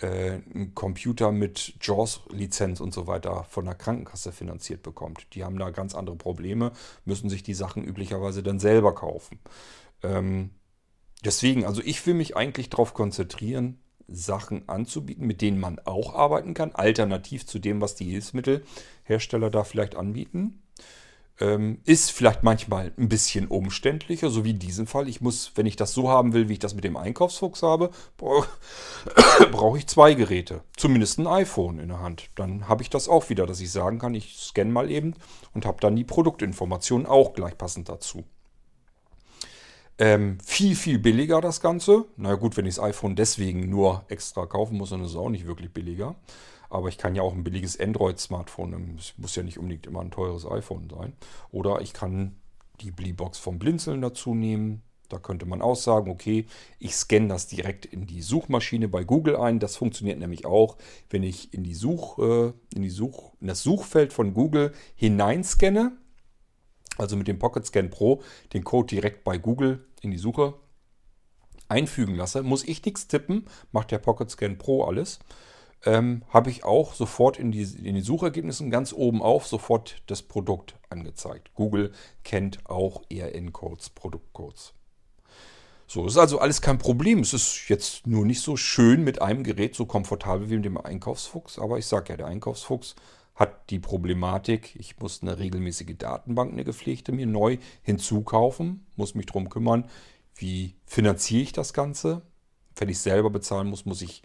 einen 0.03 0.75
Computer 0.75 1.31
mit 1.31 1.75
JAWS-Lizenz 1.81 2.81
und 2.81 2.95
so 2.95 3.07
weiter 3.07 3.45
von 3.45 3.67
der 3.67 3.75
Krankenkasse 3.75 4.33
finanziert 4.33 4.83
bekommt. 4.83 5.27
Die 5.35 5.45
haben 5.45 5.59
da 5.59 5.71
ganz 5.71 5.95
andere 5.95 6.17
Probleme, 6.17 6.73
müssen 7.05 7.29
sich 7.29 7.43
die 7.43 7.55
Sachen 7.55 7.85
üblicherweise 7.85 8.43
dann 8.43 8.59
selber 8.59 8.95
kaufen. 8.95 9.39
Ähm, 10.03 10.51
deswegen, 11.25 11.67
also 11.67 11.83
ich 11.85 12.07
will 12.07 12.15
mich 12.15 12.37
eigentlich 12.37 12.71
darauf 12.71 12.95
konzentrieren, 12.95 13.79
Sachen 14.09 14.69
anzubieten, 14.69 15.27
mit 15.27 15.41
denen 15.41 15.61
man 15.61 15.79
auch 15.81 16.15
arbeiten 16.15 16.55
kann, 16.55 16.75
alternativ 16.75 17.47
zu 17.47 17.59
dem, 17.59 17.81
was 17.81 17.95
die 17.95 18.11
Hilfsmittelhersteller 18.11 19.51
da 19.51 19.65
vielleicht 19.65 19.97
anbieten. 19.97 20.63
Ähm, 21.41 21.81
ist 21.87 22.11
vielleicht 22.11 22.43
manchmal 22.43 22.93
ein 22.99 23.09
bisschen 23.09 23.49
umständlicher, 23.49 24.29
so 24.29 24.45
wie 24.45 24.51
in 24.51 24.59
diesem 24.59 24.87
Fall. 24.87 25.09
Ich 25.09 25.23
muss, 25.23 25.53
wenn 25.55 25.65
ich 25.65 25.75
das 25.75 25.95
so 25.95 26.11
haben 26.11 26.35
will, 26.35 26.51
wie 26.51 26.55
ich 26.55 26.59
das 26.59 26.75
mit 26.75 26.85
dem 26.85 26.99
Einkaufsfuchs 26.99 27.63
habe, 27.63 27.91
brauche 29.51 29.79
ich 29.79 29.87
zwei 29.87 30.13
Geräte. 30.13 30.63
Zumindest 30.77 31.19
ein 31.19 31.27
iPhone 31.27 31.79
in 31.79 31.89
der 31.89 32.01
Hand. 32.01 32.29
Dann 32.35 32.69
habe 32.69 32.83
ich 32.83 32.91
das 32.91 33.09
auch 33.09 33.31
wieder, 33.31 33.47
dass 33.47 33.61
ich 33.61 33.73
sagen 33.73 33.99
kann, 33.99 34.15
ich 34.15 34.37
scanne 34.37 34.71
mal 34.71 34.91
eben 34.91 35.15
und 35.55 35.65
habe 35.65 35.79
dann 35.81 35.97
die 35.97 36.05
Produktinformationen 36.05 37.07
auch 37.07 37.33
gleich 37.33 37.57
passend 37.57 37.89
dazu. 37.89 38.25
Ähm, 40.01 40.39
viel, 40.45 40.77
viel 40.77 40.99
billiger 40.99 41.41
das 41.41 41.61
Ganze. 41.61 42.07
Na 42.17 42.35
gut, 42.35 42.57
wenn 42.57 42.67
ich 42.67 42.77
das 42.77 42.85
iPhone 42.85 43.17
deswegen 43.17 43.69
nur 43.69 44.05
extra 44.09 44.47
kaufen 44.47 44.79
muss, 44.79 44.91
dann 44.91 45.03
ist 45.03 45.11
es 45.11 45.17
auch 45.17 45.29
nicht 45.29 45.47
wirklich 45.47 45.73
billiger. 45.73 46.17
Aber 46.71 46.89
ich 46.89 46.99
kann 46.99 47.15
ja 47.15 47.23
auch 47.23 47.35
ein 47.35 47.45
billiges 47.45 47.79
Android-Smartphone 47.79 48.71
nehmen. 48.71 48.97
Es 48.99 49.15
muss 49.19 49.37
ja 49.37 49.43
nicht 49.43 49.59
unbedingt 49.59 49.87
immer 49.87 50.01
ein 50.01 50.11
teures 50.11 50.47
iPhone 50.47 50.89
sein. 50.89 51.13
Oder 51.51 51.81
ich 51.81 51.93
kann 51.93 52.37
die 52.81 52.93
Bleebox 52.93 53.39
vom 53.39 53.59
Blinzeln 53.59 54.01
dazu 54.01 54.35
nehmen. 54.35 54.83
Da 55.09 55.19
könnte 55.19 55.45
man 55.45 55.61
auch 55.61 55.75
sagen, 55.75 56.11
okay, 56.11 56.47
ich 56.79 56.95
scanne 56.95 57.29
das 57.29 57.49
direkt 57.49 57.85
in 57.85 58.07
die 58.07 58.23
Suchmaschine 58.23 58.89
bei 58.89 59.03
Google 59.03 59.37
ein. 59.37 59.59
Das 59.59 59.77
funktioniert 59.77 60.21
nämlich 60.21 60.47
auch, 60.47 60.77
wenn 61.11 61.25
ich 61.25 61.53
in 61.53 61.65
die 61.65 61.75
Such, 61.75 62.19
äh, 62.21 62.53
in 62.75 62.83
die 62.83 62.91
Such, 62.91 63.33
in 63.41 63.49
das 63.49 63.63
Suchfeld 63.63 64.13
von 64.13 64.33
Google 64.33 64.73
hineinscanne 64.95 65.99
also 67.01 67.17
mit 67.17 67.29
dem 67.29 67.39
Pocket 67.39 67.65
Scan 67.67 67.89
Pro, 67.91 68.23
den 68.53 68.65
Code 68.65 68.89
direkt 68.89 69.25
bei 69.25 69.39
Google 69.39 69.87
in 70.03 70.11
die 70.11 70.19
Suche 70.19 70.55
einfügen 71.69 72.15
lasse, 72.15 72.43
muss 72.43 72.65
ich 72.65 72.85
nichts 72.85 73.07
tippen, 73.07 73.47
macht 73.73 73.91
der 73.91 73.99
Pocket 73.99 74.31
Scan 74.31 74.59
Pro 74.59 74.85
alles. 74.85 75.19
Ähm, 75.87 76.23
habe 76.29 76.51
ich 76.51 76.65
auch 76.65 76.93
sofort 76.93 77.39
in 77.39 77.53
die, 77.53 77.63
in 77.63 77.95
die 77.95 78.03
Suchergebnissen 78.03 78.71
ganz 78.71 78.93
oben 78.93 79.23
auf 79.23 79.47
sofort 79.47 80.03
das 80.07 80.23
Produkt 80.23 80.75
angezeigt. 80.91 81.55
Google 81.55 81.93
kennt 82.23 82.69
auch 82.69 83.03
ERN-Codes, 83.09 83.91
Produktcodes. 83.91 84.75
So, 85.87 86.07
ist 86.07 86.19
also 86.19 86.39
alles 86.39 86.61
kein 86.61 86.79
Problem. 86.79 87.21
Es 87.21 87.33
ist 87.33 87.69
jetzt 87.69 88.07
nur 88.07 88.25
nicht 88.25 88.43
so 88.43 88.57
schön 88.57 89.03
mit 89.03 89.23
einem 89.23 89.43
Gerät 89.43 89.75
so 89.75 89.87
komfortabel 89.87 90.49
wie 90.49 90.57
mit 90.57 90.65
dem 90.65 90.77
Einkaufsfuchs. 90.77 91.59
Aber 91.59 91.79
ich 91.79 91.87
sage 91.87 92.11
ja, 92.11 92.17
der 92.17 92.27
Einkaufsfuchs 92.27 92.95
hat 93.35 93.71
die 93.71 93.79
Problematik, 93.79 94.77
ich 94.77 95.01
muss 95.01 95.23
eine 95.23 95.39
regelmäßige 95.39 95.97
Datenbank, 95.97 96.53
eine 96.53 96.63
gepflegte, 96.63 97.11
mir 97.11 97.27
neu 97.27 97.57
hinzukaufen, 97.83 98.87
muss 98.97 99.15
mich 99.15 99.27
darum 99.27 99.49
kümmern, 99.49 99.89
wie 100.37 100.77
finanziere 100.85 101.43
ich 101.43 101.53
das 101.53 101.73
Ganze. 101.73 102.23
Wenn 102.77 102.89
ich 102.89 102.99
selber 102.99 103.31
bezahlen 103.31 103.67
muss, 103.67 103.87
muss 103.87 104.03
ich 104.03 104.23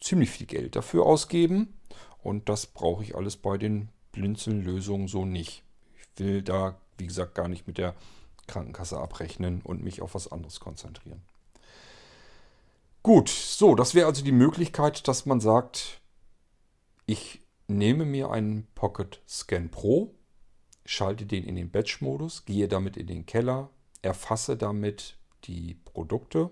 ziemlich 0.00 0.30
viel 0.30 0.46
Geld 0.46 0.76
dafür 0.76 1.06
ausgeben. 1.06 1.74
Und 2.22 2.48
das 2.48 2.66
brauche 2.66 3.02
ich 3.02 3.14
alles 3.14 3.36
bei 3.36 3.58
den 3.58 3.88
Blinzeln-Lösungen 4.12 5.08
so 5.08 5.24
nicht. 5.24 5.62
Ich 5.96 6.20
will 6.20 6.42
da, 6.42 6.80
wie 6.96 7.06
gesagt, 7.06 7.34
gar 7.34 7.48
nicht 7.48 7.66
mit 7.66 7.78
der 7.78 7.94
Krankenkasse 8.46 8.98
abrechnen 8.98 9.60
und 9.62 9.82
mich 9.82 10.02
auf 10.02 10.14
was 10.14 10.30
anderes 10.32 10.60
konzentrieren. 10.60 11.22
Gut, 13.02 13.28
so, 13.28 13.74
das 13.74 13.94
wäre 13.94 14.06
also 14.06 14.24
die 14.24 14.32
Möglichkeit, 14.32 15.06
dass 15.06 15.24
man 15.24 15.40
sagt, 15.40 16.00
ich 17.06 17.40
nehme 17.68 18.04
mir 18.04 18.30
einen 18.30 18.66
Pocket 18.74 19.22
Scan 19.28 19.70
Pro, 19.70 20.14
schalte 20.84 21.24
den 21.24 21.44
in 21.44 21.56
den 21.56 21.70
Batch-Modus, 21.70 22.44
gehe 22.44 22.66
damit 22.66 22.96
in 22.96 23.06
den 23.06 23.26
Keller, 23.26 23.70
erfasse 24.02 24.56
damit 24.56 25.16
die 25.44 25.74
Produkte, 25.84 26.50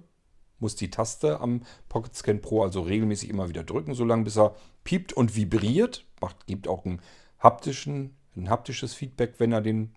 muss 0.58 0.76
die 0.76 0.90
Taste 0.90 1.40
am 1.40 1.62
Pocket 1.88 2.14
Scan 2.14 2.40
Pro 2.40 2.62
also 2.62 2.80
regelmäßig 2.80 3.30
immer 3.30 3.48
wieder 3.48 3.64
drücken, 3.64 3.94
solange 3.94 4.24
bis 4.24 4.36
er 4.36 4.54
piept 4.84 5.12
und 5.12 5.36
vibriert. 5.36 6.04
Macht, 6.20 6.46
gibt 6.46 6.68
auch 6.68 6.84
einen 6.84 7.00
haptischen, 7.38 8.16
ein 8.36 8.48
haptisches 8.48 8.94
Feedback, 8.94 9.34
wenn 9.38 9.52
er 9.52 9.60
den 9.60 9.94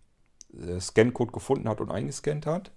äh, 0.54 0.80
Scan-Code 0.80 1.32
gefunden 1.32 1.70
hat 1.70 1.82
und 1.82 1.92
eingescannt 1.92 2.46
hat. 2.46 2.72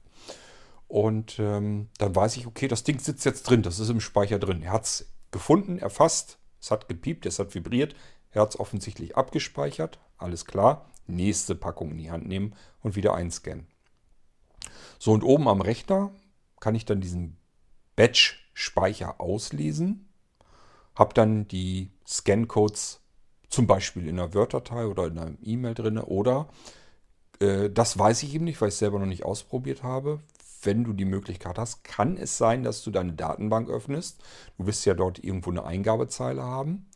Und 0.88 1.38
ähm, 1.38 1.88
dann 1.98 2.14
weiß 2.14 2.36
ich, 2.36 2.46
okay, 2.46 2.68
das 2.68 2.84
Ding 2.84 2.98
sitzt 2.98 3.24
jetzt 3.24 3.44
drin, 3.44 3.62
das 3.62 3.78
ist 3.78 3.88
im 3.88 4.00
Speicher 4.00 4.38
drin. 4.38 4.62
Er 4.62 4.72
hat 4.72 4.84
es 4.84 5.12
gefunden, 5.30 5.78
erfasst, 5.78 6.38
es 6.60 6.70
hat 6.70 6.88
gepiept, 6.88 7.26
es 7.26 7.38
hat 7.38 7.54
vibriert, 7.54 7.94
er 8.30 8.42
hat 8.42 8.50
es 8.50 8.60
offensichtlich 8.60 9.16
abgespeichert. 9.16 9.98
Alles 10.18 10.44
klar. 10.44 10.86
Nächste 11.06 11.54
Packung 11.54 11.90
in 11.90 11.98
die 11.98 12.10
Hand 12.10 12.28
nehmen 12.28 12.54
und 12.80 12.94
wieder 12.94 13.14
einscannen. 13.14 13.66
So, 14.98 15.12
und 15.12 15.24
oben 15.24 15.48
am 15.48 15.60
Rechner 15.60 16.12
kann 16.60 16.74
ich 16.76 16.84
dann 16.84 17.00
diesen 17.00 17.36
Batch-Speicher 17.96 19.20
auslesen. 19.20 20.08
Habe 20.94 21.14
dann 21.14 21.48
die 21.48 21.90
Scan-Codes 22.06 23.00
zum 23.48 23.66
Beispiel 23.66 24.08
in 24.08 24.18
einer 24.18 24.34
Word-Datei 24.34 24.86
oder 24.86 25.06
in 25.06 25.18
einer 25.18 25.36
E-Mail 25.42 25.74
drin. 25.74 25.98
Oder 25.98 26.48
äh, 27.40 27.70
das 27.70 27.98
weiß 27.98 28.22
ich 28.22 28.34
eben 28.34 28.44
nicht, 28.44 28.60
weil 28.60 28.68
ich 28.68 28.74
es 28.74 28.78
selber 28.78 28.98
noch 28.98 29.06
nicht 29.06 29.24
ausprobiert 29.24 29.82
habe. 29.82 30.20
wenn 30.64 30.84
du 30.84 30.92
die 30.92 31.04
Möglichkeit 31.04 31.58
hast, 31.58 31.82
kann 31.82 32.16
es 32.16 32.38
sein, 32.38 32.62
dass 32.62 32.84
du 32.84 32.92
deine 32.92 33.14
Datenbank 33.14 33.68
öffnest. 33.68 34.22
Du 34.58 34.66
wirst 34.66 34.86
ja 34.86 34.94
dort 34.94 35.22
irgendwo 35.22 35.50
eine 35.50 35.64
Eingabezeile 35.64 36.42
haben. 36.42 36.86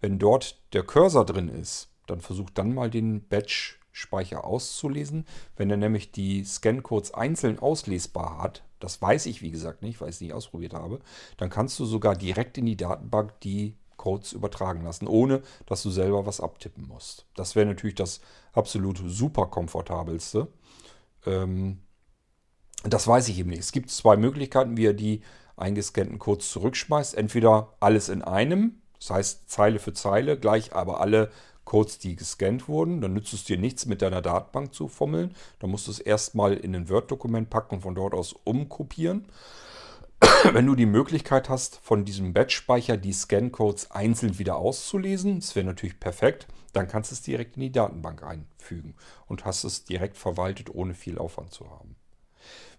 Wenn 0.00 0.20
dort 0.20 0.62
der 0.72 0.84
Cursor 0.84 1.26
drin 1.26 1.48
ist, 1.48 1.88
dann 2.06 2.20
versuch 2.20 2.50
dann 2.50 2.72
mal 2.72 2.88
den 2.88 3.26
Batch-Speicher 3.26 4.44
auszulesen. 4.44 5.26
Wenn 5.56 5.70
er 5.70 5.76
nämlich 5.76 6.12
die 6.12 6.44
Scan-Codes 6.44 7.14
einzeln 7.14 7.58
auslesbar 7.58 8.38
hat, 8.40 8.62
das 8.80 9.00
weiß 9.00 9.26
ich 9.26 9.42
wie 9.42 9.50
gesagt 9.50 9.82
nicht, 9.82 10.00
weil 10.00 10.08
ich 10.08 10.16
es 10.16 10.20
nicht 10.20 10.32
ausprobiert 10.32 10.74
habe, 10.74 11.00
dann 11.36 11.50
kannst 11.50 11.78
du 11.78 11.84
sogar 11.84 12.14
direkt 12.16 12.58
in 12.58 12.66
die 12.66 12.76
Datenbank 12.76 13.40
die 13.40 13.76
Codes 13.96 14.32
übertragen 14.32 14.82
lassen, 14.82 15.06
ohne 15.06 15.42
dass 15.66 15.82
du 15.82 15.90
selber 15.90 16.26
was 16.26 16.40
abtippen 16.40 16.86
musst. 16.86 17.26
Das 17.34 17.56
wäre 17.56 17.66
natürlich 17.66 17.94
das 17.94 18.20
absolut 18.52 19.00
super 19.04 19.46
komfortabelste. 19.46 20.48
Ähm, 21.24 21.80
das 22.84 23.08
weiß 23.08 23.28
ich 23.28 23.38
eben 23.38 23.50
nicht. 23.50 23.60
Es 23.60 23.72
gibt 23.72 23.90
zwei 23.90 24.16
Möglichkeiten, 24.16 24.76
wie 24.76 24.86
er 24.86 24.94
die 24.94 25.22
eingescannten 25.56 26.18
Codes 26.18 26.50
zurückschmeißt. 26.50 27.14
Entweder 27.14 27.74
alles 27.80 28.08
in 28.08 28.22
einem, 28.22 28.82
das 28.98 29.10
heißt 29.10 29.50
Zeile 29.50 29.78
für 29.78 29.92
Zeile, 29.92 30.38
gleich 30.38 30.74
aber 30.74 31.00
alle 31.00 31.30
Codes, 31.66 31.98
die 31.98 32.16
gescannt 32.16 32.68
wurden. 32.68 33.02
Dann 33.02 33.12
nützt 33.12 33.34
es 33.34 33.44
dir 33.44 33.58
nichts, 33.58 33.84
mit 33.84 34.00
deiner 34.00 34.22
Datenbank 34.22 34.72
zu 34.72 34.88
fummeln. 34.88 35.34
Dann 35.58 35.70
musst 35.70 35.86
du 35.86 35.90
es 35.90 35.98
erstmal 35.98 36.54
in 36.54 36.74
ein 36.74 36.88
Word-Dokument 36.88 37.50
packen 37.50 37.74
und 37.74 37.80
von 37.82 37.94
dort 37.94 38.14
aus 38.14 38.32
umkopieren. 38.32 39.26
Wenn 40.52 40.64
du 40.64 40.74
die 40.74 40.86
Möglichkeit 40.86 41.50
hast, 41.50 41.76
von 41.82 42.06
diesem 42.06 42.32
Batch-Speicher 42.32 42.96
die 42.96 43.12
Scan-Codes 43.12 43.90
einzeln 43.90 44.38
wieder 44.38 44.56
auszulesen, 44.56 45.40
das 45.40 45.54
wäre 45.54 45.66
natürlich 45.66 46.00
perfekt, 46.00 46.46
dann 46.72 46.88
kannst 46.88 47.10
du 47.10 47.14
es 47.14 47.22
direkt 47.22 47.56
in 47.56 47.62
die 47.62 47.72
Datenbank 47.72 48.22
einfügen 48.22 48.94
und 49.26 49.44
hast 49.44 49.64
es 49.64 49.84
direkt 49.84 50.16
verwaltet, 50.16 50.74
ohne 50.74 50.94
viel 50.94 51.18
Aufwand 51.18 51.52
zu 51.52 51.70
haben. 51.70 51.96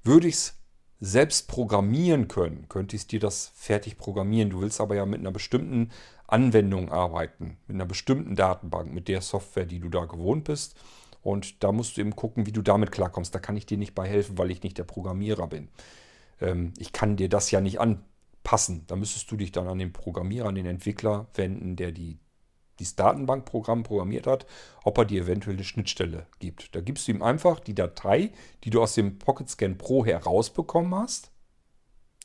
Würde 0.04 0.28
ich 0.28 0.36
es 0.36 0.56
selbst 1.00 1.48
programmieren 1.48 2.28
können, 2.28 2.68
könnte 2.70 2.96
ich 2.96 3.06
dir 3.08 3.20
das 3.20 3.52
fertig 3.54 3.98
programmieren. 3.98 4.50
Du 4.50 4.62
willst 4.62 4.82
aber 4.82 4.96
ja 4.96 5.06
mit 5.06 5.20
einer 5.20 5.32
bestimmten 5.32 5.92
Anwendung 6.28 6.92
arbeiten, 6.92 7.58
mit 7.68 7.76
einer 7.76 7.86
bestimmten 7.86 8.36
Datenbank, 8.36 8.94
mit 8.94 9.08
der 9.08 9.22
Software, 9.22 9.66
die 9.66 9.80
du 9.80 9.90
da 9.90 10.06
gewohnt 10.06 10.44
bist. 10.44 10.78
Und 11.22 11.64
da 11.64 11.72
musst 11.72 11.98
du 11.98 12.02
eben 12.02 12.16
gucken, 12.16 12.46
wie 12.46 12.52
du 12.52 12.62
damit 12.62 12.92
klarkommst. 12.92 13.34
Da 13.34 13.40
kann 13.40 13.58
ich 13.58 13.66
dir 13.66 13.78
nicht 13.78 13.96
bei 13.96 14.08
helfen, 14.08 14.38
weil 14.38 14.52
ich 14.52 14.64
nicht 14.64 14.78
der 14.78 14.84
Programmierer 14.84 15.48
bin. 15.48 15.70
Ähm, 16.40 16.74
ich 16.78 16.94
kann 16.94 17.18
dir 17.18 17.30
das 17.30 17.52
ja 17.52 17.62
nicht 17.62 17.80
anpassen. 17.80 18.86
Da 18.88 18.96
müsstest 18.96 19.32
du 19.32 19.38
dich 19.38 19.52
dann 19.52 19.68
an 19.68 19.80
den 19.80 19.94
Programmierer, 19.94 20.50
an 20.50 20.56
den 20.56 20.66
Entwickler 20.66 21.28
wenden, 21.34 21.76
der 21.76 21.92
die 21.92 22.20
dieses 22.80 22.96
Datenbankprogramm 22.96 23.84
programmiert 23.84 24.28
hat, 24.28 24.46
ob 24.84 24.98
er 25.00 25.06
dir 25.06 25.24
eventuell 25.24 25.56
eine 25.56 25.64
Schnittstelle 25.64 26.28
gibt. 26.40 26.76
Da 26.76 26.82
gibst 26.82 27.08
du 27.08 27.12
ihm 27.12 27.24
einfach 27.24 27.60
die 27.60 27.76
Datei, 27.76 28.32
die 28.64 28.70
du 28.70 28.82
aus 28.82 28.94
dem 28.94 29.18
Pocket 29.18 29.50
Scan 29.50 29.78
Pro 29.78 30.06
herausbekommen 30.06 30.94
hast. 30.94 31.32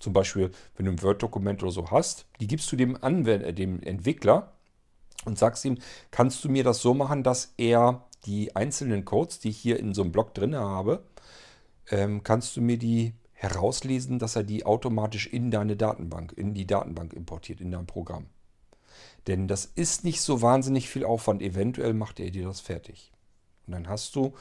Zum 0.03 0.13
Beispiel, 0.13 0.51
wenn 0.77 0.87
du 0.87 0.93
ein 0.93 1.01
Word-Dokument 1.01 1.63
oder 1.63 1.71
so 1.71 1.93
hast, 1.93 2.27
die 2.41 2.49
gibst 2.49 2.73
du 2.73 2.77
dem, 2.77 3.01
Anwender, 3.05 3.47
äh, 3.47 3.55
dem 3.55 3.81
Entwickler 3.81 4.53
und 5.25 5.39
sagst 5.39 5.65
ihm, 5.65 5.79
kannst 6.11 6.43
du 6.43 6.49
mir 6.49 6.65
das 6.65 6.83
so 6.83 6.93
machen, 6.93 7.23
dass 7.23 7.55
er 7.57 8.05
die 8.27 8.57
einzelnen 8.57 9.05
Codes, 9.05 9.39
die 9.39 9.51
ich 9.51 9.59
hier 9.59 9.79
in 9.79 9.95
so 9.95 10.03
einem 10.03 10.11
Block 10.11 10.35
drin 10.35 10.57
habe, 10.57 11.05
ähm, 11.89 12.25
kannst 12.25 12.57
du 12.57 12.61
mir 12.61 12.79
die 12.79 13.15
herauslesen, 13.33 14.19
dass 14.19 14.35
er 14.35 14.43
die 14.43 14.67
automatisch 14.67 15.29
in 15.29 15.53
deine 15.53 15.77
Datenbank, 15.77 16.33
in 16.33 16.53
die 16.53 16.67
Datenbank 16.67 17.13
importiert, 17.13 17.61
in 17.61 17.71
dein 17.71 17.87
Programm. 17.87 18.27
Denn 19.29 19.47
das 19.47 19.67
ist 19.67 20.03
nicht 20.03 20.21
so 20.21 20.43
wahnsinnig 20.43 20.89
viel 20.89 21.05
Aufwand. 21.05 21.43
Eventuell 21.43 21.95
macht 21.95 22.19
er 22.19 22.31
dir 22.33 22.47
das 22.47 22.61
fertig. 22.61 23.13
Und 23.69 23.75
dann 23.75 23.89
hast 23.89 24.17
du 24.17 24.35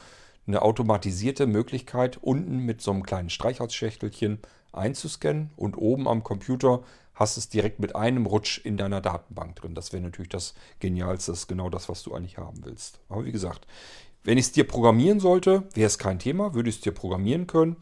eine 0.48 0.62
automatisierte 0.62 1.46
Möglichkeit, 1.46 2.18
unten 2.20 2.58
mit 2.58 2.80
so 2.80 2.90
einem 2.90 3.04
kleinen 3.04 3.30
Streichholzschächtelchen 3.30 4.40
einzuscannen 4.72 5.50
und 5.56 5.76
oben 5.76 6.08
am 6.08 6.22
Computer 6.22 6.82
hast 7.14 7.36
es 7.36 7.48
direkt 7.48 7.78
mit 7.78 7.94
einem 7.94 8.26
Rutsch 8.26 8.58
in 8.64 8.76
deiner 8.76 9.00
Datenbank 9.00 9.56
drin. 9.56 9.74
Das 9.74 9.92
wäre 9.92 10.02
natürlich 10.02 10.30
das 10.30 10.54
Genialste, 10.80 11.32
das 11.32 11.40
ist 11.40 11.46
genau 11.46 11.70
das, 11.70 11.88
was 11.88 12.02
du 12.02 12.14
eigentlich 12.14 12.38
haben 12.38 12.64
willst. 12.64 13.00
Aber 13.08 13.24
wie 13.24 13.32
gesagt, 13.32 13.66
wenn 14.24 14.38
ich 14.38 14.46
es 14.46 14.52
dir 14.52 14.64
programmieren 14.64 15.20
sollte, 15.20 15.64
wäre 15.74 15.86
es 15.86 15.98
kein 15.98 16.18
Thema, 16.18 16.54
würde 16.54 16.70
ich 16.70 16.76
es 16.76 16.80
dir 16.80 16.92
programmieren 16.92 17.46
können. 17.46 17.76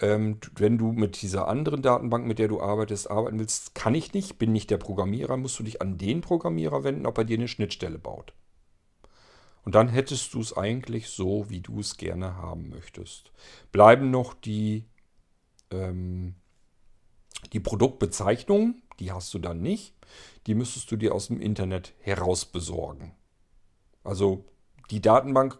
Ähm, 0.00 0.38
wenn 0.54 0.78
du 0.78 0.92
mit 0.92 1.20
dieser 1.22 1.48
anderen 1.48 1.82
Datenbank, 1.82 2.26
mit 2.26 2.38
der 2.38 2.48
du 2.48 2.60
arbeitest, 2.60 3.10
arbeiten 3.10 3.38
willst, 3.38 3.74
kann 3.74 3.94
ich 3.94 4.12
nicht, 4.12 4.38
bin 4.38 4.52
nicht 4.52 4.70
der 4.70 4.76
Programmierer, 4.76 5.36
musst 5.36 5.58
du 5.58 5.64
dich 5.64 5.82
an 5.82 5.98
den 5.98 6.20
Programmierer 6.20 6.84
wenden, 6.84 7.06
ob 7.06 7.18
er 7.18 7.24
dir 7.24 7.38
eine 7.38 7.48
Schnittstelle 7.48 7.98
baut. 7.98 8.32
Und 9.64 9.74
dann 9.74 9.88
hättest 9.88 10.32
du 10.34 10.40
es 10.40 10.56
eigentlich 10.56 11.08
so, 11.08 11.50
wie 11.50 11.60
du 11.60 11.80
es 11.80 11.96
gerne 11.96 12.36
haben 12.36 12.68
möchtest. 12.68 13.32
Bleiben 13.72 14.10
noch 14.10 14.34
die, 14.34 14.84
ähm, 15.70 16.34
die 17.52 17.60
Produktbezeichnungen, 17.60 18.82
die 19.00 19.12
hast 19.12 19.32
du 19.34 19.38
dann 19.38 19.60
nicht. 19.60 19.94
Die 20.46 20.54
müsstest 20.54 20.90
du 20.90 20.96
dir 20.96 21.14
aus 21.14 21.28
dem 21.28 21.40
Internet 21.40 21.92
heraus 22.00 22.44
besorgen. 22.44 23.14
Also 24.04 24.44
die 24.90 25.02
Datenbank, 25.02 25.58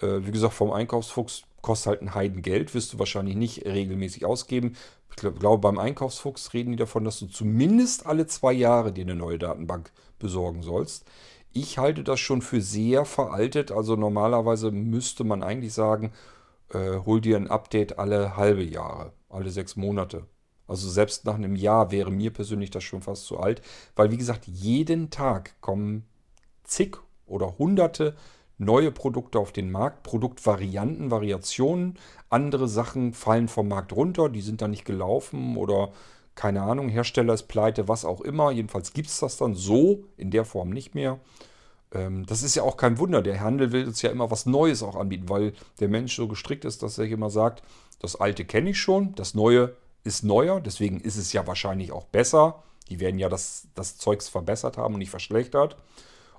äh, 0.00 0.20
wie 0.20 0.30
gesagt, 0.30 0.54
vom 0.54 0.72
Einkaufsfuchs 0.72 1.42
kostet 1.60 1.86
halt 1.88 2.02
ein 2.02 2.14
Heidengeld, 2.14 2.74
wirst 2.74 2.92
du 2.92 2.98
wahrscheinlich 2.98 3.36
nicht 3.36 3.64
regelmäßig 3.66 4.24
ausgeben. 4.24 4.76
Ich 5.10 5.16
glaube, 5.16 5.58
beim 5.58 5.78
Einkaufsfuchs 5.78 6.54
reden 6.54 6.70
die 6.70 6.76
davon, 6.76 7.04
dass 7.04 7.18
du 7.18 7.26
zumindest 7.26 8.06
alle 8.06 8.26
zwei 8.26 8.52
Jahre 8.52 8.92
dir 8.92 9.04
eine 9.04 9.16
neue 9.16 9.38
Datenbank 9.38 9.90
besorgen 10.18 10.62
sollst. 10.62 11.04
Ich 11.52 11.78
halte 11.78 12.04
das 12.04 12.20
schon 12.20 12.40
für 12.40 12.60
sehr 12.60 13.04
veraltet. 13.04 13.72
Also 13.72 13.96
normalerweise 13.96 14.70
müsste 14.70 15.24
man 15.24 15.42
eigentlich 15.42 15.72
sagen, 15.72 16.12
äh, 16.72 16.98
hol 17.04 17.20
dir 17.20 17.36
ein 17.36 17.48
Update 17.48 17.98
alle 17.98 18.36
halbe 18.36 18.62
Jahre, 18.62 19.12
alle 19.28 19.50
sechs 19.50 19.76
Monate. 19.76 20.26
Also 20.66 20.88
selbst 20.88 21.24
nach 21.24 21.34
einem 21.34 21.56
Jahr 21.56 21.90
wäre 21.90 22.10
mir 22.10 22.32
persönlich 22.32 22.70
das 22.70 22.84
schon 22.84 23.00
fast 23.00 23.24
zu 23.24 23.38
alt, 23.38 23.62
weil 23.96 24.10
wie 24.10 24.18
gesagt, 24.18 24.46
jeden 24.46 25.10
Tag 25.10 25.60
kommen 25.60 26.04
zig 26.64 26.96
oder 27.26 27.58
hunderte 27.58 28.14
neue 28.58 28.90
Produkte 28.90 29.38
auf 29.38 29.52
den 29.52 29.70
Markt, 29.70 30.02
Produktvarianten, 30.02 31.10
Variationen. 31.10 31.94
Andere 32.28 32.68
Sachen 32.68 33.14
fallen 33.14 33.48
vom 33.48 33.68
Markt 33.68 33.92
runter, 33.92 34.28
die 34.28 34.42
sind 34.42 34.60
dann 34.60 34.72
nicht 34.72 34.84
gelaufen 34.84 35.56
oder 35.56 35.92
keine 36.34 36.62
Ahnung, 36.62 36.88
Hersteller 36.88 37.34
ist 37.34 37.48
pleite, 37.48 37.88
was 37.88 38.04
auch 38.04 38.20
immer. 38.20 38.52
Jedenfalls 38.52 38.92
gibt 38.92 39.08
es 39.08 39.18
das 39.18 39.38
dann 39.38 39.54
so 39.54 40.04
in 40.16 40.30
der 40.30 40.44
Form 40.44 40.70
nicht 40.70 40.94
mehr. 40.94 41.18
Ähm, 41.92 42.26
das 42.26 42.42
ist 42.42 42.54
ja 42.54 42.62
auch 42.62 42.76
kein 42.76 42.98
Wunder. 42.98 43.22
Der 43.22 43.40
Handel 43.40 43.72
will 43.72 43.86
uns 43.86 44.02
ja 44.02 44.10
immer 44.10 44.30
was 44.30 44.46
Neues 44.46 44.82
auch 44.82 44.96
anbieten, 44.96 45.28
weil 45.28 45.52
der 45.80 45.88
Mensch 45.88 46.16
so 46.16 46.28
gestrickt 46.28 46.64
ist, 46.64 46.82
dass 46.82 46.98
er 46.98 47.06
immer 47.06 47.30
sagt, 47.30 47.62
das 48.00 48.16
Alte 48.16 48.44
kenne 48.44 48.70
ich 48.70 48.78
schon, 48.78 49.14
das 49.14 49.34
Neue 49.34 49.74
ist 50.04 50.24
neuer, 50.24 50.60
deswegen 50.60 51.00
ist 51.00 51.16
es 51.16 51.32
ja 51.32 51.46
wahrscheinlich 51.46 51.92
auch 51.92 52.04
besser. 52.04 52.62
Die 52.88 53.00
werden 53.00 53.18
ja 53.18 53.28
das, 53.28 53.68
das 53.74 53.98
Zeugs 53.98 54.28
verbessert 54.28 54.78
haben 54.78 54.94
und 54.94 55.00
nicht 55.00 55.10
verschlechtert. 55.10 55.76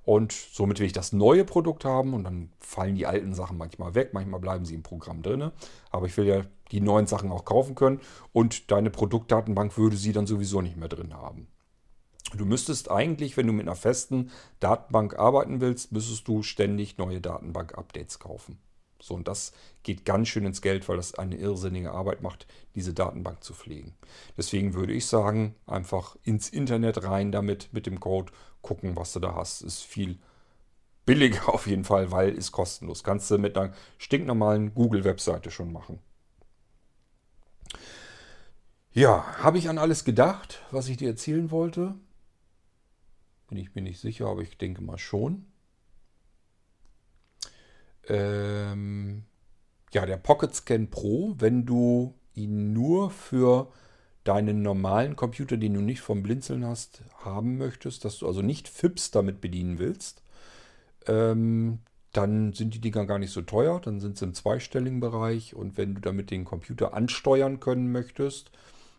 Und 0.04 0.32
somit 0.32 0.80
will 0.80 0.88
ich 0.88 0.94
das 0.94 1.14
neue 1.14 1.46
Produkt 1.46 1.86
haben 1.86 2.14
und 2.14 2.24
dann 2.24 2.50
fallen 2.60 2.96
die 2.96 3.06
alten 3.06 3.36
Sachen 3.36 3.58
manchmal 3.58 3.94
weg, 3.94 4.10
manchmal 4.14 4.40
bleiben 4.40 4.66
sie 4.66 4.74
im 4.74 4.82
Programm 4.82 5.22
drin. 5.22 5.52
Aber 5.92 6.08
ich 6.08 6.18
will 6.18 6.26
ja 6.26 6.42
die 6.72 6.82
neuen 6.82 7.06
Sachen 7.06 7.32
auch 7.32 7.46
kaufen 7.46 7.76
können 7.76 8.00
und 8.34 8.72
deine 8.72 8.90
Produktdatenbank 8.90 9.78
würde 9.78 9.98
sie 9.98 10.14
dann 10.14 10.26
sowieso 10.26 10.62
nicht 10.62 10.78
mehr 10.78 10.88
drin 10.88 11.14
haben. 11.14 11.48
Du 12.36 12.46
müsstest 12.46 12.92
eigentlich, 12.92 13.38
wenn 13.38 13.48
du 13.48 13.54
mit 13.54 13.68
einer 13.68 13.76
festen 13.76 14.32
Datenbank 14.60 15.18
arbeiten 15.18 15.62
willst, 15.62 15.92
müsstest 15.92 16.28
du 16.28 16.44
ständig 16.44 16.98
neue 16.98 17.22
Datenbank-Updates 17.22 18.20
kaufen. 18.20 18.60
So, 19.02 19.16
und 19.16 19.28
das 19.28 19.54
geht 19.84 20.06
ganz 20.06 20.28
schön 20.28 20.46
ins 20.46 20.62
Geld, 20.62 20.88
weil 20.90 20.98
das 20.98 21.16
eine 21.16 21.38
irrsinnige 21.38 21.92
Arbeit 21.92 22.22
macht, 22.22 22.48
diese 22.76 22.94
Datenbank 22.94 23.44
zu 23.44 23.54
pflegen. 23.54 23.96
Deswegen 24.38 24.74
würde 24.74 24.94
ich 24.94 25.08
sagen, 25.08 25.56
einfach 25.66 26.18
ins 26.24 26.50
Internet 26.50 27.04
rein 27.04 27.32
damit 27.32 27.70
mit 27.72 27.86
dem 27.86 28.00
Code, 28.00 28.32
gucken, 28.62 28.96
was 28.98 29.14
du 29.14 29.20
da 29.20 29.36
hast. 29.36 29.62
Ist 29.62 29.82
viel 29.82 30.20
billiger 31.06 31.48
auf 31.54 31.66
jeden 31.66 31.86
Fall, 31.86 32.12
weil 32.12 32.30
ist 32.34 32.52
kostenlos. 32.52 33.04
Kannst 33.04 33.32
du 33.32 33.38
mit 33.38 33.58
einer 33.58 33.74
stinknormalen 33.98 34.74
Google-Webseite 34.74 35.50
schon 35.50 35.72
machen. 35.72 36.00
Ja, 38.92 39.38
habe 39.38 39.60
ich 39.60 39.70
an 39.70 39.78
alles 39.78 40.04
gedacht, 40.04 40.62
was 40.72 40.90
ich 40.90 40.98
dir 40.98 41.10
erzählen 41.10 41.52
wollte? 41.52 41.96
Bin 43.50 43.58
ich 43.58 43.74
mir 43.74 43.82
nicht 43.82 44.00
sicher, 44.00 44.28
aber 44.28 44.42
ich 44.42 44.58
denke 44.58 44.82
mal 44.82 44.98
schon. 44.98 45.46
Ähm, 48.08 49.24
ja, 49.92 50.06
der 50.06 50.18
Pocket 50.18 50.54
Scan 50.54 50.88
Pro, 50.90 51.36
wenn 51.38 51.66
du 51.66 52.16
ihn 52.34 52.74
nur 52.74 53.10
für 53.10 53.72
deinen 54.24 54.62
normalen 54.62 55.16
Computer, 55.16 55.58
den 55.58 55.74
du 55.74 55.82
nicht 55.82 56.02
vom 56.02 56.22
Blinzeln 56.22 56.66
hast, 56.66 57.04
haben 57.24 57.58
möchtest, 57.58 58.06
dass 58.06 58.20
du 58.20 58.28
also 58.28 58.42
nicht 58.42 58.68
FIPS 58.68 59.12
damit 59.12 59.42
bedienen 59.42 59.80
willst, 59.80 60.24
ähm, 61.08 61.80
dann 62.14 62.54
sind 62.54 62.74
die 62.74 62.82
Dinger 62.82 63.06
gar 63.06 63.20
nicht 63.20 63.32
so 63.32 63.42
teuer, 63.42 63.80
dann 63.80 64.00
sind 64.00 64.18
sie 64.18 64.26
im 64.26 64.34
zweistelligen 64.34 65.00
Bereich 65.00 65.56
und 65.56 65.78
wenn 65.78 65.96
du 65.96 66.02
damit 66.02 66.32
den 66.32 66.46
Computer 66.46 66.94
ansteuern 66.94 67.60
können 67.60 67.92
möchtest, 67.92 68.52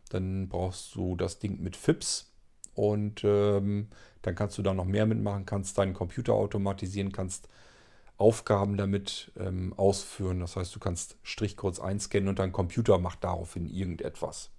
dann 0.08 0.48
brauchst 0.48 0.94
du 0.94 1.16
das 1.16 1.38
Ding 1.38 1.60
mit 1.62 1.76
FIPS 1.76 2.32
und 2.74 3.22
ähm, 3.24 3.88
dann 4.22 4.34
kannst 4.34 4.58
du 4.58 4.62
da 4.62 4.74
noch 4.74 4.84
mehr 4.84 5.06
mitmachen, 5.06 5.46
kannst 5.46 5.78
deinen 5.78 5.94
Computer 5.94 6.34
automatisieren, 6.34 7.12
kannst 7.12 7.48
Aufgaben 8.16 8.76
damit 8.76 9.32
ähm, 9.38 9.72
ausführen. 9.78 10.40
Das 10.40 10.56
heißt, 10.56 10.74
du 10.74 10.78
kannst 10.78 11.16
Strichcodes 11.22 11.80
einscannen 11.80 12.28
und 12.28 12.38
dein 12.38 12.52
Computer 12.52 12.98
macht 12.98 13.24
daraufhin 13.24 13.66
irgendetwas. 13.66 14.50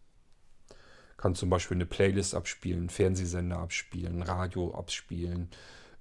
Kann 1.18 1.36
zum 1.36 1.52
Beispiel 1.52 1.78
eine 1.78 1.86
Playlist 1.86 2.34
abspielen, 2.34 2.90
Fernsehsender 2.90 3.60
abspielen, 3.60 4.24
Radio 4.24 4.74
abspielen, 4.74 5.50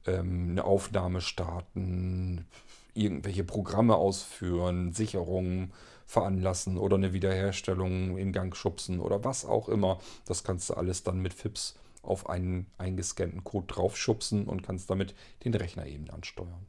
ähm, 0.06 0.48
eine 0.52 0.64
Aufnahme 0.64 1.20
starten, 1.20 2.46
irgendwelche 2.94 3.44
Programme 3.44 3.96
ausführen, 3.96 4.94
Sicherungen 4.94 5.74
veranlassen 6.06 6.78
oder 6.78 6.96
eine 6.96 7.12
Wiederherstellung 7.12 8.16
in 8.16 8.32
Gang 8.32 8.56
schubsen 8.56 9.00
oder 9.00 9.22
was 9.22 9.44
auch 9.44 9.68
immer. 9.68 10.00
Das 10.24 10.44
kannst 10.44 10.70
du 10.70 10.74
alles 10.74 11.02
dann 11.02 11.20
mit 11.20 11.34
FIPS 11.34 11.76
auf 12.02 12.28
einen 12.28 12.66
eingescannten 12.78 13.44
Code 13.44 13.66
draufschubsen 13.66 14.46
und 14.46 14.62
kannst 14.62 14.90
damit 14.90 15.14
den 15.44 15.54
Rechner 15.54 15.86
eben 15.86 16.08
ansteuern. 16.10 16.66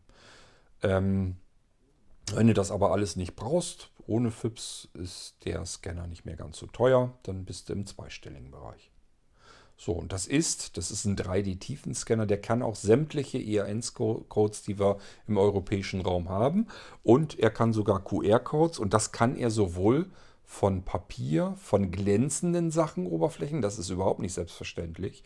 Ähm, 0.83 1.37
wenn 2.33 2.47
du 2.47 2.53
das 2.53 2.71
aber 2.71 2.91
alles 2.91 3.15
nicht 3.15 3.35
brauchst, 3.35 3.91
ohne 4.07 4.31
FIPS 4.31 4.89
ist 4.93 5.35
der 5.45 5.65
Scanner 5.65 6.07
nicht 6.07 6.25
mehr 6.25 6.35
ganz 6.35 6.57
so 6.57 6.67
teuer, 6.67 7.13
dann 7.23 7.45
bist 7.45 7.69
du 7.69 7.73
im 7.73 7.85
zweistelligen 7.85 8.51
Bereich. 8.51 8.91
So, 9.77 9.93
und 9.93 10.13
das 10.13 10.27
ist, 10.27 10.77
das 10.77 10.91
ist 10.91 11.05
ein 11.05 11.15
3D-Tiefenscanner, 11.17 12.27
der 12.27 12.39
kann 12.39 12.61
auch 12.61 12.75
sämtliche 12.75 13.39
ERN-Codes, 13.39 14.61
die 14.61 14.77
wir 14.77 14.97
im 15.27 15.37
europäischen 15.37 16.01
Raum 16.01 16.29
haben. 16.29 16.67
Und 17.01 17.39
er 17.39 17.49
kann 17.49 17.73
sogar 17.73 18.03
QR-Codes 18.03 18.77
und 18.77 18.93
das 18.93 19.11
kann 19.11 19.35
er 19.35 19.49
sowohl 19.49 20.11
von 20.51 20.83
Papier, 20.83 21.55
von 21.61 21.91
glänzenden 21.91 22.71
Sachen, 22.71 23.07
Oberflächen, 23.07 23.61
das 23.61 23.79
ist 23.79 23.89
überhaupt 23.89 24.19
nicht 24.19 24.33
selbstverständlich. 24.33 25.23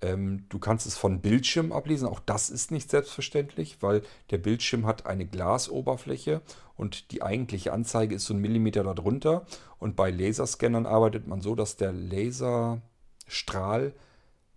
Ähm, 0.00 0.46
du 0.48 0.58
kannst 0.58 0.86
es 0.86 0.96
von 0.96 1.20
Bildschirm 1.20 1.72
ablesen, 1.72 2.08
auch 2.08 2.20
das 2.20 2.48
ist 2.48 2.70
nicht 2.70 2.90
selbstverständlich, 2.90 3.82
weil 3.82 4.00
der 4.30 4.38
Bildschirm 4.38 4.86
hat 4.86 5.04
eine 5.04 5.26
Glasoberfläche 5.26 6.40
und 6.74 7.12
die 7.12 7.22
eigentliche 7.22 7.74
Anzeige 7.74 8.14
ist 8.14 8.24
so 8.24 8.32
ein 8.32 8.40
Millimeter 8.40 8.82
darunter. 8.82 9.44
Und 9.78 9.94
bei 9.94 10.10
Laserscannern 10.10 10.86
arbeitet 10.86 11.26
man 11.26 11.42
so, 11.42 11.54
dass 11.54 11.76
der 11.76 11.92
Laser 11.92 12.80
Strahl 13.28 13.92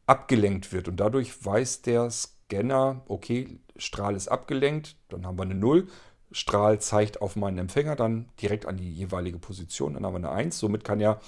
abgelenkt 0.08 0.72
wird. 0.72 0.88
Und 0.88 0.96
dadurch 0.96 1.46
weiß 1.46 1.82
der 1.82 2.10
Scanner, 2.10 3.02
okay, 3.10 3.60
Strahl 3.76 4.16
ist 4.16 4.30
abgelenkt, 4.30 4.96
dann 5.10 5.28
haben 5.28 5.38
wir 5.38 5.44
eine 5.44 5.56
0. 5.56 5.88
Strahl 6.32 6.80
zeigt 6.80 7.22
auf 7.22 7.36
meinen 7.36 7.58
Empfänger 7.58 7.96
dann 7.96 8.30
direkt 8.42 8.66
an 8.66 8.78
die 8.78 8.92
jeweilige 8.92 9.40
Position, 9.40 9.94
dann 9.94 10.06
haben 10.06 10.14
wir 10.14 10.30
eine 10.30 10.32
1. 10.32 10.58
Somit 10.58 10.84
kann 10.84 11.00
er 11.00 11.20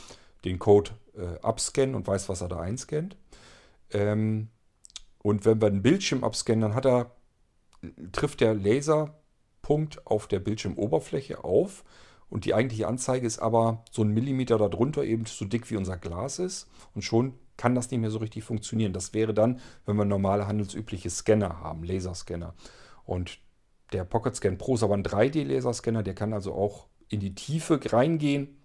den 0.45 0.59
Code 0.59 0.91
äh, 1.15 1.39
abscannen 1.41 1.95
und 1.95 2.07
weiß, 2.07 2.29
was 2.29 2.41
er 2.41 2.47
da 2.47 2.59
einscannt. 2.59 3.15
Ähm, 3.91 4.49
und 5.19 5.45
wenn 5.45 5.61
wir 5.61 5.69
den 5.69 5.81
Bildschirm 5.81 6.23
abscannen, 6.23 6.61
dann 6.61 6.75
hat 6.75 6.85
er, 6.85 7.11
trifft 8.11 8.41
der 8.41 8.53
Laserpunkt 8.53 10.05
auf 10.07 10.27
der 10.27 10.39
Bildschirmoberfläche 10.39 11.43
auf 11.43 11.83
und 12.29 12.45
die 12.45 12.53
eigentliche 12.53 12.87
Anzeige 12.87 13.25
ist 13.25 13.39
aber 13.39 13.83
so 13.91 14.03
ein 14.03 14.09
Millimeter 14.09 14.57
darunter, 14.57 15.03
eben 15.03 15.25
so 15.25 15.45
dick 15.45 15.69
wie 15.71 15.77
unser 15.77 15.97
Glas 15.97 16.39
ist. 16.39 16.67
Und 16.93 17.03
schon 17.03 17.33
kann 17.55 17.73
das 17.73 17.89
nicht 17.89 18.01
mehr 18.01 18.11
so 18.11 18.19
richtig 18.19 18.43
funktionieren. 18.43 18.93
Das 18.93 19.13
wäre 19.13 19.33
dann, 19.33 19.59
wenn 19.85 19.95
wir 19.95 20.05
normale 20.05 20.47
handelsübliche 20.47 21.09
Scanner 21.09 21.61
haben, 21.61 21.83
Laserscanner. 21.83 22.53
Und 23.05 23.39
der 23.93 24.03
Pocket 24.03 24.35
Scan 24.35 24.57
Pro 24.57 24.75
ist 24.75 24.83
aber 24.83 24.95
ein 24.95 25.03
3D-Laserscanner, 25.03 26.03
der 26.03 26.15
kann 26.15 26.33
also 26.33 26.53
auch 26.53 26.87
in 27.09 27.19
die 27.19 27.35
Tiefe 27.35 27.79
reingehen 27.91 28.57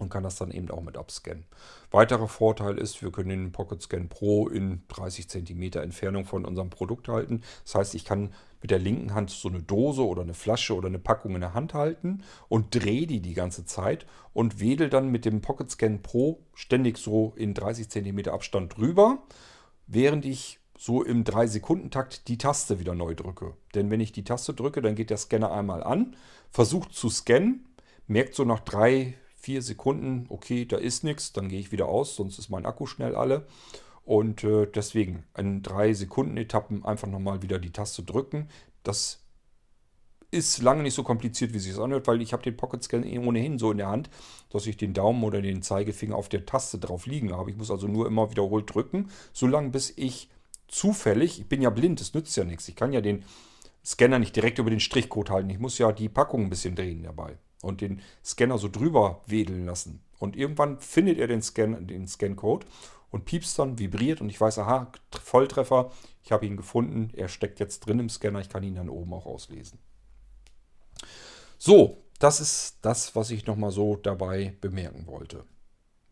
und 0.00 0.08
kann 0.08 0.22
das 0.22 0.36
dann 0.36 0.50
eben 0.50 0.70
auch 0.70 0.82
mit 0.82 0.96
abscannen. 0.96 1.44
Weiterer 1.90 2.26
Vorteil 2.26 2.78
ist, 2.78 3.02
wir 3.02 3.12
können 3.12 3.28
den 3.28 3.52
Pocket 3.52 3.82
Scan 3.82 4.08
Pro 4.08 4.48
in 4.48 4.82
30 4.88 5.28
cm 5.28 5.62
Entfernung 5.74 6.24
von 6.24 6.44
unserem 6.44 6.70
Produkt 6.70 7.08
halten. 7.08 7.42
Das 7.64 7.74
heißt, 7.74 7.94
ich 7.94 8.04
kann 8.04 8.32
mit 8.62 8.70
der 8.70 8.78
linken 8.78 9.14
Hand 9.14 9.30
so 9.30 9.48
eine 9.48 9.62
Dose 9.62 10.06
oder 10.06 10.22
eine 10.22 10.34
Flasche 10.34 10.74
oder 10.74 10.88
eine 10.88 10.98
Packung 10.98 11.34
in 11.34 11.42
der 11.42 11.54
Hand 11.54 11.74
halten 11.74 12.22
und 12.48 12.74
drehe 12.74 13.06
die 13.06 13.20
die 13.20 13.34
ganze 13.34 13.64
Zeit 13.66 14.06
und 14.32 14.60
wedel 14.60 14.88
dann 14.88 15.10
mit 15.10 15.24
dem 15.24 15.42
Pocket 15.42 15.70
Scan 15.70 16.00
Pro 16.02 16.40
ständig 16.54 16.98
so 16.98 17.34
in 17.36 17.54
30 17.54 17.88
cm 17.90 18.28
Abstand 18.28 18.76
drüber, 18.76 19.22
während 19.86 20.24
ich 20.24 20.59
so 20.80 21.02
im 21.02 21.24
3-Sekunden-Takt 21.24 22.26
die 22.28 22.38
Taste 22.38 22.80
wieder 22.80 22.94
neu 22.94 23.14
drücke. 23.14 23.52
Denn 23.74 23.90
wenn 23.90 24.00
ich 24.00 24.12
die 24.12 24.24
Taste 24.24 24.54
drücke, 24.54 24.80
dann 24.80 24.94
geht 24.94 25.10
der 25.10 25.18
Scanner 25.18 25.52
einmal 25.52 25.82
an, 25.82 26.16
versucht 26.50 26.94
zu 26.94 27.10
scannen, 27.10 27.68
merkt 28.06 28.34
so 28.34 28.46
nach 28.46 28.60
drei, 28.60 29.12
vier 29.36 29.60
Sekunden, 29.60 30.24
okay, 30.30 30.64
da 30.64 30.78
ist 30.78 31.04
nichts, 31.04 31.34
dann 31.34 31.50
gehe 31.50 31.60
ich 31.60 31.70
wieder 31.70 31.86
aus, 31.86 32.16
sonst 32.16 32.38
ist 32.38 32.48
mein 32.48 32.64
Akku 32.64 32.86
schnell 32.86 33.14
alle. 33.14 33.46
Und 34.04 34.42
äh, 34.42 34.66
deswegen 34.74 35.24
in 35.36 35.62
drei 35.62 35.92
Sekunden 35.92 36.38
Etappen 36.38 36.82
einfach 36.82 37.08
nochmal 37.08 37.42
wieder 37.42 37.58
die 37.58 37.72
Taste 37.72 38.02
drücken. 38.02 38.48
Das 38.82 39.22
ist 40.30 40.62
lange 40.62 40.82
nicht 40.82 40.94
so 40.94 41.02
kompliziert, 41.02 41.52
wie 41.52 41.58
sich 41.58 41.72
das 41.72 41.80
anhört, 41.82 42.06
weil 42.06 42.22
ich 42.22 42.32
habe 42.32 42.42
den 42.42 42.56
Pocket 42.56 42.82
Scan 42.82 43.02
eh 43.02 43.18
ohnehin 43.18 43.58
so 43.58 43.70
in 43.70 43.78
der 43.78 43.88
Hand, 43.88 44.08
dass 44.48 44.66
ich 44.66 44.78
den 44.78 44.94
Daumen 44.94 45.24
oder 45.24 45.42
den 45.42 45.60
Zeigefinger 45.60 46.16
auf 46.16 46.30
der 46.30 46.46
Taste 46.46 46.78
drauf 46.78 47.04
liegen 47.04 47.36
habe. 47.36 47.50
Ich 47.50 47.56
muss 47.58 47.70
also 47.70 47.86
nur 47.86 48.06
immer 48.06 48.30
wiederholt 48.30 48.74
drücken, 48.74 49.10
solange 49.34 49.68
bis 49.68 49.92
ich 49.94 50.30
zufällig, 50.70 51.40
ich 51.40 51.48
bin 51.48 51.62
ja 51.62 51.70
blind, 51.70 52.00
das 52.00 52.14
nützt 52.14 52.36
ja 52.36 52.44
nichts. 52.44 52.68
Ich 52.68 52.76
kann 52.76 52.92
ja 52.92 53.00
den 53.00 53.24
Scanner 53.84 54.18
nicht 54.18 54.36
direkt 54.36 54.58
über 54.58 54.70
den 54.70 54.80
Strichcode 54.80 55.30
halten. 55.30 55.50
Ich 55.50 55.58
muss 55.58 55.78
ja 55.78 55.92
die 55.92 56.08
Packung 56.08 56.44
ein 56.44 56.50
bisschen 56.50 56.76
drehen 56.76 57.02
dabei 57.02 57.38
und 57.62 57.80
den 57.80 58.00
Scanner 58.24 58.58
so 58.58 58.68
drüber 58.68 59.22
wedeln 59.26 59.66
lassen. 59.66 60.02
Und 60.18 60.36
irgendwann 60.36 60.80
findet 60.80 61.18
er 61.18 61.26
den, 61.26 61.42
Scan, 61.42 61.86
den 61.86 62.06
Scan-Code 62.06 62.66
und 63.10 63.24
piepst 63.24 63.58
dann, 63.58 63.78
vibriert 63.78 64.20
und 64.20 64.28
ich 64.28 64.40
weiß, 64.40 64.58
aha, 64.58 64.92
Volltreffer, 65.22 65.90
ich 66.22 66.32
habe 66.32 66.46
ihn 66.46 66.56
gefunden, 66.56 67.10
er 67.14 67.28
steckt 67.28 67.58
jetzt 67.58 67.80
drin 67.80 67.98
im 67.98 68.08
Scanner, 68.08 68.40
ich 68.40 68.48
kann 68.48 68.62
ihn 68.62 68.76
dann 68.76 68.88
oben 68.88 69.12
auch 69.14 69.26
auslesen. 69.26 69.78
So, 71.58 72.04
das 72.18 72.40
ist 72.40 72.78
das, 72.82 73.16
was 73.16 73.30
ich 73.30 73.46
nochmal 73.46 73.70
so 73.70 73.96
dabei 73.96 74.54
bemerken 74.60 75.06
wollte. 75.06 75.44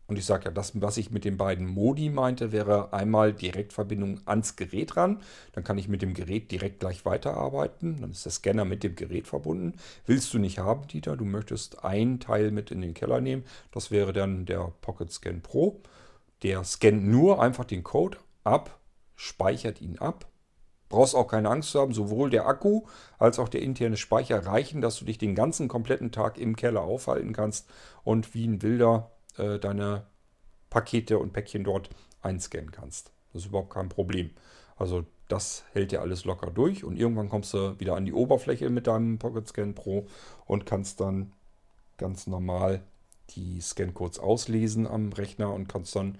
Und 0.09 0.17
ich 0.17 0.25
sage 0.25 0.45
ja, 0.45 0.51
das, 0.51 0.71
was 0.81 0.97
ich 0.97 1.11
mit 1.11 1.23
den 1.23 1.37
beiden 1.37 1.67
Modi 1.67 2.09
meinte, 2.09 2.51
wäre 2.51 2.93
einmal 2.93 3.31
Direktverbindung 3.31 4.19
ans 4.25 4.55
Gerät 4.55 4.97
ran. 4.97 5.21
Dann 5.53 5.63
kann 5.63 5.77
ich 5.77 5.87
mit 5.87 6.01
dem 6.01 6.15
Gerät 6.15 6.51
direkt 6.51 6.79
gleich 6.79 7.05
weiterarbeiten. 7.05 8.01
Dann 8.01 8.09
ist 8.09 8.25
der 8.25 8.31
Scanner 8.31 8.65
mit 8.65 8.83
dem 8.83 8.95
Gerät 8.95 9.27
verbunden. 9.27 9.75
Willst 10.07 10.33
du 10.33 10.39
nicht 10.39 10.57
haben, 10.57 10.87
Dieter? 10.87 11.15
Du 11.15 11.25
möchtest 11.25 11.85
ein 11.85 12.19
Teil 12.19 12.49
mit 12.49 12.71
in 12.71 12.81
den 12.81 12.95
Keller 12.95 13.21
nehmen. 13.21 13.43
Das 13.71 13.91
wäre 13.91 14.11
dann 14.11 14.47
der 14.47 14.73
Pocket 14.81 15.11
Scan 15.11 15.41
Pro. 15.41 15.79
Der 16.41 16.63
scannt 16.63 17.05
nur 17.05 17.39
einfach 17.39 17.65
den 17.65 17.83
Code 17.83 18.17
ab, 18.43 18.79
speichert 19.15 19.79
ihn 19.79 19.99
ab. 19.99 20.25
Brauchst 20.87 21.13
auch 21.13 21.27
keine 21.27 21.49
Angst 21.49 21.69
zu 21.69 21.79
haben, 21.79 21.93
sowohl 21.93 22.31
der 22.31 22.47
Akku 22.47 22.81
als 23.19 23.37
auch 23.37 23.47
der 23.47 23.61
interne 23.61 23.95
Speicher 23.95 24.43
reichen, 24.43 24.81
dass 24.81 24.97
du 24.97 25.05
dich 25.05 25.19
den 25.19 25.35
ganzen 25.35 25.67
kompletten 25.67 26.11
Tag 26.11 26.39
im 26.39 26.55
Keller 26.55 26.81
aufhalten 26.81 27.31
kannst 27.31 27.69
und 28.03 28.33
wie 28.33 28.47
ein 28.47 28.63
Wilder 28.63 29.11
äh, 29.39 29.59
deine 29.59 30.05
Pakete 30.69 31.17
und 31.17 31.33
Päckchen 31.33 31.63
dort 31.63 31.89
einscannen 32.21 32.71
kannst. 32.71 33.11
Das 33.33 33.43
ist 33.43 33.49
überhaupt 33.49 33.73
kein 33.73 33.89
Problem. 33.89 34.31
Also 34.75 35.05
das 35.27 35.63
hält 35.73 35.91
dir 35.91 36.01
alles 36.01 36.25
locker 36.25 36.51
durch 36.51 36.83
und 36.83 36.95
irgendwann 36.95 37.29
kommst 37.29 37.53
du 37.53 37.79
wieder 37.79 37.95
an 37.95 38.05
die 38.05 38.13
Oberfläche 38.13 38.69
mit 38.69 38.87
deinem 38.87 39.19
Pocket 39.19 39.47
Scan 39.47 39.73
Pro 39.73 40.07
und 40.45 40.65
kannst 40.65 40.99
dann 40.99 41.33
ganz 41.97 42.27
normal 42.27 42.81
die 43.31 43.61
Scan-Codes 43.61 44.19
auslesen 44.19 44.87
am 44.87 45.13
Rechner 45.13 45.53
und 45.53 45.67
kannst 45.67 45.95
dann 45.95 46.17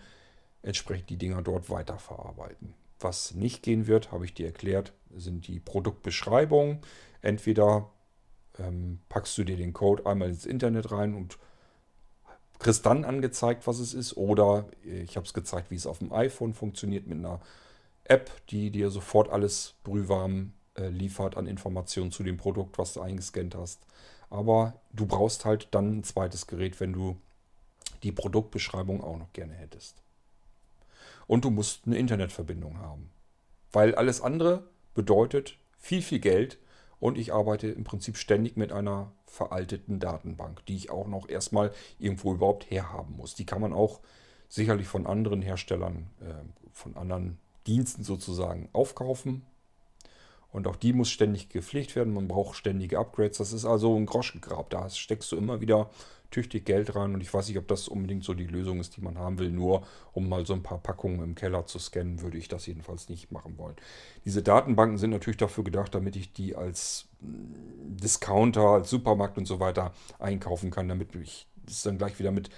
entsprechend 0.62 1.10
die 1.10 1.18
Dinger 1.18 1.42
dort 1.42 1.70
weiterverarbeiten. 1.70 2.76
Was 3.00 3.34
nicht 3.34 3.64
gehen 3.64 3.88
wird, 3.88 4.12
habe 4.12 4.26
ich 4.26 4.34
dir 4.34 4.48
erklärt, 4.48 4.94
sind 5.16 5.48
die 5.48 5.60
Produktbeschreibungen. 5.60 6.80
Entweder 7.22 7.90
ähm, 8.60 9.00
packst 9.10 9.38
du 9.38 9.44
dir 9.44 9.58
den 9.58 9.74
Code 9.74 10.06
einmal 10.06 10.30
ins 10.30 10.46
Internet 10.46 10.92
rein 10.92 11.16
und 11.16 11.40
kriegst 12.60 12.86
dann 12.86 13.06
angezeigt, 13.06 13.66
was 13.66 13.80
es 13.80 13.94
ist. 13.94 14.16
Oder 14.18 14.66
ich 14.84 15.16
habe 15.16 15.26
es 15.26 15.34
gezeigt, 15.34 15.72
wie 15.72 15.76
es 15.76 15.88
auf 15.88 16.00
dem 16.00 16.14
iPhone 16.14 16.54
funktioniert 16.54 17.08
mit 17.08 17.18
einer 17.18 17.40
App, 18.04 18.30
die 18.50 18.70
dir 18.70 18.90
sofort 18.90 19.30
alles 19.30 19.76
brühwarm 19.84 20.54
äh, 20.76 20.90
liefert 20.90 21.38
an 21.38 21.48
Informationen 21.48 22.12
zu 22.12 22.24
dem 22.24 22.38
Produkt, 22.38 22.78
was 22.78 22.94
du 22.94 23.02
eingescannt 23.02 23.56
hast. 23.56 23.80
Aber 24.30 24.74
du 24.92 25.06
brauchst 25.06 25.46
halt 25.46 25.70
dann 25.72 26.00
ein 26.00 26.04
zweites 26.04 26.48
Gerät, 26.48 26.80
wenn 26.80 26.94
du 26.94 27.18
die 28.04 28.12
Produktbeschreibung 28.12 29.04
auch 29.04 29.18
noch 29.18 29.34
gerne 29.34 29.54
hättest. 29.54 29.96
Und 31.28 31.46
du 31.46 31.50
musst 31.50 31.82
eine 31.86 31.98
Internetverbindung 31.98 32.80
haben. 32.80 33.10
Weil 33.72 33.96
alles 33.96 34.22
andere 34.22 34.64
bedeutet 34.96 35.58
viel, 35.78 36.02
viel 36.02 36.20
Geld 36.20 36.58
und 37.00 37.18
ich 37.18 37.34
arbeite 37.34 37.68
im 37.68 37.84
Prinzip 37.84 38.18
ständig 38.18 38.58
mit 38.58 38.72
einer 38.72 39.12
veralteten 39.26 40.00
Datenbank, 40.00 40.66
die 40.66 40.76
ich 40.76 40.90
auch 40.90 41.08
noch 41.08 41.30
erstmal 41.30 41.72
irgendwo 41.98 42.34
überhaupt 42.34 42.70
herhaben 42.70 43.16
muss. 43.16 43.36
Die 43.36 43.46
kann 43.46 43.62
man 43.62 43.74
auch 43.74 44.02
sicherlich 44.50 44.88
von 44.88 45.08
anderen 45.08 45.42
Herstellern, 45.42 46.10
äh, 46.22 46.34
von 46.74 46.98
anderen 46.98 47.38
Diensten 47.68 48.04
sozusagen 48.04 48.70
aufkaufen. 48.74 49.46
Und 50.52 50.68
auch 50.68 50.76
die 50.76 50.94
muss 50.94 51.10
ständig 51.10 51.50
gepflegt 51.50 51.96
werden. 51.96 52.14
Man 52.14 52.28
braucht 52.28 52.56
ständige 52.56 52.98
Upgrades. 52.98 53.38
Das 53.38 53.54
ist 53.54 53.66
also 53.66 53.96
ein 53.96 54.06
Groschengrab. 54.06 54.70
Da 54.70 54.90
steckst 54.90 55.32
du 55.32 55.38
immer 55.38 55.62
wieder 55.62 55.90
tüchtig 56.32 56.66
Geld 56.66 56.96
rein. 56.96 57.14
Und 57.14 57.22
ich 57.22 57.34
weiß 57.34 57.48
nicht, 57.48 57.58
ob 57.58 57.68
das 57.68 57.88
unbedingt 57.88 58.24
so 58.24 58.34
die 58.34 58.48
Lösung 58.48 58.80
ist, 58.80 58.98
die 58.98 59.02
man 59.02 59.18
haben 59.18 59.40
will. 59.40 59.52
Nur 59.52 59.84
um 60.14 60.28
mal 60.28 60.46
so 60.46 60.54
ein 60.54 60.64
paar 60.64 60.80
Packungen 60.80 61.24
im 61.24 61.36
Keller 61.36 61.66
zu 61.66 61.80
scannen, 61.80 62.22
würde 62.22 62.38
ich 62.38 62.48
das 62.48 62.66
jedenfalls 62.66 63.10
nicht 63.10 63.32
machen 63.32 63.58
wollen. 63.58 63.76
Diese 64.26 64.42
Datenbanken 64.42 64.98
sind 64.98 65.12
natürlich 65.12 65.38
dafür 65.38 65.64
gedacht, 65.64 65.94
damit 65.94 66.16
ich 66.16 66.34
die 66.34 66.56
als 66.56 67.08
mm, 67.22 67.98
Discounter, 67.98 68.62
als 68.62 68.90
Supermarkt 68.90 69.38
und 69.38 69.46
so 69.46 69.60
weiter 69.60 69.94
einkaufen 70.18 70.72
kann, 70.72 70.88
damit 70.88 71.16
ich 71.16 71.48
das 71.66 71.84
dann 71.84 71.98
gleich 71.98 72.20
wieder 72.20 72.32
mit 72.32 72.50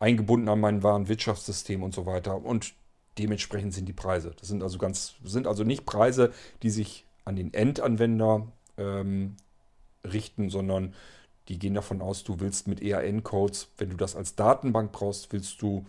eingebunden 0.00 0.48
an 0.48 0.60
mein 0.60 0.82
Warenwirtschaftssystem 0.82 1.82
und 1.82 1.94
so 1.94 2.06
weiter. 2.06 2.44
Und 2.44 2.74
dementsprechend 3.18 3.74
sind 3.74 3.86
die 3.86 3.94
Preise. 3.94 4.34
Das 4.38 4.48
sind 4.48 4.62
also 4.62 4.78
ganz, 4.78 5.14
sind 5.24 5.46
also 5.46 5.64
nicht 5.64 5.86
Preise, 5.86 6.32
die 6.62 6.70
sich 6.70 7.07
an 7.28 7.36
den 7.36 7.52
Endanwender 7.52 8.48
ähm, 8.78 9.36
richten, 10.02 10.50
sondern 10.50 10.94
die 11.48 11.58
gehen 11.58 11.74
davon 11.74 12.02
aus, 12.02 12.24
du 12.24 12.40
willst 12.40 12.66
mit 12.66 12.82
EAN-Codes, 12.82 13.68
wenn 13.78 13.90
du 13.90 13.96
das 13.96 14.16
als 14.16 14.34
Datenbank 14.34 14.92
brauchst, 14.92 15.32
willst 15.32 15.62
du 15.62 15.86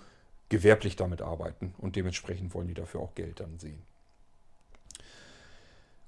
gewerblich 0.49 0.95
damit 0.95 1.21
arbeiten 1.21 1.73
und 1.77 1.95
dementsprechend 1.95 2.53
wollen 2.53 2.67
die 2.67 2.73
dafür 2.73 3.01
auch 3.01 3.15
Geld 3.15 3.39
dann 3.39 3.57
sehen. 3.59 3.81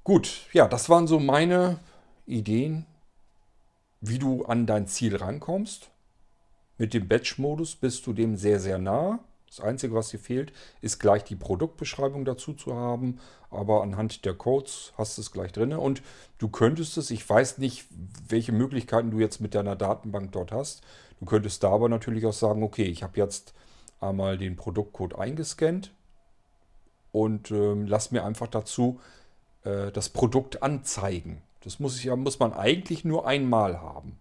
Gut, 0.03 0.47
ja, 0.51 0.67
das 0.67 0.89
waren 0.89 1.07
so 1.07 1.19
meine 1.19 1.79
Ideen, 2.25 2.85
wie 3.99 4.19
du 4.19 4.45
an 4.45 4.65
dein 4.65 4.87
Ziel 4.87 5.15
rankommst. 5.15 5.91
Mit 6.77 6.93
dem 6.93 7.07
Batch-Modus 7.07 7.75
bist 7.75 8.07
du 8.07 8.13
dem 8.13 8.35
sehr, 8.35 8.59
sehr 8.59 8.79
nah. 8.79 9.19
Das 9.51 9.59
Einzige, 9.59 9.93
was 9.93 10.07
dir 10.07 10.17
fehlt, 10.17 10.53
ist 10.79 10.99
gleich 10.99 11.25
die 11.25 11.35
Produktbeschreibung 11.35 12.23
dazu 12.23 12.53
zu 12.53 12.73
haben. 12.73 13.19
Aber 13.49 13.83
anhand 13.83 14.23
der 14.23 14.33
Codes 14.33 14.93
hast 14.97 15.17
du 15.17 15.21
es 15.21 15.33
gleich 15.33 15.51
drin. 15.51 15.73
Und 15.73 16.01
du 16.37 16.47
könntest 16.47 16.97
es, 16.97 17.11
ich 17.11 17.29
weiß 17.29 17.57
nicht, 17.57 17.85
welche 18.29 18.53
Möglichkeiten 18.53 19.11
du 19.11 19.19
jetzt 19.19 19.41
mit 19.41 19.53
deiner 19.53 19.75
Datenbank 19.75 20.31
dort 20.31 20.53
hast. 20.53 20.83
Du 21.19 21.25
könntest 21.25 21.63
da 21.63 21.71
aber 21.71 21.89
natürlich 21.89 22.25
auch 22.25 22.33
sagen, 22.33 22.63
okay, 22.63 22.85
ich 22.85 23.03
habe 23.03 23.19
jetzt 23.19 23.53
einmal 23.99 24.37
den 24.37 24.55
Produktcode 24.55 25.15
eingescannt 25.15 25.91
und 27.11 27.51
äh, 27.51 27.73
lass 27.73 28.11
mir 28.11 28.23
einfach 28.23 28.47
dazu 28.47 29.01
äh, 29.65 29.91
das 29.91 30.07
Produkt 30.07 30.63
anzeigen. 30.63 31.41
Das 31.65 31.77
muss, 31.77 31.99
ich, 31.99 32.09
muss 32.15 32.39
man 32.39 32.53
eigentlich 32.53 33.03
nur 33.03 33.27
einmal 33.27 33.81
haben. 33.81 34.17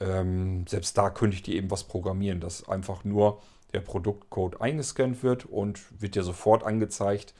Ähm, 0.00 0.66
selbst 0.66 0.96
da 0.96 1.10
könnte 1.10 1.36
ich 1.36 1.42
dir 1.42 1.54
eben 1.54 1.70
was 1.70 1.84
programmieren, 1.84 2.40
dass 2.40 2.66
einfach 2.66 3.04
nur 3.04 3.42
der 3.74 3.80
Produktcode 3.80 4.60
eingescannt 4.60 5.22
wird 5.22 5.44
und 5.44 5.80
wird 6.00 6.14
dir 6.14 6.22
sofort 6.22 6.64
angezeigt, 6.64 7.34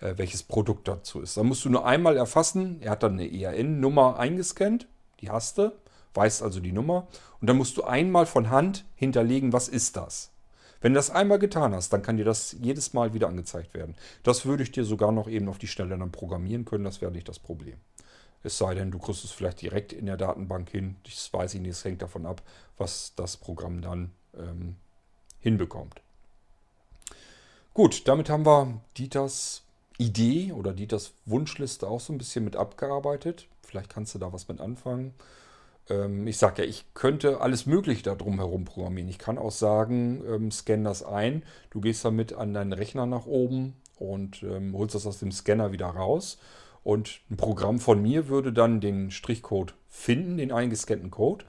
äh, 0.00 0.14
welches 0.16 0.42
Produkt 0.42 0.88
dazu 0.88 1.20
ist. 1.20 1.36
Da 1.36 1.42
musst 1.42 1.64
du 1.64 1.70
nur 1.70 1.86
einmal 1.86 2.16
erfassen, 2.16 2.80
er 2.80 2.92
hat 2.92 3.02
dann 3.02 3.14
eine 3.14 3.32
ERN-Nummer 3.32 4.18
eingescannt, 4.18 4.88
die 5.20 5.30
hast 5.30 5.58
du, 5.58 5.72
weißt 6.14 6.42
also 6.42 6.60
die 6.60 6.72
Nummer 6.72 7.08
und 7.40 7.48
dann 7.48 7.56
musst 7.56 7.76
du 7.76 7.84
einmal 7.84 8.26
von 8.26 8.50
Hand 8.50 8.84
hinterlegen, 8.94 9.52
was 9.52 9.68
ist 9.68 9.96
das. 9.96 10.32
Wenn 10.80 10.92
du 10.92 10.98
das 10.98 11.10
einmal 11.10 11.38
getan 11.38 11.74
hast, 11.74 11.92
dann 11.92 12.02
kann 12.02 12.18
dir 12.18 12.24
das 12.24 12.54
jedes 12.60 12.92
Mal 12.92 13.14
wieder 13.14 13.28
angezeigt 13.28 13.74
werden. 13.74 13.96
Das 14.22 14.44
würde 14.44 14.62
ich 14.62 14.72
dir 14.72 14.84
sogar 14.84 15.10
noch 15.10 15.28
eben 15.28 15.48
auf 15.48 15.58
die 15.58 15.66
Stelle 15.66 15.96
dann 15.96 16.12
programmieren 16.12 16.64
können, 16.64 16.84
das 16.84 17.00
wäre 17.00 17.12
nicht 17.12 17.28
das 17.28 17.38
Problem. 17.38 17.78
Es 18.42 18.58
sei 18.58 18.74
denn, 18.74 18.90
du 18.90 18.98
kriegst 18.98 19.24
es 19.24 19.32
vielleicht 19.32 19.62
direkt 19.62 19.92
in 19.92 20.06
der 20.06 20.16
Datenbank 20.16 20.70
hin. 20.70 20.96
Das 21.02 21.32
weiß 21.32 21.54
ich 21.54 21.60
nicht, 21.60 21.72
es 21.72 21.84
hängt 21.84 22.02
davon 22.02 22.26
ab, 22.26 22.42
was 22.76 23.14
das 23.16 23.36
Programm 23.36 23.80
dann 23.80 24.12
ähm, 24.38 24.76
hinbekommt. 25.40 26.00
Gut, 27.74 28.08
damit 28.08 28.30
haben 28.30 28.46
wir 28.46 28.80
Dieters 28.96 29.62
Idee 29.98 30.52
oder 30.52 30.72
Dieters 30.72 31.12
Wunschliste 31.24 31.88
auch 31.88 32.00
so 32.00 32.12
ein 32.12 32.18
bisschen 32.18 32.44
mit 32.44 32.56
abgearbeitet. 32.56 33.46
Vielleicht 33.62 33.90
kannst 33.90 34.14
du 34.14 34.18
da 34.18 34.32
was 34.32 34.48
mit 34.48 34.60
anfangen. 34.60 35.14
Ähm, 35.88 36.26
ich 36.26 36.38
sage 36.38 36.62
ja, 36.62 36.68
ich 36.68 36.84
könnte 36.94 37.40
alles 37.40 37.66
Mögliche 37.66 38.02
da 38.02 38.14
drum 38.14 38.36
herum 38.36 38.64
programmieren. 38.64 39.08
Ich 39.08 39.18
kann 39.18 39.38
auch 39.38 39.52
sagen, 39.52 40.22
ähm, 40.26 40.50
scan 40.50 40.84
das 40.84 41.02
ein. 41.02 41.42
Du 41.70 41.80
gehst 41.80 42.04
damit 42.04 42.32
an 42.32 42.54
deinen 42.54 42.72
Rechner 42.72 43.06
nach 43.06 43.26
oben 43.26 43.74
und 43.98 44.42
ähm, 44.42 44.76
holst 44.76 44.94
das 44.94 45.06
aus 45.06 45.18
dem 45.18 45.32
Scanner 45.32 45.72
wieder 45.72 45.86
raus 45.86 46.38
und 46.86 47.18
ein 47.32 47.36
Programm 47.36 47.80
von 47.80 48.00
mir 48.00 48.28
würde 48.28 48.52
dann 48.52 48.80
den 48.80 49.10
Strichcode 49.10 49.74
finden, 49.88 50.36
den 50.36 50.52
eingescannten 50.52 51.10
Code, 51.10 51.44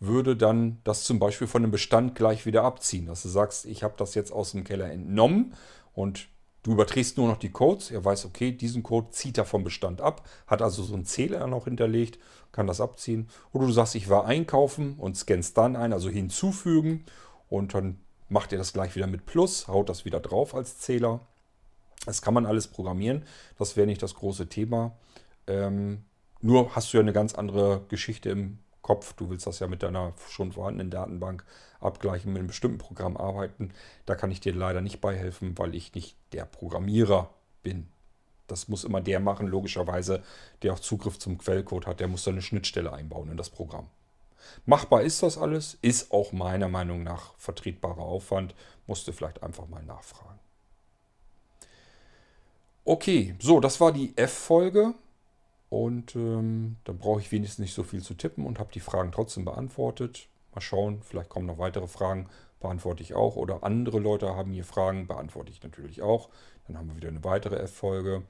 würde 0.00 0.34
dann 0.34 0.80
das 0.82 1.04
zum 1.04 1.18
Beispiel 1.18 1.46
von 1.46 1.62
einem 1.62 1.70
Bestand 1.70 2.14
gleich 2.14 2.46
wieder 2.46 2.64
abziehen. 2.64 3.06
Dass 3.06 3.22
du 3.22 3.28
sagst, 3.28 3.66
ich 3.66 3.82
habe 3.82 3.94
das 3.98 4.14
jetzt 4.14 4.32
aus 4.32 4.52
dem 4.52 4.64
Keller 4.64 4.90
entnommen 4.90 5.54
und 5.92 6.28
du 6.62 6.72
überträgst 6.72 7.18
nur 7.18 7.28
noch 7.28 7.36
die 7.36 7.50
Codes. 7.50 7.90
Er 7.90 8.04
weiß, 8.04 8.24
okay, 8.24 8.50
diesen 8.50 8.82
Code 8.82 9.10
zieht 9.10 9.36
er 9.36 9.44
vom 9.44 9.62
Bestand 9.62 10.00
ab, 10.00 10.26
hat 10.46 10.62
also 10.62 10.82
so 10.82 10.94
einen 10.94 11.04
Zähler 11.04 11.46
noch 11.46 11.64
hinterlegt, 11.64 12.18
kann 12.50 12.66
das 12.66 12.80
abziehen. 12.80 13.28
Oder 13.52 13.66
du 13.66 13.72
sagst, 13.72 13.94
ich 13.94 14.08
war 14.08 14.24
einkaufen 14.24 14.94
und 14.98 15.16
scannst 15.16 15.56
dann 15.58 15.76
ein, 15.76 15.92
also 15.92 16.08
hinzufügen 16.08 17.04
und 17.48 17.74
dann 17.74 18.00
macht 18.30 18.52
er 18.52 18.58
das 18.58 18.72
gleich 18.72 18.96
wieder 18.96 19.06
mit 19.06 19.26
Plus, 19.26 19.68
haut 19.68 19.90
das 19.90 20.06
wieder 20.06 20.20
drauf 20.20 20.54
als 20.54 20.78
Zähler. 20.78 21.20
Das 22.06 22.22
kann 22.22 22.32
man 22.32 22.46
alles 22.46 22.68
programmieren. 22.68 23.24
Das 23.58 23.76
wäre 23.76 23.86
nicht 23.86 24.02
das 24.02 24.14
große 24.14 24.48
Thema. 24.48 24.96
Ähm, 25.46 26.04
nur 26.40 26.74
hast 26.74 26.92
du 26.92 26.96
ja 26.96 27.02
eine 27.02 27.12
ganz 27.12 27.34
andere 27.34 27.84
Geschichte 27.88 28.30
im 28.30 28.60
Kopf. 28.90 29.12
Du 29.12 29.30
willst 29.30 29.46
das 29.46 29.60
ja 29.60 29.68
mit 29.68 29.84
deiner 29.84 30.14
schon 30.28 30.50
vorhandenen 30.50 30.90
Datenbank 30.90 31.44
abgleichen, 31.78 32.32
mit 32.32 32.40
einem 32.40 32.48
bestimmten 32.48 32.78
Programm 32.78 33.16
arbeiten. 33.16 33.70
Da 34.04 34.16
kann 34.16 34.32
ich 34.32 34.40
dir 34.40 34.52
leider 34.52 34.80
nicht 34.80 35.00
beihelfen, 35.00 35.56
weil 35.56 35.76
ich 35.76 35.94
nicht 35.94 36.16
der 36.32 36.44
Programmierer 36.44 37.30
bin. 37.62 37.86
Das 38.48 38.66
muss 38.66 38.82
immer 38.82 39.00
der 39.00 39.20
machen, 39.20 39.46
logischerweise, 39.46 40.24
der 40.62 40.72
auch 40.72 40.80
Zugriff 40.80 41.20
zum 41.20 41.38
Quellcode 41.38 41.86
hat. 41.86 42.00
Der 42.00 42.08
muss 42.08 42.24
da 42.24 42.32
eine 42.32 42.42
Schnittstelle 42.42 42.92
einbauen 42.92 43.30
in 43.30 43.36
das 43.36 43.48
Programm. 43.48 43.86
Machbar 44.66 45.02
ist 45.02 45.22
das 45.22 45.38
alles, 45.38 45.78
ist 45.82 46.10
auch 46.10 46.32
meiner 46.32 46.68
Meinung 46.68 47.04
nach 47.04 47.34
vertretbarer 47.38 48.02
Aufwand. 48.02 48.56
Musst 48.88 49.06
du 49.06 49.12
vielleicht 49.12 49.44
einfach 49.44 49.68
mal 49.68 49.84
nachfragen. 49.84 50.40
Okay, 52.84 53.36
so, 53.38 53.60
das 53.60 53.80
war 53.80 53.92
die 53.92 54.16
F-Folge. 54.16 54.94
Und 55.70 56.16
ähm, 56.16 56.76
dann 56.84 56.98
brauche 56.98 57.20
ich 57.20 57.32
wenigstens 57.32 57.60
nicht 57.60 57.74
so 57.74 57.84
viel 57.84 58.02
zu 58.02 58.14
tippen 58.14 58.44
und 58.44 58.58
habe 58.58 58.72
die 58.72 58.80
Fragen 58.80 59.12
trotzdem 59.12 59.44
beantwortet. 59.44 60.28
Mal 60.52 60.60
schauen, 60.60 61.00
vielleicht 61.02 61.30
kommen 61.30 61.46
noch 61.46 61.58
weitere 61.58 61.86
Fragen, 61.86 62.28
beantworte 62.58 63.02
ich 63.02 63.14
auch. 63.14 63.36
Oder 63.36 63.62
andere 63.62 64.00
Leute 64.00 64.34
haben 64.34 64.52
hier 64.52 64.64
Fragen, 64.64 65.06
beantworte 65.06 65.52
ich 65.52 65.62
natürlich 65.62 66.02
auch. 66.02 66.28
Dann 66.66 66.76
haben 66.76 66.88
wir 66.88 66.96
wieder 66.96 67.08
eine 67.08 67.24
weitere 67.24 67.56
F-Folge. 67.56 68.24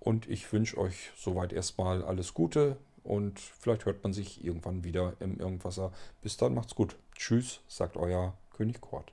Und 0.00 0.28
ich 0.28 0.50
wünsche 0.52 0.78
euch 0.78 1.10
soweit 1.16 1.52
erstmal 1.52 2.02
alles 2.04 2.32
Gute 2.32 2.76
und 3.02 3.40
vielleicht 3.40 3.86
hört 3.86 4.02
man 4.02 4.12
sich 4.12 4.44
irgendwann 4.44 4.84
wieder 4.84 5.14
im 5.20 5.38
Irgendwasser. 5.38 5.92
Bis 6.22 6.36
dann, 6.36 6.54
macht's 6.54 6.74
gut. 6.74 6.96
Tschüss, 7.14 7.60
sagt 7.66 7.96
euer 7.96 8.34
König 8.56 8.80
Kort. 8.80 9.12